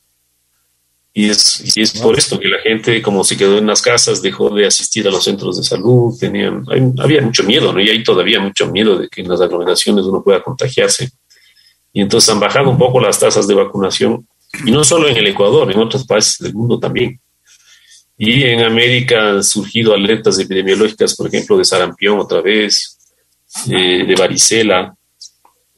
Y 1.14 1.30
es, 1.30 1.76
y 1.76 1.82
es 1.82 2.00
por 2.00 2.18
esto 2.18 2.40
que 2.40 2.48
la 2.48 2.60
gente, 2.60 3.02
como 3.02 3.24
se 3.24 3.36
quedó 3.36 3.58
en 3.58 3.68
las 3.68 3.82
casas, 3.82 4.22
dejó 4.22 4.54
de 4.54 4.68
asistir 4.68 5.08
a 5.08 5.12
los 5.12 5.24
centros 5.24 5.58
de 5.58 5.64
salud, 5.64 6.18
tenían, 6.20 6.64
había 7.00 7.22
mucho 7.22 7.44
miedo, 7.44 7.74
¿no? 7.74 7.82
Y 7.82 7.90
hay 7.90 8.04
todavía 8.04 8.40
mucho 8.40 8.68
miedo 8.68 8.98
de 8.98 9.10
que 9.10 9.22
en 9.22 9.30
las 9.30 9.42
aglomeraciones 9.42 10.06
uno 10.06 10.24
pueda 10.24 10.44
contagiarse. 10.44 11.10
Y 11.92 12.02
entonces 12.02 12.30
han 12.30 12.40
bajado 12.40 12.70
un 12.70 12.78
poco 12.78 13.00
las 13.00 13.20
tasas 13.20 13.48
de 13.48 13.56
vacunación, 13.56 14.28
y 14.66 14.72
no 14.72 14.84
solo 14.84 15.08
en 15.08 15.18
el 15.18 15.28
Ecuador, 15.28 15.72
en 15.72 15.80
otros 15.80 16.06
países 16.06 16.38
del 16.40 16.54
mundo 16.54 16.80
también. 16.80 17.20
Y 18.18 18.44
en 18.44 18.62
América 18.62 19.30
han 19.30 19.44
surgido 19.44 19.94
alertas 19.94 20.38
epidemiológicas, 20.40 21.16
por 21.16 21.28
ejemplo, 21.28 21.58
de 21.58 21.66
sarampión 21.66 22.20
otra 22.20 22.42
vez, 22.42 22.98
eh, 23.70 24.06
de 24.06 24.16
varicela. 24.16 24.94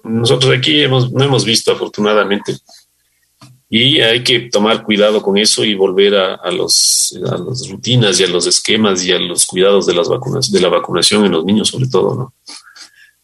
Nosotros 0.03 0.57
aquí 0.57 0.82
hemos, 0.82 1.11
no 1.11 1.23
hemos 1.23 1.45
visto, 1.45 1.71
afortunadamente, 1.71 2.57
y 3.74 4.01
hay 4.01 4.22
que 4.22 4.49
tomar 4.51 4.84
cuidado 4.84 5.22
con 5.22 5.38
eso 5.38 5.63
y 5.63 5.76
volver 5.76 6.13
a, 6.13 6.51
los, 6.51 7.17
a 7.26 7.38
las 7.38 7.69
rutinas 7.69 8.19
y 8.19 8.26
a 8.26 8.28
los 8.28 8.45
esquemas 8.45 9.05
y 9.05 9.13
a 9.13 9.17
los 9.17 9.45
cuidados 9.45 9.86
de 9.86 9.93
las 9.93 10.09
vacunas, 10.09 10.51
de 10.51 10.59
la 10.59 10.67
vacunación 10.67 11.24
en 11.24 11.32
los 11.32 11.45
niños 11.45 11.69
sobre 11.69 11.88
todo, 11.88 12.13
¿no? 12.13 12.34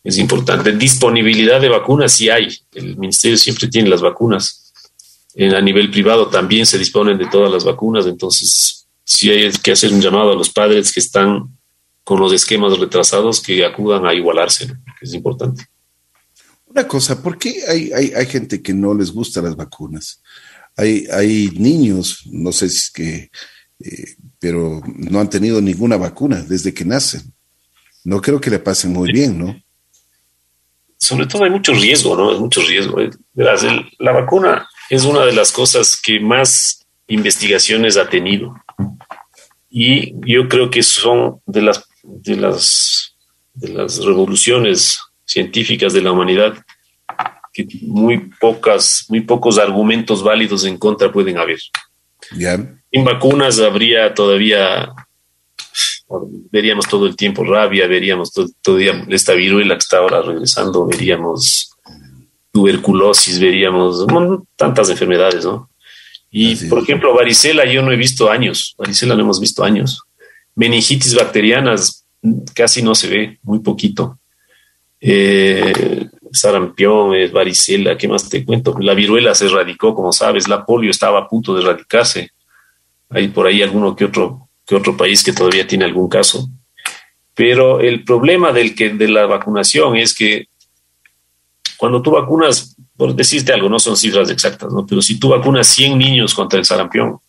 Es 0.06 0.18
importante. 0.18 0.72
Disponibilidad 0.72 1.60
de 1.60 1.68
vacunas 1.68 2.14
sí 2.14 2.30
hay. 2.30 2.48
El 2.74 2.96
ministerio 2.96 3.38
siempre 3.38 3.68
tiene 3.68 3.90
las 3.90 4.00
vacunas. 4.00 4.72
En, 5.36 5.54
a 5.54 5.60
nivel 5.60 5.92
privado 5.92 6.30
también 6.30 6.66
se 6.66 6.78
disponen 6.78 7.18
de 7.18 7.28
todas 7.28 7.52
las 7.52 7.66
vacunas, 7.66 8.06
entonces 8.06 8.88
sí 9.04 9.30
hay 9.30 9.52
que 9.52 9.74
hacer 9.74 9.92
un 9.92 10.00
llamado 10.00 10.32
a 10.32 10.36
los 10.36 10.50
padres 10.50 10.94
que 10.94 11.02
están 11.02 11.58
con 12.06 12.22
los 12.22 12.32
esquemas 12.32 12.80
retrasados 12.80 13.42
que 13.42 13.66
acudan 13.66 14.06
a 14.06 14.14
igualarse, 14.14 14.68
que 14.98 15.06
es 15.06 15.14
importante. 15.14 15.68
Una 16.68 16.88
cosa, 16.88 17.22
¿por 17.22 17.38
qué 17.38 17.64
hay, 17.68 17.92
hay, 17.92 18.14
hay, 18.16 18.26
gente 18.28 18.62
que 18.62 18.74
no 18.74 18.94
les 18.94 19.12
gustan 19.12 19.44
las 19.44 19.58
vacunas? 19.58 20.22
Hay, 20.78 21.06
hay 21.12 21.50
niños, 21.56 22.22
no 22.32 22.52
sé 22.52 22.70
si 22.70 22.78
es 22.78 22.92
que, 22.92 23.32
eh, 23.80 24.16
pero 24.40 24.82
no 24.86 25.20
han 25.20 25.30
tenido 25.30 25.60
ninguna 25.62 25.98
vacuna 25.98 26.42
desde 26.42 26.74
que 26.74 26.86
nacen. 26.86 27.34
No 28.04 28.22
creo 28.22 28.40
que 28.40 28.50
le 28.50 28.60
pasen 28.60 28.94
muy 28.94 29.12
bien, 29.12 29.38
¿no? 29.38 29.62
Sobre 30.98 31.26
todo 31.26 31.44
hay 31.44 31.50
mucho 31.50 31.74
riesgo, 31.74 32.16
¿no? 32.16 32.32
Hay 32.32 32.40
mucho 32.40 32.62
riesgo. 32.62 32.98
la 33.34 34.12
vacuna 34.12 34.68
es 34.90 35.04
una 35.04 35.26
de 35.26 35.34
las 35.34 35.52
cosas 35.52 36.00
que 36.02 36.20
más 36.20 36.86
investigaciones 37.08 37.98
ha 37.98 38.10
tenido. 38.10 38.56
Y 39.70 40.14
yo 40.26 40.48
creo 40.48 40.70
que 40.70 40.84
son 40.84 41.42
de 41.46 41.62
las, 41.62 41.84
de 42.04 42.36
las, 42.36 43.16
de 43.54 43.70
las 43.70 44.04
revoluciones 44.04 45.00
científicas 45.26 45.94
de 45.94 46.02
la 46.02 46.12
humanidad 46.12 46.56
que 47.66 47.80
muy 47.82 48.30
pocas, 48.40 49.06
muy 49.10 49.22
pocos 49.22 49.58
argumentos 49.58 50.24
válidos 50.24 50.66
en 50.66 50.78
contra 50.78 51.12
pueden 51.12 51.38
haber. 51.38 51.60
En 52.92 53.04
vacunas 53.04 53.60
habría 53.60 54.14
todavía, 54.14 54.94
veríamos 56.52 56.88
todo 56.88 57.08
el 57.08 57.16
tiempo 57.16 57.44
rabia, 57.44 57.88
veríamos 57.88 58.32
todo, 58.32 58.48
todavía 58.62 59.06
esta 59.10 59.34
viruela 59.34 59.76
que 59.76 59.80
está 59.80 59.98
ahora 59.98 60.22
regresando, 60.22 60.86
veríamos 60.86 61.72
tuberculosis, 62.52 63.40
veríamos 63.40 64.06
tantas 64.56 64.90
enfermedades, 64.90 65.46
¿no? 65.46 65.70
Y, 66.30 66.56
por 66.68 66.80
ejemplo, 66.80 67.14
varicela 67.14 67.66
yo 67.66 67.82
no 67.82 67.92
he 67.92 67.96
visto 67.96 68.30
años, 68.30 68.76
varicela 68.78 69.16
no 69.16 69.22
hemos 69.22 69.40
visto 69.40 69.64
años. 69.64 70.04
Meningitis 70.56 71.16
bacterianas 71.16 72.06
casi 72.54 72.82
no 72.82 72.94
se 72.96 73.08
ve, 73.08 73.40
muy 73.44 73.60
poquito. 73.60 74.20
Eh, 75.00 76.08
sarampión, 76.32 77.14
varicela, 77.32 77.98
¿qué 77.98 78.08
más 78.08 78.30
te 78.30 78.46
cuento? 78.46 78.76
La 78.80 78.94
viruela 78.94 79.34
se 79.36 79.46
erradicó, 79.46 79.94
como 79.96 80.12
sabes, 80.12 80.48
la 80.48 80.66
polio 80.66 80.92
estaba 80.92 81.20
a 81.20 81.28
punto 81.28 81.54
de 81.54 81.62
erradicarse. 81.62 82.32
Hay 83.10 83.30
por 83.30 83.48
ahí 83.48 83.62
alguno 83.62 83.96
que 83.96 84.06
otro, 84.06 84.50
que 84.66 84.76
otro 84.76 84.96
país 84.98 85.24
que 85.24 85.34
todavía 85.34 85.66
tiene 85.68 85.86
algún 85.86 86.10
caso. 86.10 86.48
Pero 87.34 87.80
el 87.80 88.04
problema 88.04 88.52
del 88.52 88.76
que, 88.76 88.90
de 88.90 89.08
la 89.08 89.26
vacunación 89.26 89.96
es 89.96 90.14
que 90.14 90.48
cuando 91.78 92.02
tú 92.02 92.12
vacunas, 92.12 92.76
por 92.96 93.16
decirte 93.16 93.54
algo, 93.54 93.70
no 93.70 93.80
son 93.80 93.96
cifras 93.96 94.30
exactas, 94.30 94.74
¿no? 94.74 94.86
pero 94.86 95.02
si 95.02 95.20
tú 95.20 95.30
vacunas 95.30 95.68
100 95.68 95.98
niños 95.98 96.34
contra 96.34 96.58
el 96.58 96.66
sarampión, 96.66 97.20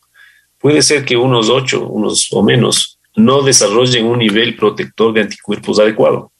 puede 0.59 0.83
ser 0.83 1.05
que 1.05 1.17
unos 1.17 1.51
8, 1.51 1.87
unos 1.87 2.29
o 2.33 2.43
menos, 2.43 2.99
no 3.15 3.43
desarrollen 3.43 4.07
un 4.07 4.19
nivel 4.19 4.57
protector 4.57 5.13
de 5.13 5.23
anticuerpos 5.23 5.79
adecuado 5.79 6.33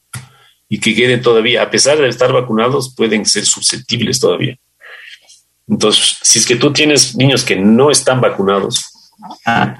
y 0.69 0.79
que 0.79 0.93
queden 0.93 1.21
todavía, 1.21 1.63
a 1.63 1.71
pesar 1.71 1.97
de 1.97 2.07
estar 2.07 2.31
vacunados, 2.31 2.93
pueden 2.95 3.25
ser 3.25 3.43
susceptibles 3.43 4.19
todavía. 4.19 4.55
Entonces, 5.67 6.17
si 6.21 6.39
es 6.39 6.45
que 6.45 6.55
tú 6.55 6.71
tienes 6.71 7.15
niños 7.15 7.43
que 7.43 7.55
no 7.55 7.89
están 7.89 8.21
vacunados, 8.21 8.85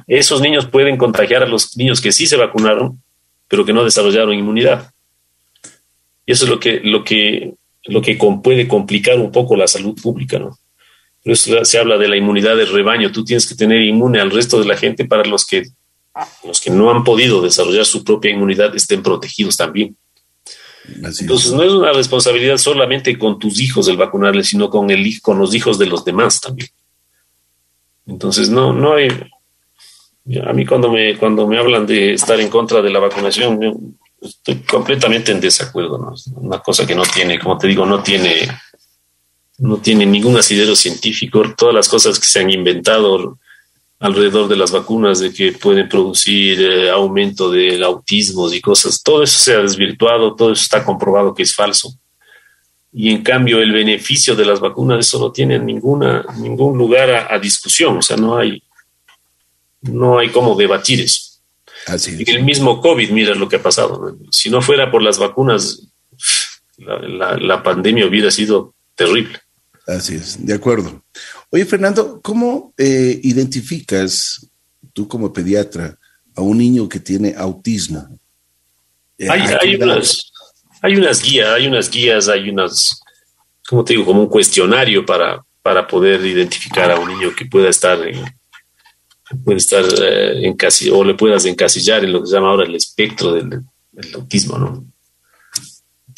esos 0.07 0.41
niños 0.41 0.65
pueden 0.65 0.97
contagiar 0.97 1.43
a 1.43 1.47
los 1.47 1.77
niños 1.77 2.01
que 2.01 2.11
sí 2.11 2.25
se 2.25 2.35
vacunaron, 2.35 3.01
pero 3.47 3.63
que 3.65 3.73
no 3.73 3.83
desarrollaron 3.83 4.33
inmunidad. 4.33 4.91
Y 6.25 6.31
eso 6.31 6.45
es 6.45 6.51
lo 6.51 6.59
que, 6.59 6.81
lo 6.83 7.03
que, 7.03 7.53
lo 7.83 8.01
que 8.01 8.19
puede 8.43 8.67
complicar 8.67 9.17
un 9.19 9.31
poco 9.31 9.55
la 9.55 9.67
salud 9.67 9.99
pública, 9.99 10.39
¿no? 10.39 10.57
Por 11.23 11.33
eso 11.33 11.65
se 11.65 11.77
habla 11.77 11.97
de 11.97 12.07
la 12.07 12.17
inmunidad 12.17 12.55
del 12.55 12.71
rebaño. 12.71 13.11
Tú 13.11 13.23
tienes 13.23 13.45
que 13.45 13.55
tener 13.55 13.81
inmune 13.81 14.19
al 14.21 14.31
resto 14.31 14.59
de 14.59 14.65
la 14.65 14.77
gente 14.77 15.05
para 15.05 15.25
los 15.25 15.45
que, 15.45 15.63
los 16.45 16.61
que 16.61 16.69
no 16.69 16.91
han 16.91 17.03
podido 17.03 17.41
desarrollar 17.41 17.85
su 17.85 18.03
propia 18.03 18.31
inmunidad 18.31 18.75
estén 18.75 19.03
protegidos 19.03 19.57
también. 19.57 19.97
Entonces 21.19 21.51
no 21.53 21.63
es 21.63 21.71
una 21.71 21.93
responsabilidad 21.93 22.57
solamente 22.57 23.17
con 23.17 23.39
tus 23.39 23.59
hijos 23.59 23.87
el 23.87 23.97
vacunarles, 23.97 24.47
sino 24.47 24.69
con 24.69 24.89
el 24.89 25.21
con 25.21 25.39
los 25.39 25.53
hijos 25.53 25.77
de 25.77 25.85
los 25.85 26.05
demás 26.05 26.41
también. 26.41 26.69
Entonces 28.07 28.49
no 28.49 28.73
no 28.73 28.93
hay 28.93 29.09
a 30.45 30.53
mí 30.53 30.65
cuando 30.65 30.91
me 30.91 31.17
cuando 31.17 31.47
me 31.47 31.57
hablan 31.57 31.85
de 31.85 32.13
estar 32.13 32.39
en 32.39 32.49
contra 32.49 32.81
de 32.81 32.89
la 32.89 32.99
vacunación 32.99 33.59
yo 33.61 33.75
estoy 34.21 34.55
completamente 34.57 35.31
en 35.31 35.39
desacuerdo, 35.39 35.97
¿no? 35.97 36.13
Una 36.35 36.59
cosa 36.59 36.85
que 36.85 36.95
no 36.95 37.03
tiene, 37.03 37.39
como 37.39 37.57
te 37.57 37.67
digo, 37.67 37.85
no 37.85 38.03
tiene 38.03 38.47
no 39.59 39.77
tiene 39.77 40.05
ningún 40.05 40.37
asidero 40.37 40.75
científico, 40.75 41.43
todas 41.57 41.75
las 41.75 41.89
cosas 41.89 42.19
que 42.19 42.25
se 42.25 42.39
han 42.39 42.49
inventado 42.49 43.39
alrededor 43.99 44.47
de 44.47 44.55
las 44.55 44.71
vacunas, 44.71 45.19
de 45.19 45.33
que 45.33 45.51
pueden 45.51 45.89
producir 45.89 46.61
eh, 46.61 46.89
aumento 46.89 47.51
de 47.51 47.83
autismos 47.83 48.53
y 48.55 48.61
cosas. 48.61 49.03
Todo 49.03 49.23
eso 49.23 49.37
se 49.37 49.53
ha 49.53 49.59
desvirtuado, 49.59 50.35
todo 50.35 50.53
eso 50.53 50.63
está 50.63 50.85
comprobado 50.85 51.33
que 51.33 51.43
es 51.43 51.53
falso. 51.53 51.93
Y 52.91 53.11
en 53.11 53.21
cambio 53.21 53.61
el 53.61 53.71
beneficio 53.71 54.35
de 54.35 54.45
las 54.45 54.61
vacunas, 54.61 54.99
eso 54.99 55.19
no 55.19 55.31
tiene 55.31 55.59
ninguna, 55.59 56.25
ningún 56.37 56.77
lugar 56.77 57.27
a, 57.29 57.37
discusión, 57.37 57.97
o 57.97 58.01
sea, 58.01 58.17
no 58.17 58.37
hay, 58.37 58.63
no 59.81 60.17
hay 60.17 60.29
cómo 60.29 60.55
debatir 60.55 61.01
eso. 61.01 61.41
Así 61.85 62.23
el 62.25 62.43
mismo 62.43 62.81
COVID, 62.81 63.11
mira 63.11 63.35
lo 63.35 63.47
que 63.47 63.57
ha 63.57 63.63
pasado. 63.63 64.17
Si 64.31 64.49
no 64.49 64.61
fuera 64.61 64.89
por 64.91 65.01
las 65.01 65.19
vacunas, 65.19 65.87
la, 66.77 67.37
la 67.37 67.63
pandemia 67.63 68.07
hubiera 68.07 68.31
sido 68.31 68.73
terrible. 68.95 69.39
Así 69.85 70.15
es, 70.15 70.45
de 70.45 70.53
acuerdo. 70.53 71.03
Oye, 71.51 71.65
Fernando, 71.65 72.21
¿cómo 72.21 72.73
eh, 72.77 73.19
identificas 73.23 74.47
tú 74.93 75.07
como 75.07 75.33
pediatra 75.33 75.97
a 76.35 76.41
un 76.41 76.57
niño 76.57 76.87
que 76.87 76.99
tiene 76.99 77.33
autismo? 77.35 78.07
Eh, 79.17 79.27
hay, 79.29 79.75
unas, 79.75 80.31
hay 80.81 80.95
unas 80.95 81.21
guías, 81.21 81.49
hay 81.49 81.67
unas 81.67 81.89
guías, 81.89 82.29
hay 82.29 82.49
unas, 82.49 83.01
¿cómo 83.67 83.83
te 83.83 83.93
digo? 83.93 84.05
Como 84.05 84.21
un 84.21 84.29
cuestionario 84.29 85.05
para, 85.05 85.43
para 85.61 85.87
poder 85.87 86.23
identificar 86.25 86.91
a 86.91 86.99
un 86.99 87.09
niño 87.09 87.35
que 87.35 87.45
pueda 87.45 87.69
estar 87.69 87.99
en, 88.07 88.23
puede 89.43 89.57
estar 89.57 89.83
eh, 89.83 90.45
en 90.45 90.55
casi, 90.55 90.89
o 90.89 91.03
le 91.03 91.15
puedas 91.15 91.45
encasillar 91.45 92.03
en 92.03 92.13
lo 92.13 92.21
que 92.21 92.27
se 92.27 92.33
llama 92.35 92.49
ahora 92.49 92.65
el 92.65 92.75
espectro 92.75 93.33
del, 93.33 93.49
del 93.91 94.15
autismo, 94.15 94.57
¿no? 94.57 94.85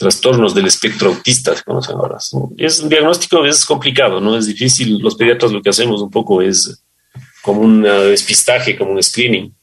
Trastornos 0.01 0.55
del 0.55 0.65
espectro 0.65 1.09
autista, 1.09 1.55
se 1.55 1.63
conocen 1.63 1.95
ahora. 1.95 2.17
Es 2.57 2.79
un 2.79 2.89
diagnóstico, 2.89 3.45
es 3.45 3.63
complicado, 3.63 4.19
no 4.19 4.35
es 4.35 4.47
difícil. 4.47 4.97
Los 4.97 5.15
pediatras 5.15 5.51
lo 5.51 5.61
que 5.61 5.69
hacemos 5.69 6.01
un 6.01 6.09
poco 6.09 6.41
es 6.41 6.83
como 7.43 7.61
un 7.61 7.83
despistaje, 7.83 8.75
como 8.75 8.93
un 8.93 9.03
screening, 9.03 9.53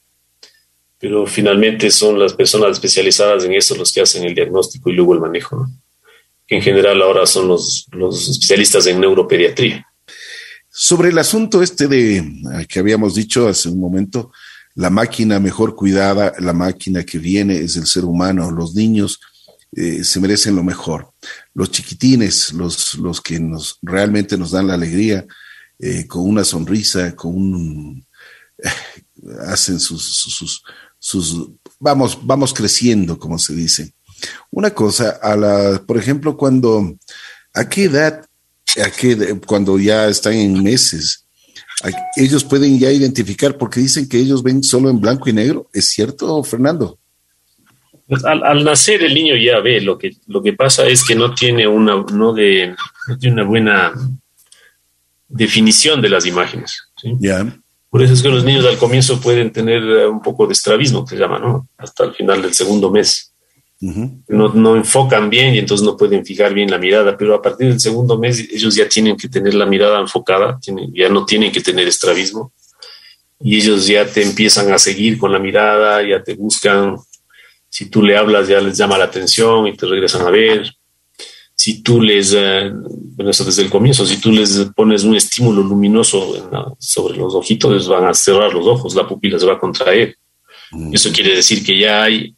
pero 0.97 1.27
finalmente 1.27 1.91
son 1.91 2.17
las 2.17 2.33
personas 2.33 2.71
especializadas 2.71 3.43
en 3.43 3.53
eso 3.53 3.75
los 3.75 3.91
que 3.91 4.01
hacen 4.01 4.23
el 4.23 4.33
diagnóstico 4.33 4.89
y 4.89 4.93
luego 4.93 5.13
el 5.13 5.19
manejo, 5.19 5.67
que 6.47 6.55
en 6.55 6.61
general 6.61 7.01
ahora 7.01 7.25
son 7.25 7.49
los, 7.49 7.85
los 7.91 8.29
especialistas 8.29 8.87
en 8.87 9.01
neuropediatría. 9.01 9.85
Sobre 10.69 11.09
el 11.09 11.17
asunto 11.17 11.61
este 11.61 11.89
de 11.89 12.23
que 12.69 12.79
habíamos 12.79 13.13
dicho 13.13 13.49
hace 13.49 13.67
un 13.67 13.79
momento, 13.81 14.31
la 14.75 14.89
máquina 14.89 15.37
mejor 15.37 15.75
cuidada, 15.75 16.33
la 16.39 16.53
máquina 16.53 17.03
que 17.03 17.19
viene 17.19 17.57
es 17.57 17.75
el 17.75 17.87
ser 17.87 18.05
humano, 18.05 18.51
los 18.51 18.73
niños 18.73 19.19
eh, 19.71 20.03
se 20.03 20.19
merecen 20.19 20.55
lo 20.55 20.63
mejor. 20.63 21.11
Los 21.53 21.71
chiquitines, 21.71 22.53
los, 22.53 22.95
los 22.95 23.21
que 23.21 23.39
nos 23.39 23.77
realmente 23.81 24.37
nos 24.37 24.51
dan 24.51 24.67
la 24.67 24.73
alegría, 24.73 25.25
eh, 25.77 26.07
con 26.07 26.27
una 26.27 26.43
sonrisa, 26.43 27.15
con 27.15 27.35
un 27.35 28.07
hacen 29.47 29.79
sus, 29.79 30.03
sus, 30.03 30.63
sus, 30.97 31.49
vamos, 31.79 32.19
vamos 32.21 32.53
creciendo, 32.53 33.17
como 33.17 33.37
se 33.37 33.53
dice. 33.53 33.93
Una 34.51 34.71
cosa, 34.71 35.19
a 35.21 35.35
la, 35.35 35.83
por 35.85 35.97
ejemplo, 35.97 36.35
cuando, 36.35 36.97
¿a 37.53 37.69
qué 37.69 37.85
edad, 37.85 38.25
a 38.83 38.91
qué, 38.91 39.39
cuando 39.45 39.79
ya 39.79 40.07
están 40.07 40.33
en 40.33 40.61
meses, 40.61 41.25
ellos 42.17 42.43
pueden 42.43 42.77
ya 42.77 42.91
identificar 42.91 43.57
porque 43.57 43.79
dicen 43.79 44.07
que 44.09 44.17
ellos 44.17 44.43
ven 44.43 44.63
solo 44.63 44.89
en 44.89 44.99
blanco 44.99 45.29
y 45.29 45.33
negro. 45.33 45.69
¿Es 45.73 45.89
cierto, 45.89 46.43
Fernando? 46.43 46.99
Pues 48.09 48.25
al, 48.25 48.63
nacer 48.63 49.03
el 49.03 49.13
niño 49.13 49.35
ya 49.35 49.59
ve, 49.59 49.79
lo 49.81 49.95
que, 49.95 50.15
lo 50.25 50.41
que 50.41 50.53
pasa 50.53 50.87
es 50.87 51.05
que 51.05 51.13
no 51.13 51.35
tiene 51.35 51.67
una, 51.67 52.03
no 52.11 52.33
de, 52.33 52.75
tiene 53.19 53.35
una 53.35 53.43
buena 53.43 53.93
definición 55.27 56.01
de 56.01 56.09
las 56.09 56.25
imágenes. 56.25 56.89
Ya. 57.19 57.55
Por 57.91 58.01
eso 58.01 58.13
es 58.13 58.23
que 58.23 58.29
los 58.29 58.43
niños 58.43 58.65
al 58.65 58.79
comienzo 58.79 59.21
pueden 59.21 59.51
tener 59.51 59.83
eh, 59.83 60.07
un 60.07 60.23
poco 60.23 60.47
de 60.47 60.53
estrabismo, 60.53 61.05
que 61.05 61.15
se 61.15 61.21
llama, 61.21 61.37
¿no? 61.37 61.69
Hasta 61.77 62.05
el 62.05 62.15
final 62.15 62.41
del 62.41 62.55
segundo 62.55 62.89
mes. 62.89 63.31
no, 63.79 64.49
no, 64.55 64.75
enfocan 64.75 65.29
bien 65.29 65.53
y 65.53 65.59
entonces 65.59 65.85
no 65.85 65.95
pueden 65.95 66.25
fijar 66.25 66.51
bien 66.51 66.71
la 66.71 66.79
mirada, 66.79 67.15
pero 67.15 67.35
a 67.35 67.41
partir 67.43 67.67
del 67.67 67.79
segundo 67.79 68.17
mes 68.17 68.39
ellos 68.39 68.73
ya 68.73 68.89
tienen 68.89 69.17
que 69.17 69.29
tener 69.29 69.53
la 69.53 69.67
mirada 69.67 69.99
enfocada, 69.99 70.57
tienen, 70.59 70.91
ya 70.95 71.09
no 71.09 71.27
tienen 71.27 71.51
que 71.51 71.61
tener 71.61 71.87
estrabismo 71.87 72.51
y 73.39 73.55
ellos 73.57 73.85
ya 73.85 74.05
te 74.05 74.23
empiezan 74.23 74.73
a 74.73 74.79
seguir 74.79 75.17
con 75.19 75.31
la 75.31 75.39
mirada, 75.39 76.01
ya 76.05 76.23
te 76.23 76.33
buscan 76.33 76.97
si 77.69 77.89
tú 77.89 78.01
le 78.01 78.17
hablas 78.17 78.47
ya 78.47 78.59
les 78.59 78.77
llama 78.77 78.97
la 78.97 79.05
atención 79.05 79.67
y 79.67 79.75
te 79.75 79.85
regresan 79.85 80.25
a 80.25 80.31
ver. 80.31 80.75
Si 81.55 81.83
tú 81.83 82.01
les, 82.01 82.33
eh, 82.35 82.71
bueno, 82.73 83.31
eso 83.31 83.43
desde 83.43 83.63
el 83.63 83.69
comienzo, 83.69 84.05
si 84.05 84.17
tú 84.17 84.31
les 84.31 84.69
pones 84.75 85.03
un 85.03 85.15
estímulo 85.15 85.61
luminoso 85.61 86.75
sobre 86.79 87.17
los 87.17 87.35
ojitos, 87.35 87.73
les 87.73 87.87
van 87.87 88.05
a 88.05 88.13
cerrar 88.13 88.53
los 88.53 88.65
ojos, 88.65 88.95
la 88.95 89.07
pupila 89.07 89.37
se 89.37 89.45
va 89.45 89.53
a 89.53 89.59
contraer. 89.59 90.17
Mm. 90.71 90.93
Eso 90.93 91.11
quiere 91.11 91.35
decir 91.35 91.63
que 91.63 91.77
ya 91.77 92.03
hay, 92.03 92.33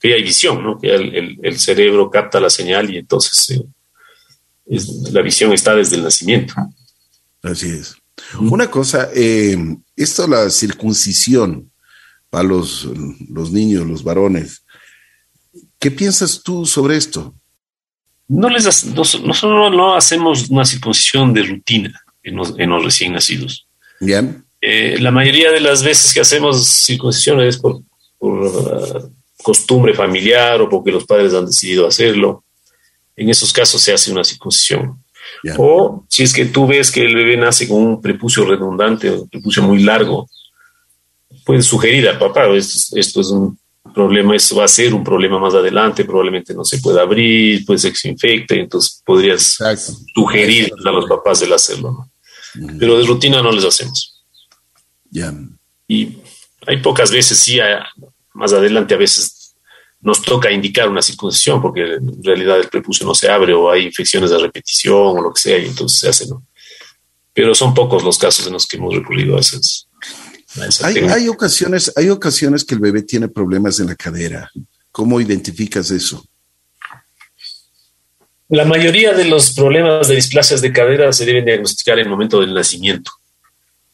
que 0.00 0.12
hay 0.12 0.22
visión, 0.22 0.62
¿no? 0.62 0.78
que 0.78 0.92
el, 0.92 1.58
cerebro 1.58 2.10
capta 2.10 2.40
la 2.40 2.50
señal 2.50 2.92
y 2.92 2.98
entonces 2.98 3.50
eh, 3.50 3.62
la 5.12 5.22
visión 5.22 5.52
está 5.52 5.74
desde 5.74 5.96
el 5.96 6.02
nacimiento. 6.02 6.54
Así 7.42 7.68
es. 7.68 7.94
Una 8.40 8.68
cosa, 8.70 9.08
eh, 9.14 9.56
esto, 9.94 10.26
la 10.26 10.50
circuncisión, 10.50 11.70
a 12.36 12.42
los, 12.42 12.86
los 13.30 13.50
niños, 13.50 13.86
los 13.86 14.04
varones. 14.04 14.62
¿Qué 15.78 15.90
piensas 15.90 16.42
tú 16.42 16.66
sobre 16.66 16.96
esto? 16.96 17.34
No 18.28 18.50
les 18.50 18.84
nosotros 18.86 19.72
no 19.72 19.94
hacemos 19.94 20.50
una 20.50 20.64
circuncisión 20.64 21.32
de 21.32 21.44
rutina 21.44 21.98
en 22.22 22.36
los, 22.36 22.54
en 22.58 22.70
los 22.70 22.84
recién 22.84 23.12
nacidos. 23.12 23.66
Bien. 24.00 24.44
Eh, 24.60 24.96
la 25.00 25.10
mayoría 25.10 25.50
de 25.50 25.60
las 25.60 25.82
veces 25.82 26.12
que 26.12 26.20
hacemos 26.20 26.66
circuncisión 26.66 27.40
es 27.40 27.56
por, 27.56 27.80
por 28.18 28.34
uh, 28.42 29.12
costumbre 29.42 29.94
familiar 29.94 30.60
o 30.60 30.68
porque 30.68 30.92
los 30.92 31.04
padres 31.04 31.32
han 31.32 31.46
decidido 31.46 31.86
hacerlo. 31.86 32.44
En 33.14 33.30
esos 33.30 33.50
casos 33.52 33.80
se 33.80 33.94
hace 33.94 34.12
una 34.12 34.24
circuncisión. 34.24 35.02
O 35.56 36.04
si 36.08 36.22
es 36.22 36.32
que 36.32 36.46
tú 36.46 36.66
ves 36.66 36.90
que 36.90 37.02
el 37.02 37.14
bebé 37.14 37.36
nace 37.36 37.68
con 37.68 37.82
un 37.82 38.02
prepucio 38.02 38.44
redundante, 38.44 39.10
un 39.10 39.28
prepucio 39.28 39.62
muy 39.62 39.82
largo, 39.82 40.28
puedes 41.46 41.64
sugerir 41.64 42.08
al 42.08 42.18
papá, 42.18 42.48
esto, 42.48 42.98
esto, 42.98 43.20
es 43.20 43.28
un 43.28 43.56
problema, 43.94 44.34
esto 44.34 44.56
va 44.56 44.64
a 44.64 44.68
ser 44.68 44.92
un 44.92 45.04
problema 45.04 45.38
más 45.38 45.54
adelante, 45.54 46.04
probablemente 46.04 46.52
no 46.52 46.64
se 46.64 46.78
pueda 46.78 47.02
abrir, 47.02 47.64
puede 47.64 47.78
ser 47.78 47.92
que 47.92 47.98
se 47.98 48.08
infecte, 48.08 48.58
entonces 48.58 49.00
podrías 49.06 49.56
sugerir 50.12 50.72
a 50.84 50.90
los 50.90 51.06
papás 51.06 51.40
el 51.42 51.52
hacerlo, 51.52 52.10
Pero 52.80 52.98
de 52.98 53.06
rutina 53.06 53.40
no 53.40 53.52
les 53.52 53.64
hacemos. 53.64 54.24
Ya. 55.08 55.32
Y 55.86 56.18
hay 56.66 56.78
pocas 56.78 57.12
veces, 57.12 57.38
sí, 57.38 57.58
más 58.34 58.52
adelante 58.52 58.94
a 58.94 58.98
veces 58.98 59.54
nos 60.00 60.20
toca 60.22 60.50
indicar 60.50 60.88
una 60.88 61.00
circuncisión 61.00 61.62
porque 61.62 61.82
en 61.94 62.22
realidad 62.24 62.58
el 62.58 62.68
prepucio 62.68 63.06
no 63.06 63.14
se 63.14 63.30
abre 63.30 63.54
o 63.54 63.70
hay 63.70 63.84
infecciones 63.84 64.30
de 64.30 64.38
repetición 64.38 65.18
o 65.18 65.22
lo 65.22 65.32
que 65.32 65.40
sea 65.40 65.58
y 65.58 65.66
entonces 65.66 66.00
se 66.00 66.08
hace, 66.08 66.26
¿no? 66.26 66.44
Pero 67.32 67.54
son 67.54 67.72
pocos 67.72 68.02
los 68.02 68.18
casos 68.18 68.46
en 68.46 68.54
los 68.54 68.66
que 68.66 68.78
hemos 68.78 68.94
recurrido 68.94 69.36
a 69.36 69.40
esas, 69.40 69.85
hay, 70.82 71.28
ocasiones, 71.28 71.92
hay 71.96 72.08
ocasiones 72.10 72.64
que 72.64 72.74
el 72.74 72.80
bebé 72.80 73.02
tiene 73.02 73.28
problemas 73.28 73.80
en 73.80 73.86
la 73.86 73.94
cadera. 73.94 74.50
¿Cómo 74.90 75.20
identificas 75.20 75.90
eso? 75.90 76.24
La 78.48 78.64
mayoría 78.64 79.12
de 79.12 79.24
los 79.24 79.54
problemas 79.54 80.08
de 80.08 80.14
displasias 80.14 80.60
de 80.60 80.72
cadera 80.72 81.12
se 81.12 81.24
deben 81.24 81.44
diagnosticar 81.44 81.98
en 81.98 82.04
el 82.04 82.10
momento 82.10 82.40
del 82.40 82.54
nacimiento. 82.54 83.10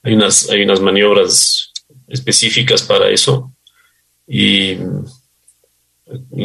Hay 0.03 0.15
unas, 0.15 0.51
hay 0.51 0.63
unas 0.63 0.81
maniobras 0.81 1.73
específicas 2.09 2.83
para 2.83 3.09
eso 3.09 3.53
y 4.27 4.77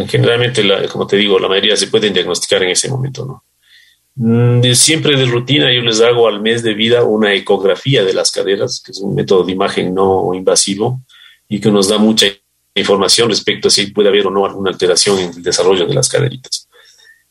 generalmente, 0.08 0.64
como 0.90 1.06
te 1.06 1.18
digo, 1.18 1.40
la 1.40 1.50
mayoría 1.50 1.76
se 1.76 1.88
pueden 1.88 2.14
diagnosticar 2.14 2.64
en 2.64 2.70
ese 2.70 2.90
momento, 2.90 3.26
¿no? 3.26 3.44
Mm, 4.20 4.74
siempre 4.74 5.16
de 5.16 5.28
rutina 5.28 5.72
yo 5.72 5.82
les 5.82 6.02
hago 6.02 6.28
al 6.28 6.42
mes 6.42 6.64
de 6.64 6.74
vida 6.74 7.04
una 7.04 7.36
ecografía 7.36 8.04
de 8.04 8.14
las 8.14 8.32
caderas, 8.32 8.82
que 8.84 8.92
es 8.92 9.00
un 9.00 9.14
método 9.14 9.44
de 9.44 9.52
imagen 9.52 9.94
no 9.94 10.34
invasivo 10.34 11.02
y 11.48 11.62
que 11.62 11.70
nos 11.70 11.88
da 11.88 12.00
mucha 12.00 12.26
información 12.74 13.30
respecto 13.30 13.68
a 13.68 13.72
si 13.72 13.92
puede 13.92 14.10
haber 14.10 14.26
o 14.26 14.32
no 14.32 14.44
alguna 14.44 14.72
alteración 14.72 15.20
en 15.20 15.30
el 15.30 15.44
desarrollo 15.44 15.86
de 15.86 15.94
las 15.94 16.10
caderitas. 16.10 16.68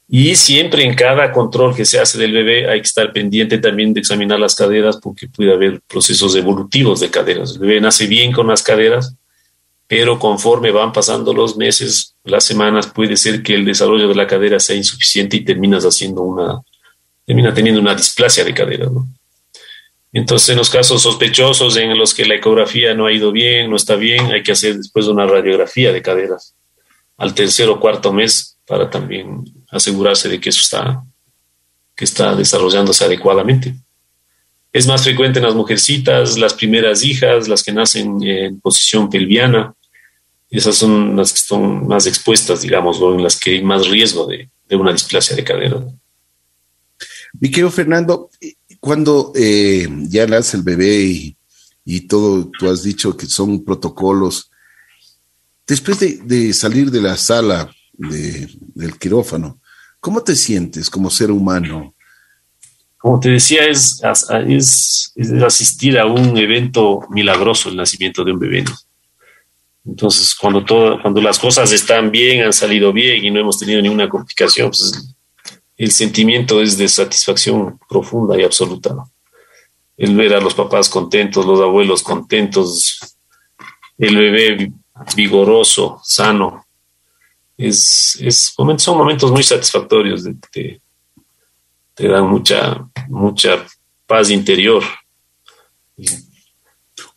Y 0.08 0.36
siempre 0.36 0.84
en 0.84 0.94
cada 0.94 1.32
control 1.32 1.74
que 1.74 1.84
se 1.84 1.98
hace 1.98 2.18
del 2.18 2.30
bebé 2.30 2.70
hay 2.70 2.80
que 2.80 2.86
estar 2.86 3.12
pendiente 3.12 3.58
también 3.58 3.92
de 3.92 3.98
examinar 3.98 4.38
las 4.38 4.54
caderas 4.54 4.98
porque 4.98 5.26
puede 5.26 5.52
haber 5.52 5.80
procesos 5.88 6.36
evolutivos 6.36 7.00
de 7.00 7.10
caderas. 7.10 7.54
El 7.54 7.58
bebé 7.58 7.80
nace 7.80 8.06
bien 8.06 8.30
con 8.30 8.46
las 8.46 8.62
caderas, 8.62 9.16
pero 9.88 10.20
conforme 10.20 10.70
van 10.70 10.92
pasando 10.92 11.34
los 11.34 11.56
meses, 11.56 12.14
las 12.22 12.44
semanas, 12.44 12.86
puede 12.86 13.16
ser 13.16 13.42
que 13.42 13.54
el 13.54 13.64
desarrollo 13.64 14.06
de 14.06 14.14
la 14.14 14.28
cadera 14.28 14.60
sea 14.60 14.76
insuficiente 14.76 15.38
y 15.38 15.44
terminas 15.44 15.84
haciendo 15.84 16.22
una, 16.22 16.62
termina 17.26 17.52
teniendo 17.52 17.80
una 17.80 17.94
displasia 17.94 18.44
de 18.44 18.54
cadera. 18.54 18.86
¿no? 18.86 19.06
Entonces, 20.12 20.48
en 20.50 20.56
los 20.56 20.70
casos 20.70 21.02
sospechosos 21.02 21.76
en 21.76 21.98
los 21.98 22.14
que 22.14 22.24
la 22.24 22.36
ecografía 22.36 22.94
no 22.94 23.06
ha 23.06 23.12
ido 23.12 23.32
bien, 23.32 23.68
no 23.68 23.76
está 23.76 23.96
bien, 23.96 24.32
hay 24.32 24.42
que 24.42 24.52
hacer 24.52 24.76
después 24.76 25.06
una 25.08 25.26
radiografía 25.26 25.92
de 25.92 26.00
caderas 26.00 26.54
al 27.18 27.34
tercer 27.34 27.68
o 27.68 27.80
cuarto 27.80 28.12
mes 28.12 28.58
para 28.66 28.88
también 28.90 29.44
asegurarse 29.70 30.28
de 30.28 30.40
que 30.40 30.50
eso 30.50 30.60
está, 30.62 31.02
que 31.94 32.04
está 32.04 32.34
desarrollándose 32.34 33.04
adecuadamente. 33.04 33.74
Es 34.72 34.86
más 34.86 35.02
frecuente 35.02 35.38
en 35.38 35.46
las 35.46 35.54
mujercitas, 35.54 36.36
las 36.38 36.54
primeras 36.54 37.02
hijas, 37.02 37.48
las 37.48 37.62
que 37.62 37.72
nacen 37.72 38.22
en 38.22 38.60
posición 38.60 39.08
pelviana. 39.08 39.74
Esas 40.50 40.76
son 40.76 41.16
las 41.16 41.32
que 41.32 41.38
están 41.38 41.86
más 41.86 42.06
expuestas, 42.06 42.62
digamos, 42.62 43.00
o 43.00 43.14
en 43.14 43.22
las 43.22 43.38
que 43.40 43.52
hay 43.52 43.62
más 43.62 43.88
riesgo 43.88 44.26
de, 44.26 44.50
de 44.68 44.76
una 44.76 44.92
displasia 44.92 45.34
de 45.34 45.44
cadera. 45.44 45.82
Mi 47.40 47.50
querido 47.50 47.70
Fernando, 47.70 48.30
cuando 48.80 49.32
eh, 49.34 49.88
ya 50.08 50.26
nace 50.26 50.56
el 50.56 50.62
bebé 50.62 51.34
y, 51.84 52.00
todo, 52.02 52.50
tú 52.58 52.68
has 52.68 52.82
dicho 52.82 53.16
que 53.16 53.26
son 53.26 53.64
protocolos, 53.64 54.50
después 55.66 55.98
de, 56.00 56.52
salir 56.52 56.90
de 56.90 57.00
la 57.00 57.16
sala 57.16 57.70
del 57.92 58.98
quirófano, 58.98 59.60
¿cómo 60.00 60.22
te 60.22 60.34
sientes 60.34 60.88
como 60.90 61.10
ser 61.10 61.30
humano? 61.30 61.94
Como 62.98 63.20
te 63.20 63.30
decía, 63.30 63.66
es, 63.66 64.00
es, 64.46 65.12
asistir 65.44 65.98
a 65.98 66.06
un 66.06 66.36
evento 66.36 67.02
milagroso, 67.10 67.68
el 67.68 67.76
nacimiento 67.76 68.24
de 68.24 68.32
un 68.32 68.38
bebé. 68.38 68.64
Entonces, 69.84 70.34
cuando, 70.34 70.64
todo, 70.64 71.00
cuando 71.00 71.20
las 71.20 71.38
cosas 71.38 71.70
están 71.70 72.10
bien, 72.10 72.44
han 72.44 72.52
salido 72.52 72.92
bien 72.92 73.24
y 73.24 73.30
no 73.30 73.38
hemos 73.38 73.58
tenido 73.58 73.80
ninguna 73.80 74.08
complicación, 74.08 74.70
pues 74.70 75.15
el 75.76 75.92
sentimiento 75.92 76.62
es 76.62 76.78
de 76.78 76.88
satisfacción 76.88 77.78
profunda 77.88 78.38
y 78.38 78.44
absoluta. 78.44 78.94
El 79.96 80.16
ver 80.16 80.34
a 80.34 80.40
los 80.40 80.54
papás 80.54 80.88
contentos, 80.88 81.44
los 81.44 81.60
abuelos 81.60 82.02
contentos, 82.02 83.16
el 83.98 84.16
bebé 84.16 84.72
vigoroso, 85.14 86.00
sano. 86.04 86.66
Es, 87.58 88.18
es, 88.20 88.54
son 88.78 88.98
momentos 88.98 89.30
muy 89.30 89.42
satisfactorios, 89.42 90.24
de, 90.24 90.34
te, 90.50 90.80
te 91.94 92.08
dan 92.08 92.26
mucha, 92.26 92.86
mucha 93.08 93.66
paz 94.06 94.30
interior. 94.30 94.82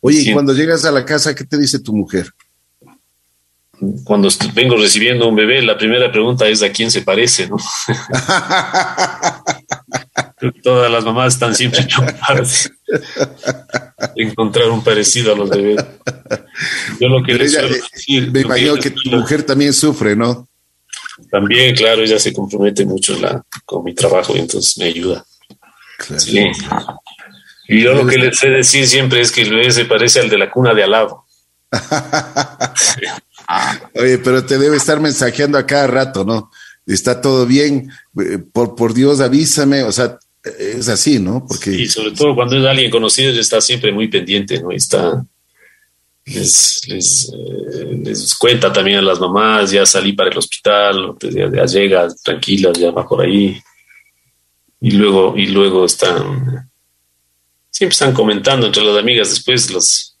Oye, 0.00 0.20
y 0.22 0.32
cuando 0.32 0.54
llegas 0.54 0.84
a 0.84 0.92
la 0.92 1.04
casa, 1.04 1.34
¿qué 1.34 1.44
te 1.44 1.58
dice 1.58 1.78
tu 1.78 1.94
mujer? 1.94 2.32
Cuando 4.04 4.28
vengo 4.54 4.76
recibiendo 4.76 5.28
un 5.28 5.36
bebé, 5.36 5.62
la 5.62 5.78
primera 5.78 6.12
pregunta 6.12 6.46
es 6.46 6.62
a 6.62 6.70
quién 6.70 6.90
se 6.90 7.02
parece, 7.02 7.48
¿no? 7.48 7.56
Todas 10.62 10.90
las 10.90 11.04
mamás 11.04 11.34
están 11.34 11.54
siempre 11.54 11.82
preocupadas 11.84 12.70
de 14.14 14.22
encontrar 14.22 14.70
un 14.70 14.82
parecido 14.82 15.32
a 15.32 15.36
los 15.36 15.50
bebés. 15.50 15.84
Yo 16.98 17.08
lo 17.08 17.22
que 17.22 17.34
les 17.34 17.52
decir, 17.52 18.30
Me 18.30 18.40
imagino 18.40 18.76
que, 18.76 18.90
tu 18.90 19.10
mujer 19.10 19.44
también 19.44 19.72
sufre, 19.72 20.16
¿no? 20.16 20.48
También, 21.30 21.74
claro, 21.74 22.02
ella 22.02 22.18
se 22.18 22.32
compromete 22.32 22.84
mucho 22.84 23.18
la, 23.18 23.42
con 23.64 23.84
mi 23.84 23.94
trabajo 23.94 24.36
y 24.36 24.40
entonces 24.40 24.76
me 24.78 24.86
ayuda. 24.86 25.24
Sí. 26.16 26.46
Y 27.68 27.82
yo 27.82 27.94
lo 27.94 28.06
que 28.06 28.18
les 28.18 28.38
sé 28.38 28.48
decir 28.48 28.86
siempre 28.86 29.20
es 29.20 29.30
que 29.30 29.42
el 29.42 29.50
bebé 29.50 29.70
se 29.70 29.84
parece 29.84 30.20
al 30.20 30.28
de 30.28 30.38
la 30.38 30.50
cuna 30.50 30.74
de 30.74 30.82
alabo. 30.82 31.26
Oye, 33.94 34.18
pero 34.18 34.44
te 34.44 34.58
debe 34.58 34.76
estar 34.76 35.00
mensajeando 35.00 35.58
a 35.58 35.66
cada 35.66 35.86
rato, 35.86 36.24
¿no? 36.24 36.50
Está 36.86 37.20
todo 37.20 37.46
bien, 37.46 37.90
eh, 38.20 38.38
por, 38.38 38.74
por 38.74 38.94
Dios 38.94 39.20
avísame, 39.20 39.82
o 39.82 39.92
sea, 39.92 40.18
es 40.42 40.88
así, 40.88 41.18
¿no? 41.18 41.46
Porque... 41.46 41.70
Y 41.70 41.86
sobre 41.86 42.12
todo 42.12 42.34
cuando 42.34 42.56
es 42.56 42.64
alguien 42.64 42.90
conocido, 42.90 43.32
está 43.38 43.60
siempre 43.60 43.92
muy 43.92 44.08
pendiente, 44.08 44.60
¿no? 44.60 44.70
Está, 44.70 45.24
les, 46.24 46.80
les, 46.88 47.32
eh, 47.32 48.00
les, 48.04 48.34
cuenta 48.34 48.72
también 48.72 48.98
a 48.98 49.02
las 49.02 49.20
mamás, 49.20 49.70
ya 49.70 49.84
salí 49.84 50.12
para 50.12 50.30
el 50.30 50.38
hospital, 50.38 51.16
ya, 51.20 51.50
ya 51.52 51.64
llega 51.66 52.08
tranquilas, 52.22 52.78
ya 52.78 52.90
va 52.90 53.06
por 53.06 53.22
ahí. 53.22 53.60
Y 54.80 54.92
luego, 54.92 55.36
y 55.36 55.46
luego 55.46 55.84
están, 55.84 56.70
siempre 57.70 57.92
están 57.92 58.14
comentando 58.14 58.66
entre 58.66 58.84
las 58.84 58.96
amigas 58.96 59.30
después, 59.30 59.70
los, 59.70 60.16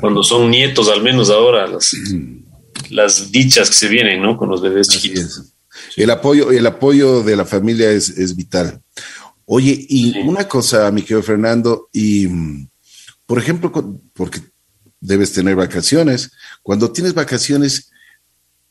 cuando 0.00 0.22
son 0.22 0.50
nietos, 0.50 0.88
al 0.88 1.02
menos 1.02 1.30
ahora, 1.30 1.66
las, 1.66 1.90
las 2.90 3.30
dichas 3.30 3.68
que 3.68 3.76
se 3.76 3.88
vienen, 3.88 4.22
¿no? 4.22 4.36
Con 4.36 4.48
los 4.48 4.62
bebés 4.62 4.88
chiquitos. 4.88 5.54
El 5.96 6.10
apoyo, 6.10 6.50
el 6.50 6.66
apoyo 6.66 7.22
de 7.22 7.36
la 7.36 7.44
familia 7.44 7.90
es, 7.90 8.10
es 8.10 8.36
vital. 8.36 8.80
Oye, 9.46 9.86
y 9.88 10.18
una 10.20 10.48
cosa, 10.48 10.90
mi 10.90 11.02
querido 11.02 11.22
Fernando, 11.22 11.88
y 11.92 12.28
por 13.26 13.38
ejemplo, 13.38 14.00
porque 14.12 14.40
debes 15.00 15.32
tener 15.32 15.56
vacaciones, 15.56 16.30
cuando 16.62 16.92
tienes 16.92 17.14
vacaciones, 17.14 17.90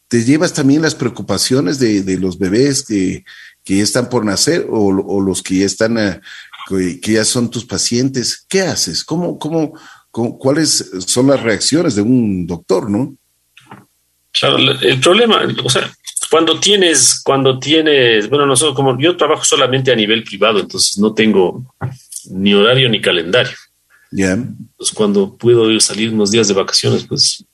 ¿te 0.08 0.24
llevas 0.24 0.54
también 0.54 0.82
las 0.82 0.95
preocupaciones 0.95 1.80
de, 1.80 2.01
de 2.01 2.18
los 2.18 2.39
bebés 2.39 2.84
que, 2.84 3.24
que, 3.64 3.82
están 3.82 4.10
por 4.10 4.26
nacer 4.26 4.68
o, 4.70 4.88
o 4.88 5.22
los 5.22 5.43
que 5.43 5.60
ya 5.60 5.66
están, 5.66 5.97
eh, 5.97 6.22
que 6.70 7.14
ya 7.14 7.26
son 7.26 7.51
tus 7.51 7.66
pacientes? 7.66 8.45
¿Qué 8.47 8.62
haces? 8.62 9.04
¿Cómo, 9.04 9.38
cómo, 9.38 9.74
cuáles 10.12 10.91
son 11.06 11.28
las 11.28 11.41
reacciones 11.41 11.95
de 11.95 12.01
un 12.01 12.47
doctor, 12.47 12.89
no? 12.89 13.16
Claro, 14.40 14.58
el 14.58 15.00
problema, 15.00 15.48
o 15.64 15.70
sea, 15.70 15.92
cuando 16.30 16.60
tienes, 16.60 17.22
cuando 17.24 17.60
tienes, 17.60 18.28
bueno, 18.30 18.46
nosotros 18.46 18.76
como 18.76 19.00
yo 19.00 19.16
trabajo 19.16 19.44
solamente 19.44 19.92
a 19.92 19.96
nivel 19.96 20.24
privado, 20.24 20.60
entonces 20.60 20.98
no 20.98 21.14
tengo 21.14 21.64
ni 22.32 22.54
horario 22.54 22.90
ni 22.90 23.00
calendario. 23.00 23.56
Ya. 24.12 24.32
Entonces 24.32 24.96
cuando 24.96 25.36
puedo 25.36 25.80
salir 25.80 26.12
unos 26.12 26.32
días 26.32 26.48
de 26.48 26.56
vacaciones, 26.56 27.06
pues 27.06 27.46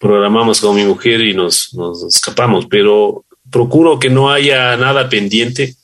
programamos 0.00 0.60
con 0.60 0.74
mi 0.74 0.84
mujer 0.84 1.20
y 1.20 1.34
nos, 1.34 1.72
nos 1.74 2.02
escapamos, 2.04 2.66
pero 2.66 3.24
procuro 3.50 3.98
que 3.98 4.10
no 4.10 4.30
haya 4.30 4.76
nada 4.76 5.08
pendiente 5.08 5.76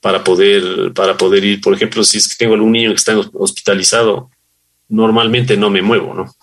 para 0.00 0.22
poder, 0.24 0.92
para 0.94 1.16
poder 1.16 1.44
ir. 1.44 1.60
Por 1.60 1.74
ejemplo, 1.74 2.04
si 2.04 2.18
es 2.18 2.28
que 2.28 2.36
tengo 2.38 2.54
algún 2.54 2.72
niño 2.72 2.90
que 2.90 2.96
está 2.96 3.18
hospitalizado, 3.34 4.30
normalmente 4.88 5.56
no 5.56 5.70
me 5.70 5.82
muevo, 5.82 6.14
¿no? 6.14 6.34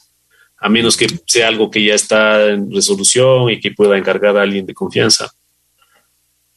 A 0.59 0.69
menos 0.69 0.97
que 0.97 1.07
sea 1.25 1.47
algo 1.47 1.69
que 1.69 1.83
ya 1.83 1.93
está 1.93 2.49
en 2.49 2.71
resolución 2.71 3.49
y 3.51 3.59
que 3.59 3.71
pueda 3.71 3.97
encargar 3.97 4.37
a 4.37 4.41
alguien 4.41 4.65
de 4.65 4.73
confianza. 4.73 5.31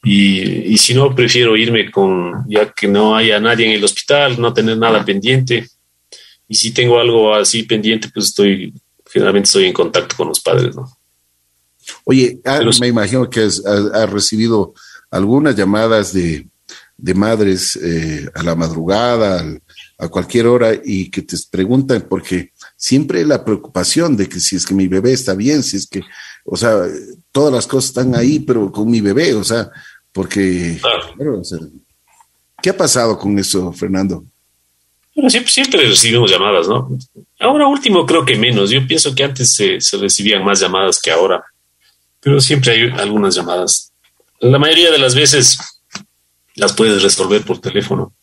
Y, 0.03 0.77
si 0.79 0.95
no, 0.95 1.13
prefiero 1.13 1.55
irme 1.55 1.91
con, 1.91 2.43
ya 2.47 2.71
que 2.73 2.87
no 2.87 3.15
haya 3.15 3.39
nadie 3.39 3.67
en 3.67 3.73
el 3.73 3.83
hospital, 3.83 4.41
no 4.41 4.51
tener 4.51 4.77
nada 4.77 5.05
pendiente. 5.05 5.67
Y 6.47 6.55
si 6.55 6.71
tengo 6.71 6.99
algo 6.99 7.35
así 7.35 7.63
pendiente, 7.63 8.09
pues 8.11 8.27
estoy, 8.27 8.73
generalmente 9.05 9.47
estoy 9.47 9.65
en 9.65 9.73
contacto 9.73 10.15
con 10.15 10.29
los 10.29 10.39
padres, 10.39 10.75
¿no? 10.75 10.91
Oye, 12.03 12.39
ah, 12.45 12.61
me 12.79 12.87
imagino 12.87 13.29
que 13.29 13.41
has, 13.41 13.61
recibido 14.09 14.73
algunas 15.11 15.55
llamadas 15.55 16.13
de, 16.13 16.47
madres 17.15 17.75
eh, 17.75 18.27
a 18.33 18.43
la 18.43 18.55
madrugada, 18.55 19.43
a 20.01 20.09
cualquier 20.09 20.47
hora, 20.47 20.73
y 20.83 21.11
que 21.11 21.21
te 21.21 21.37
preguntan, 21.51 22.07
porque 22.09 22.53
siempre 22.75 23.23
la 23.23 23.45
preocupación 23.45 24.17
de 24.17 24.27
que 24.27 24.39
si 24.39 24.55
es 24.55 24.65
que 24.65 24.73
mi 24.73 24.87
bebé 24.87 25.13
está 25.13 25.35
bien, 25.35 25.61
si 25.61 25.77
es 25.77 25.85
que, 25.85 26.01
o 26.43 26.57
sea, 26.57 26.75
todas 27.31 27.53
las 27.53 27.67
cosas 27.67 27.89
están 27.89 28.15
ahí, 28.15 28.39
pero 28.39 28.71
con 28.71 28.89
mi 28.89 28.99
bebé, 28.99 29.35
o 29.35 29.43
sea, 29.43 29.69
porque... 30.11 30.81
¿Qué 32.63 32.71
ha 32.71 32.77
pasado 32.77 33.17
con 33.17 33.37
eso, 33.37 33.71
Fernando? 33.73 34.25
Bueno, 35.15 35.29
siempre, 35.29 35.51
siempre, 35.51 35.87
recibimos 35.87 36.31
llamadas, 36.31 36.67
¿no? 36.67 36.97
Ahora 37.39 37.67
último 37.67 38.03
creo 38.05 38.25
que 38.25 38.35
menos. 38.35 38.71
Yo 38.71 38.85
pienso 38.87 39.13
que 39.13 39.23
antes 39.23 39.53
se, 39.53 39.79
se 39.81 39.97
recibían 39.97 40.43
más 40.43 40.59
llamadas 40.59 40.99
que 40.99 41.11
ahora, 41.11 41.43
pero 42.19 42.41
siempre 42.41 42.71
hay 42.71 42.99
algunas 42.99 43.35
llamadas. 43.35 43.91
La 44.39 44.57
mayoría 44.57 44.89
de 44.91 44.97
las 44.97 45.13
veces 45.13 45.59
las 46.55 46.73
puedes 46.73 47.03
resolver 47.03 47.43
por 47.43 47.59
teléfono. 47.59 48.13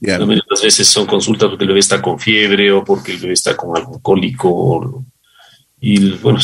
Yeah. 0.00 0.18
Las 0.18 0.62
veces 0.62 0.86
son 0.86 1.06
consultas 1.06 1.48
porque 1.48 1.64
el 1.64 1.68
bebé 1.68 1.80
está 1.80 2.02
con 2.02 2.18
fiebre 2.18 2.70
o 2.70 2.84
porque 2.84 3.12
el 3.12 3.18
bebé 3.18 3.32
está 3.32 3.56
con 3.56 3.76
algo 3.76 4.00
cólico. 4.00 5.04
y 5.80 6.10
bueno, 6.18 6.38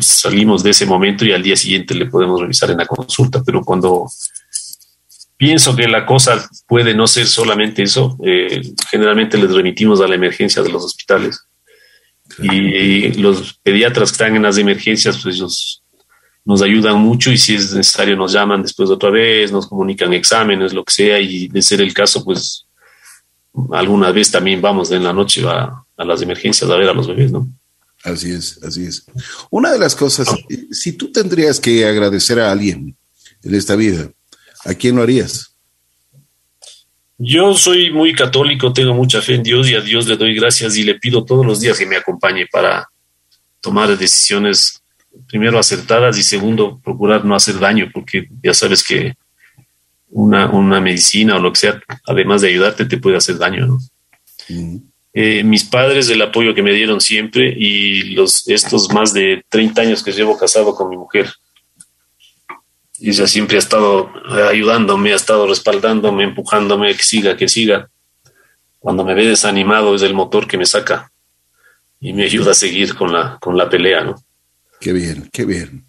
salimos 0.00 0.62
de 0.62 0.70
ese 0.70 0.86
momento 0.86 1.24
y 1.24 1.32
al 1.32 1.42
día 1.42 1.56
siguiente 1.56 1.94
le 1.94 2.06
podemos 2.06 2.40
revisar 2.40 2.70
en 2.70 2.78
la 2.78 2.86
consulta. 2.86 3.42
Pero 3.44 3.62
cuando 3.62 4.06
pienso 5.36 5.74
que 5.74 5.88
la 5.88 6.04
cosa 6.04 6.48
puede 6.66 6.94
no 6.94 7.06
ser 7.06 7.26
solamente 7.26 7.82
eso, 7.82 8.18
eh, 8.24 8.60
generalmente 8.90 9.38
les 9.38 9.52
remitimos 9.52 10.00
a 10.00 10.08
la 10.08 10.16
emergencia 10.16 10.62
de 10.62 10.70
los 10.70 10.84
hospitales. 10.84 11.40
Y 12.40 13.12
los 13.14 13.54
pediatras 13.62 14.10
que 14.10 14.14
están 14.14 14.36
en 14.36 14.42
las 14.42 14.58
emergencias, 14.58 15.18
pues 15.22 15.36
ellos 15.36 15.82
nos 16.44 16.62
ayudan 16.62 16.98
mucho 16.98 17.30
y 17.30 17.38
si 17.38 17.54
es 17.54 17.74
necesario 17.74 18.16
nos 18.16 18.32
llaman 18.32 18.62
después 18.62 18.88
otra 18.90 19.10
vez, 19.10 19.50
nos 19.50 19.66
comunican 19.66 20.12
exámenes, 20.12 20.72
lo 20.72 20.84
que 20.84 20.92
sea, 20.92 21.20
y 21.20 21.48
de 21.48 21.62
ser 21.62 21.80
el 21.80 21.92
caso, 21.92 22.24
pues 22.24 22.67
alguna 23.72 24.12
vez 24.12 24.30
también 24.30 24.60
vamos 24.60 24.90
en 24.90 25.04
la 25.04 25.12
noche 25.12 25.42
a, 25.46 25.84
las 25.96 26.22
emergencias 26.22 26.70
a 26.70 26.76
ver 26.76 26.88
a 26.88 26.94
los 26.94 27.08
bebés, 27.08 27.32
¿no? 27.32 27.48
Así 28.04 28.30
es, 28.30 28.62
así 28.62 28.84
es. 28.84 29.04
Una 29.50 29.72
de 29.72 29.78
las 29.78 29.96
cosas, 29.96 30.28
si 30.70 30.92
tú 30.92 31.10
tendrías 31.10 31.58
que 31.58 31.84
agradecer 31.84 32.38
a 32.38 32.52
alguien 32.52 32.96
en 33.42 33.54
esta 33.54 33.74
vida, 33.74 34.10
¿a 34.64 34.74
quién 34.74 34.94
lo 34.94 35.02
harías? 35.02 35.56
Yo 37.18 37.54
soy 37.54 37.90
muy 37.90 38.14
católico, 38.14 38.72
tengo 38.72 38.94
mucha 38.94 39.20
fe 39.20 39.34
en 39.34 39.42
Dios 39.42 39.68
y 39.68 39.74
a 39.74 39.80
Dios 39.80 40.06
le 40.06 40.16
doy 40.16 40.34
gracias 40.36 40.76
y 40.76 40.84
le 40.84 40.94
pido 40.94 41.24
todos 41.24 41.44
los 41.44 41.58
días 41.58 41.76
que 41.76 41.86
me 41.86 41.96
acompañe 41.96 42.46
para 42.46 42.88
tomar 43.60 43.96
decisiones, 43.98 44.80
primero 45.26 45.58
acertadas 45.58 46.16
y 46.16 46.22
segundo, 46.22 46.80
procurar 46.82 47.24
no 47.24 47.34
hacer 47.34 47.58
daño, 47.58 47.90
porque 47.92 48.28
ya 48.40 48.54
sabes 48.54 48.84
que 48.84 49.14
una, 50.10 50.50
una 50.50 50.80
medicina 50.80 51.36
o 51.36 51.38
lo 51.38 51.52
que 51.52 51.60
sea, 51.60 51.82
además 52.06 52.42
de 52.42 52.48
ayudarte, 52.48 52.84
te 52.86 52.98
puede 52.98 53.16
hacer 53.16 53.38
daño, 53.38 53.66
¿no? 53.66 53.78
Eh, 55.12 55.42
mis 55.42 55.64
padres, 55.64 56.08
el 56.10 56.22
apoyo 56.22 56.54
que 56.54 56.62
me 56.62 56.72
dieron 56.72 57.00
siempre 57.00 57.52
y 57.56 58.14
los, 58.14 58.46
estos 58.48 58.92
más 58.92 59.12
de 59.12 59.42
30 59.48 59.82
años 59.82 60.02
que 60.02 60.12
llevo 60.12 60.38
casado 60.38 60.74
con 60.74 60.88
mi 60.88 60.96
mujer. 60.96 61.32
Y 63.00 63.10
ella 63.10 63.26
siempre 63.26 63.56
ha 63.56 63.60
estado 63.60 64.10
ayudándome, 64.48 65.12
ha 65.12 65.16
estado 65.16 65.46
respaldándome, 65.46 66.24
empujándome, 66.24 66.94
que 66.94 67.02
siga, 67.02 67.36
que 67.36 67.48
siga. 67.48 67.90
Cuando 68.78 69.04
me 69.04 69.14
ve 69.14 69.26
desanimado 69.26 69.94
es 69.94 70.02
el 70.02 70.14
motor 70.14 70.46
que 70.46 70.58
me 70.58 70.66
saca 70.66 71.10
y 72.00 72.12
me 72.12 72.24
ayuda 72.24 72.52
a 72.52 72.54
seguir 72.54 72.94
con 72.94 73.12
la, 73.12 73.38
con 73.40 73.56
la 73.56 73.68
pelea, 73.68 74.04
¿no? 74.04 74.22
Qué 74.80 74.92
bien, 74.92 75.28
qué 75.32 75.44
bien. 75.44 75.87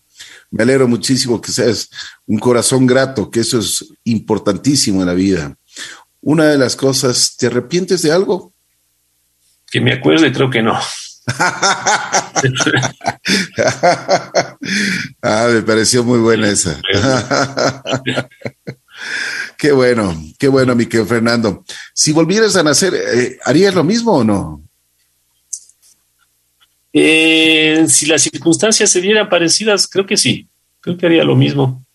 Me 0.51 0.63
alegro 0.63 0.87
muchísimo 0.87 1.39
que 1.39 1.51
seas 1.51 1.89
un 2.25 2.39
corazón 2.39 2.87
grato, 2.87 3.29
que 3.29 3.41
eso 3.41 3.59
es 3.59 3.85
importantísimo 4.03 5.01
en 5.01 5.07
la 5.07 5.13
vida. 5.13 5.55
Una 6.21 6.45
de 6.45 6.57
las 6.57 6.75
cosas, 6.75 7.35
¿te 7.37 7.47
arrepientes 7.47 8.01
de 8.01 8.11
algo? 8.11 8.53
Que 9.71 9.79
me 9.79 9.93
acuerde, 9.93 10.31
creo 10.31 10.49
que 10.49 10.61
no. 10.61 10.77
ah, 15.21 15.47
me 15.51 15.61
pareció 15.61 16.03
muy 16.03 16.19
buena 16.19 16.49
esa. 16.49 16.81
qué 19.57 19.71
bueno, 19.71 20.19
qué 20.37 20.47
bueno, 20.47 20.75
mi 20.75 20.87
querido 20.87 21.05
Fernando. 21.05 21.63
Si 21.93 22.11
volvieras 22.11 22.55
a 22.55 22.63
nacer, 22.63 22.95
eh, 22.95 23.37
¿harías 23.45 23.75
lo 23.75 23.83
mismo 23.83 24.13
o 24.13 24.23
no? 24.23 24.63
Eh, 26.91 27.85
si 27.87 28.05
las 28.07 28.23
circunstancias 28.23 28.89
se 28.89 29.01
dieran 29.01 29.29
parecidas, 29.29 29.87
creo 29.87 30.05
que 30.05 30.17
sí. 30.17 30.47
Creo 30.81 30.97
que 30.97 31.05
haría 31.05 31.23
lo 31.23 31.35
mismo. 31.35 31.85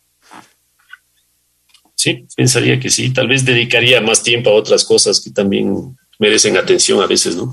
Sí, 1.95 2.27
pensaría 2.37 2.79
que 2.79 2.91
sí. 2.91 3.13
Tal 3.13 3.29
vez 3.29 3.45
dedicaría 3.45 4.01
más 4.01 4.23
tiempo 4.23 4.51
a 4.51 4.55
otras 4.55 4.85
cosas 4.85 5.21
que 5.21 5.31
también 5.31 5.97
merecen 6.19 6.57
atención 6.57 7.03
a 7.03 7.07
veces, 7.07 7.35
¿no? 7.37 7.53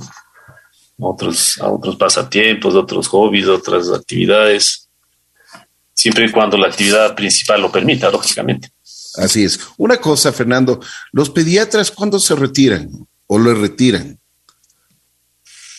A 0.99 1.07
otros, 1.07 1.57
a 1.59 1.71
otros 1.71 1.95
pasatiempos, 1.95 2.75
otros 2.75 3.07
hobbies, 3.07 3.47
otras 3.47 3.89
actividades. 3.89 4.89
Siempre 5.93 6.25
y 6.25 6.31
cuando 6.31 6.57
la 6.57 6.67
actividad 6.67 7.15
principal 7.15 7.61
lo 7.61 7.71
permita, 7.71 8.09
lógicamente. 8.09 8.71
Así 9.15 9.43
es. 9.43 9.59
Una 9.77 9.97
cosa, 9.97 10.31
Fernando, 10.31 10.79
los 11.11 11.29
pediatras, 11.29 11.91
¿cuándo 11.91 12.19
se 12.19 12.35
retiran 12.35 12.89
o 13.27 13.39
lo 13.39 13.53
retiran? 13.53 14.20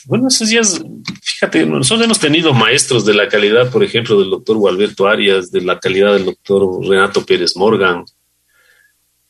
Bueno, 0.06 0.28
esos 0.28 0.48
días, 0.48 0.82
fíjate, 1.22 1.64
nosotros 1.64 2.04
hemos 2.04 2.18
tenido 2.18 2.52
maestros 2.52 3.04
de 3.04 3.14
la 3.14 3.28
calidad, 3.28 3.70
por 3.70 3.84
ejemplo, 3.84 4.18
del 4.18 4.30
doctor 4.30 4.56
Gualberto 4.56 5.06
Arias, 5.06 5.50
de 5.50 5.60
la 5.60 5.78
calidad 5.78 6.14
del 6.14 6.24
doctor 6.24 6.84
Renato 6.86 7.24
Pérez 7.24 7.56
Morgan, 7.56 8.04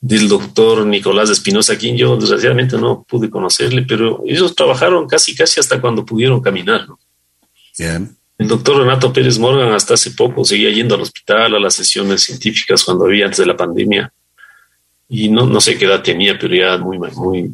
del 0.01 0.29
doctor 0.29 0.87
Nicolás 0.87 1.31
Espinosa, 1.31 1.77
quien 1.77 1.97
yo 1.97 2.17
desgraciadamente 2.17 2.77
no 2.79 3.05
pude 3.09 3.31
conocerle, 3.31 3.83
pero 3.83 4.23
ellos 4.27 4.55
trabajaron 4.55 5.07
casi, 5.07 5.35
casi 5.35 5.61
hasta 5.61 5.81
cuando 5.81 6.05
pudieron 6.05 6.41
caminar. 6.41 6.89
¿no? 6.89 6.99
El 8.39 8.49
doctor 8.49 8.79
Renato 8.79 9.13
Pérez 9.13 9.39
Morgan 9.39 9.73
hasta 9.73 9.95
hace 9.95 10.11
poco 10.13 10.45
seguía 10.45 10.71
yendo 10.71 10.95
al 10.95 11.03
hospital, 11.03 11.55
a 11.55 11.61
las 11.61 11.75
sesiones 11.75 12.23
científicas 12.25 12.83
cuando 12.83 13.05
había 13.05 13.27
antes 13.27 13.39
de 13.39 13.47
la 13.47 13.57
pandemia 13.57 14.13
y 15.09 15.29
no, 15.29 15.47
no 15.47 15.61
sé 15.61 15.77
qué 15.77 15.85
edad 15.85 16.03
tenía, 16.03 16.39
pero 16.39 16.55
ya 16.55 16.79
muy, 16.79 16.99
muy 16.99 17.53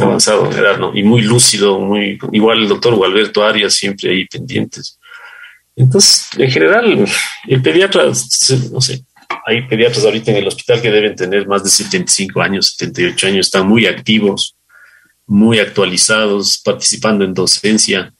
avanzado 0.00 0.50
¿no? 0.78 0.96
Y 0.96 1.02
muy 1.02 1.22
lúcido, 1.22 1.78
muy, 1.78 2.18
igual 2.32 2.62
el 2.62 2.68
doctor 2.68 2.94
Gualberto 2.94 3.44
Arias 3.44 3.74
siempre 3.74 4.10
ahí 4.10 4.26
pendientes. 4.26 4.98
Entonces, 5.76 6.28
en 6.36 6.50
general, 6.50 7.06
el 7.46 7.62
pediatra, 7.62 8.04
no 8.72 8.80
sé, 8.80 9.04
hay 9.46 9.66
pediatras 9.68 10.04
ahorita 10.04 10.32
en 10.32 10.38
el 10.38 10.48
hospital 10.48 10.82
que 10.82 10.90
deben 10.90 11.14
tener 11.14 11.46
más 11.46 11.62
de 11.62 11.70
75 11.70 12.40
años, 12.40 12.74
78 12.76 13.26
años, 13.28 13.46
están 13.46 13.68
muy 13.68 13.86
activos, 13.86 14.56
muy 15.26 15.60
actualizados, 15.60 16.60
participando 16.64 17.24
en 17.24 17.34
docencia. 17.34 18.12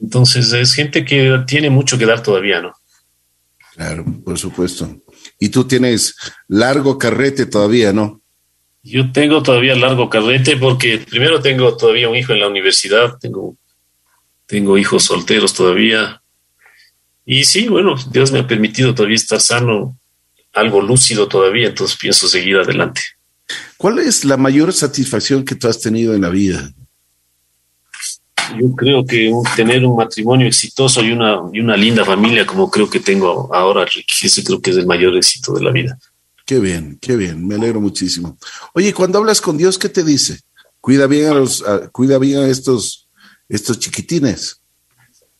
Entonces, 0.00 0.52
es 0.52 0.74
gente 0.74 1.04
que 1.04 1.42
tiene 1.46 1.70
mucho 1.70 1.96
que 1.96 2.06
dar 2.06 2.22
todavía, 2.22 2.60
¿no? 2.60 2.74
Claro, 3.74 4.04
por 4.24 4.38
supuesto. 4.38 5.00
Y 5.38 5.48
tú 5.48 5.64
tienes 5.64 6.14
largo 6.48 6.98
carrete 6.98 7.46
todavía, 7.46 7.92
¿no? 7.92 8.20
Yo 8.88 9.12
tengo 9.12 9.42
todavía 9.42 9.74
largo 9.74 10.08
carrete 10.08 10.56
porque 10.56 10.96
primero 10.98 11.42
tengo 11.42 11.76
todavía 11.76 12.08
un 12.08 12.16
hijo 12.16 12.32
en 12.32 12.40
la 12.40 12.48
universidad, 12.48 13.18
tengo, 13.20 13.54
tengo 14.46 14.78
hijos 14.78 15.04
solteros 15.04 15.52
todavía. 15.52 16.22
Y 17.26 17.44
sí, 17.44 17.68
bueno, 17.68 17.96
Dios 18.10 18.32
me 18.32 18.38
ha 18.38 18.46
permitido 18.46 18.94
todavía 18.94 19.16
estar 19.16 19.40
sano, 19.40 19.98
algo 20.54 20.80
lúcido 20.80 21.28
todavía, 21.28 21.68
entonces 21.68 21.98
pienso 21.98 22.28
seguir 22.28 22.56
adelante. 22.56 23.02
¿Cuál 23.76 23.98
es 23.98 24.24
la 24.24 24.38
mayor 24.38 24.72
satisfacción 24.72 25.44
que 25.44 25.54
tú 25.54 25.68
has 25.68 25.80
tenido 25.80 26.14
en 26.14 26.22
la 26.22 26.30
vida? 26.30 26.72
Yo 28.58 28.74
creo 28.74 29.04
que 29.04 29.30
tener 29.54 29.84
un 29.84 29.96
matrimonio 29.96 30.46
exitoso 30.46 31.04
y 31.04 31.12
una, 31.12 31.40
y 31.52 31.60
una 31.60 31.76
linda 31.76 32.06
familia 32.06 32.46
como 32.46 32.70
creo 32.70 32.88
que 32.88 33.00
tengo 33.00 33.54
ahora, 33.54 33.86
ese 34.22 34.42
creo 34.42 34.62
que 34.62 34.70
es 34.70 34.78
el 34.78 34.86
mayor 34.86 35.14
éxito 35.14 35.52
de 35.52 35.62
la 35.62 35.72
vida. 35.72 35.98
Qué 36.48 36.60
bien, 36.60 36.98
qué 36.98 37.14
bien, 37.14 37.46
me 37.46 37.56
alegro 37.56 37.78
muchísimo. 37.78 38.38
Oye, 38.72 38.94
cuando 38.94 39.18
hablas 39.18 39.38
con 39.38 39.58
Dios, 39.58 39.78
¿qué 39.78 39.90
te 39.90 40.02
dice? 40.02 40.40
Cuida 40.80 41.06
bien 41.06 41.26
a 41.26 41.34
los, 41.34 41.62
cuida 41.92 42.18
bien 42.18 42.38
a 42.38 42.48
estos, 42.48 43.06
estos 43.50 43.78
chiquitines. 43.78 44.62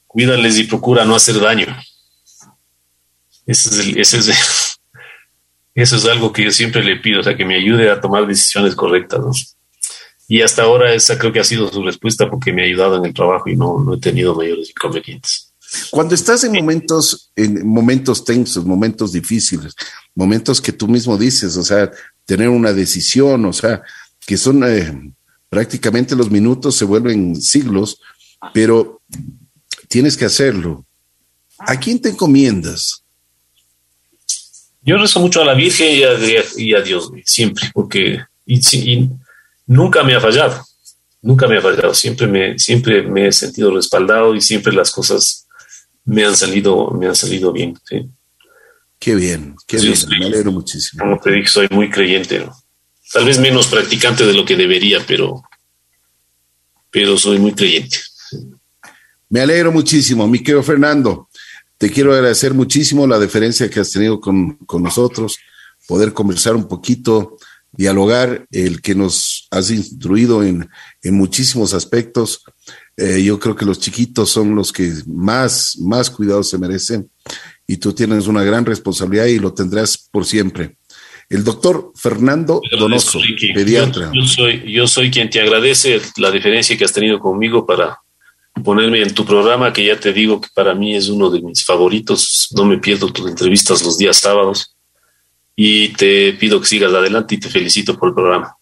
Cuídales 0.07 0.59
y 0.59 0.65
procura 0.65 1.07
no 1.07 1.15
hacer 1.15 1.41
daño. 1.41 1.67
Eso 3.47 3.71
es, 3.71 4.11
eso 5.75 5.97
es 5.97 6.05
algo 6.05 6.31
que 6.31 6.45
yo 6.45 6.51
siempre 6.51 6.85
le 6.85 6.97
pido, 6.97 7.21
o 7.21 7.23
sea, 7.23 7.35
que 7.35 7.47
me 7.47 7.57
ayude 7.57 7.91
a 7.91 8.03
tomar 8.03 8.27
decisiones 8.27 8.75
correctas. 8.75 9.57
Y 10.29 10.43
hasta 10.43 10.65
ahora 10.65 10.93
esa 10.93 11.19
creo 11.19 11.33
que 11.33 11.41
ha 11.41 11.45
sido 11.45 11.73
su 11.73 11.83
respuesta 11.83 12.29
porque 12.29 12.53
me 12.53 12.61
ha 12.61 12.67
ayudado 12.67 12.99
en 12.99 13.07
el 13.07 13.15
trabajo 13.15 13.49
y 13.49 13.57
no, 13.57 13.83
no 13.83 13.95
he 13.95 13.99
tenido 13.99 14.35
mayores 14.35 14.69
inconvenientes. 14.69 15.48
Cuando 15.91 16.15
estás 16.15 16.45
en 16.45 16.53
momentos, 16.53 17.31
en 17.37 17.67
momentos 17.67 18.25
tensos, 18.25 18.65
momentos 18.65 19.13
difíciles, 19.13 19.75
momentos 20.15 20.61
que 20.61 20.73
tú 20.73 20.89
mismo 20.89 21.19
dices, 21.19 21.57
o 21.57 21.65
sea, 21.65 21.91
tener 22.25 22.49
una 22.49 22.73
decisión, 22.73 23.45
o 23.45 23.53
sea, 23.53 23.83
que 24.27 24.37
son 24.37 24.65
eh, 24.65 25.13
prácticamente 25.49 26.17
los 26.17 26.31
minutos 26.31 26.75
se 26.75 26.85
vuelven 26.85 27.41
siglos, 27.41 28.01
pero 28.55 29.03
tienes 29.89 30.17
que 30.17 30.25
hacerlo. 30.25 30.85
¿A 31.59 31.79
quién 31.79 32.01
te 32.01 32.11
encomiendas? 32.11 33.03
Yo 34.83 34.97
rezo 34.97 35.21
mucho 35.21 35.43
a 35.43 35.45
la 35.45 35.55
Virgen 35.55 35.97
y 36.57 36.73
a, 36.73 36.81
Dios, 36.81 37.11
siempre, 37.25 37.71
porque 37.75 38.21
y, 38.47 39.11
nunca 39.67 40.03
me 40.03 40.15
ha 40.15 40.21
fallado, 40.21 40.65
nunca 41.21 41.47
me 41.47 41.59
ha 41.59 41.61
fallado, 41.61 41.93
siempre 41.93 42.27
me, 42.27 42.59
siempre 42.59 43.03
me 43.03 43.29
he 43.29 43.33
sentido 43.33 43.75
respaldado 43.75 44.35
y 44.35 44.41
siempre 44.41 44.73
las 44.73 44.91
cosas 44.91 45.48
me 46.09 46.25
han 46.25 46.35
salido, 46.35 46.91
me 46.93 47.07
han 47.07 47.15
salido 47.15 47.53
bien. 47.53 47.79
Sí. 47.85 48.09
Qué 48.99 49.15
bien, 49.15 49.55
qué 49.67 49.79
bien, 49.79 49.95
me 50.19 50.27
alegro 50.27 50.51
muchísimo. 50.51 51.05
Como 51.05 51.21
te 51.21 51.31
dije, 51.31 51.49
soy 51.49 51.69
muy 51.71 51.89
creyente, 51.91 52.45
tal 53.13 53.25
vez 53.27 53.39
menos 53.39 53.69
practicante 53.69 54.27
de 54.27 54.33
lo 54.33 54.45
que 54.45 54.57
debería, 54.57 55.05
pero, 55.07 55.43
pero 56.91 57.17
soy 57.17 57.39
muy 57.39 57.53
creyente. 57.53 57.99
Me 59.29 59.41
alegro 59.41 59.71
muchísimo, 59.71 60.27
mi 60.27 60.39
querido 60.39 60.63
Fernando. 60.63 61.29
Te 61.77 61.91
quiero 61.91 62.13
agradecer 62.13 62.55
muchísimo 62.55 63.07
la 63.07 63.19
deferencia 63.19 63.71
que 63.71 63.79
has 63.79 63.93
tenido 63.93 64.19
con, 64.19 64.55
con 64.67 64.83
nosotros, 64.83 65.39
poder 65.87 66.13
conversar 66.13 66.57
un 66.57 66.67
poquito, 66.67 67.37
dialogar, 67.71 68.47
el 68.51 68.81
que 68.81 68.95
nos 68.95 69.47
has 69.51 69.71
instruido 69.71 70.43
en, 70.43 70.69
en 71.03 71.15
muchísimos 71.15 71.75
aspectos. 71.75 72.43
Eh, 73.01 73.23
yo 73.23 73.39
creo 73.39 73.55
que 73.55 73.65
los 73.65 73.79
chiquitos 73.79 74.29
son 74.29 74.57
los 74.57 74.73
que 74.73 74.93
más, 75.07 75.79
más 75.79 76.11
cuidado 76.11 76.43
se 76.43 76.59
merecen 76.59 77.09
y 77.65 77.77
tú 77.77 77.93
tienes 77.93 78.27
una 78.27 78.43
gran 78.43 78.67
responsabilidad 78.67 79.27
y 79.27 79.39
lo 79.39 79.55
tendrás 79.55 80.09
por 80.11 80.25
siempre. 80.25 80.79
El 81.29 81.45
doctor 81.45 81.93
Fernando 81.95 82.61
Donoso, 82.77 83.21
pediatra. 83.55 84.11
Yo, 84.13 84.27
soy, 84.27 84.73
yo 84.73 84.89
soy 84.89 85.13
quien 85.13 85.31
te 85.31 85.41
agradece 85.41 86.01
la 86.17 86.33
diferencia 86.33 86.77
que 86.77 86.85
has 86.85 86.93
tenido 86.93 87.21
conmigo 87.21 87.65
para 87.65 88.01
ponerme 88.65 89.03
en 89.03 89.15
tu 89.15 89.25
programa, 89.25 89.73
que 89.73 89.85
ya 89.85 90.01
te 90.01 90.13
digo 90.13 90.41
que 90.41 90.49
para 90.53 90.75
mí 90.75 90.97
es 90.97 91.09
uno 91.09 91.31
de 91.31 91.41
mis 91.41 91.65
favoritos. 91.65 92.49
No 92.57 92.65
me 92.65 92.79
pierdo 92.79 93.13
tus 93.13 93.29
entrevistas 93.29 93.85
los 93.85 93.97
días 93.97 94.17
sábados 94.17 94.75
y 95.55 95.91
te 95.91 96.33
pido 96.33 96.61
que 96.61 96.67
sigas 96.67 96.93
adelante 96.93 97.37
y 97.37 97.39
te 97.39 97.49
felicito 97.49 97.97
por 97.97 98.09
el 98.09 98.15
programa. 98.17 98.58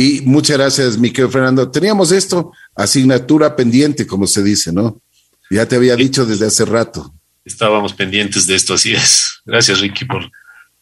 Y 0.00 0.20
muchas 0.20 0.56
gracias, 0.56 0.96
mi 0.96 1.10
querido 1.10 1.28
Fernando. 1.28 1.72
Teníamos 1.72 2.12
esto, 2.12 2.52
asignatura 2.76 3.56
pendiente, 3.56 4.06
como 4.06 4.28
se 4.28 4.44
dice, 4.44 4.72
¿no? 4.72 5.02
Ya 5.50 5.66
te 5.66 5.74
había 5.74 5.96
dicho 5.96 6.24
desde 6.24 6.46
hace 6.46 6.64
rato. 6.64 7.12
Estábamos 7.44 7.94
pendientes 7.94 8.46
de 8.46 8.54
esto, 8.54 8.74
así 8.74 8.92
es. 8.92 9.40
Gracias, 9.44 9.80
Ricky, 9.80 10.04
por, 10.04 10.30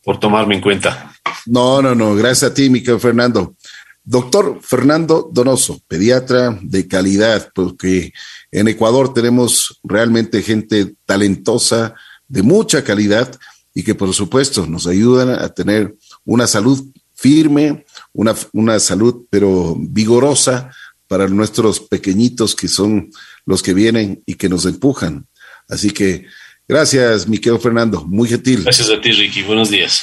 por 0.04 0.20
tomarme 0.20 0.56
en 0.56 0.60
cuenta. 0.60 1.14
No, 1.46 1.80
no, 1.80 1.94
no, 1.94 2.14
gracias 2.14 2.50
a 2.50 2.52
ti, 2.52 2.68
mi 2.68 2.80
querido 2.80 2.98
Fernando. 3.00 3.56
Doctor 4.04 4.60
Fernando 4.60 5.30
Donoso, 5.32 5.80
pediatra 5.88 6.58
de 6.60 6.86
calidad, 6.86 7.50
porque 7.54 8.12
en 8.52 8.68
Ecuador 8.68 9.14
tenemos 9.14 9.80
realmente 9.82 10.42
gente 10.42 10.92
talentosa, 11.06 11.94
de 12.28 12.42
mucha 12.42 12.84
calidad 12.84 13.34
y 13.72 13.82
que 13.82 13.94
por 13.94 14.12
supuesto 14.12 14.66
nos 14.66 14.86
ayudan 14.86 15.30
a 15.30 15.48
tener 15.48 15.96
una 16.26 16.46
salud 16.46 16.86
firme, 17.14 17.86
una, 18.16 18.34
una 18.52 18.80
salud 18.80 19.26
pero 19.30 19.76
vigorosa 19.78 20.70
para 21.06 21.28
nuestros 21.28 21.80
pequeñitos 21.80 22.56
que 22.56 22.66
son 22.66 23.10
los 23.44 23.62
que 23.62 23.74
vienen 23.74 24.22
y 24.26 24.34
que 24.34 24.48
nos 24.48 24.66
empujan. 24.66 25.26
Así 25.68 25.90
que 25.90 26.26
gracias, 26.66 27.28
mi 27.28 27.38
querido 27.38 27.60
Fernando, 27.60 28.04
muy 28.04 28.28
gentil. 28.28 28.62
Gracias 28.62 28.90
a 28.90 29.00
ti, 29.00 29.12
Ricky. 29.12 29.42
Buenos 29.42 29.70
días. 29.70 30.02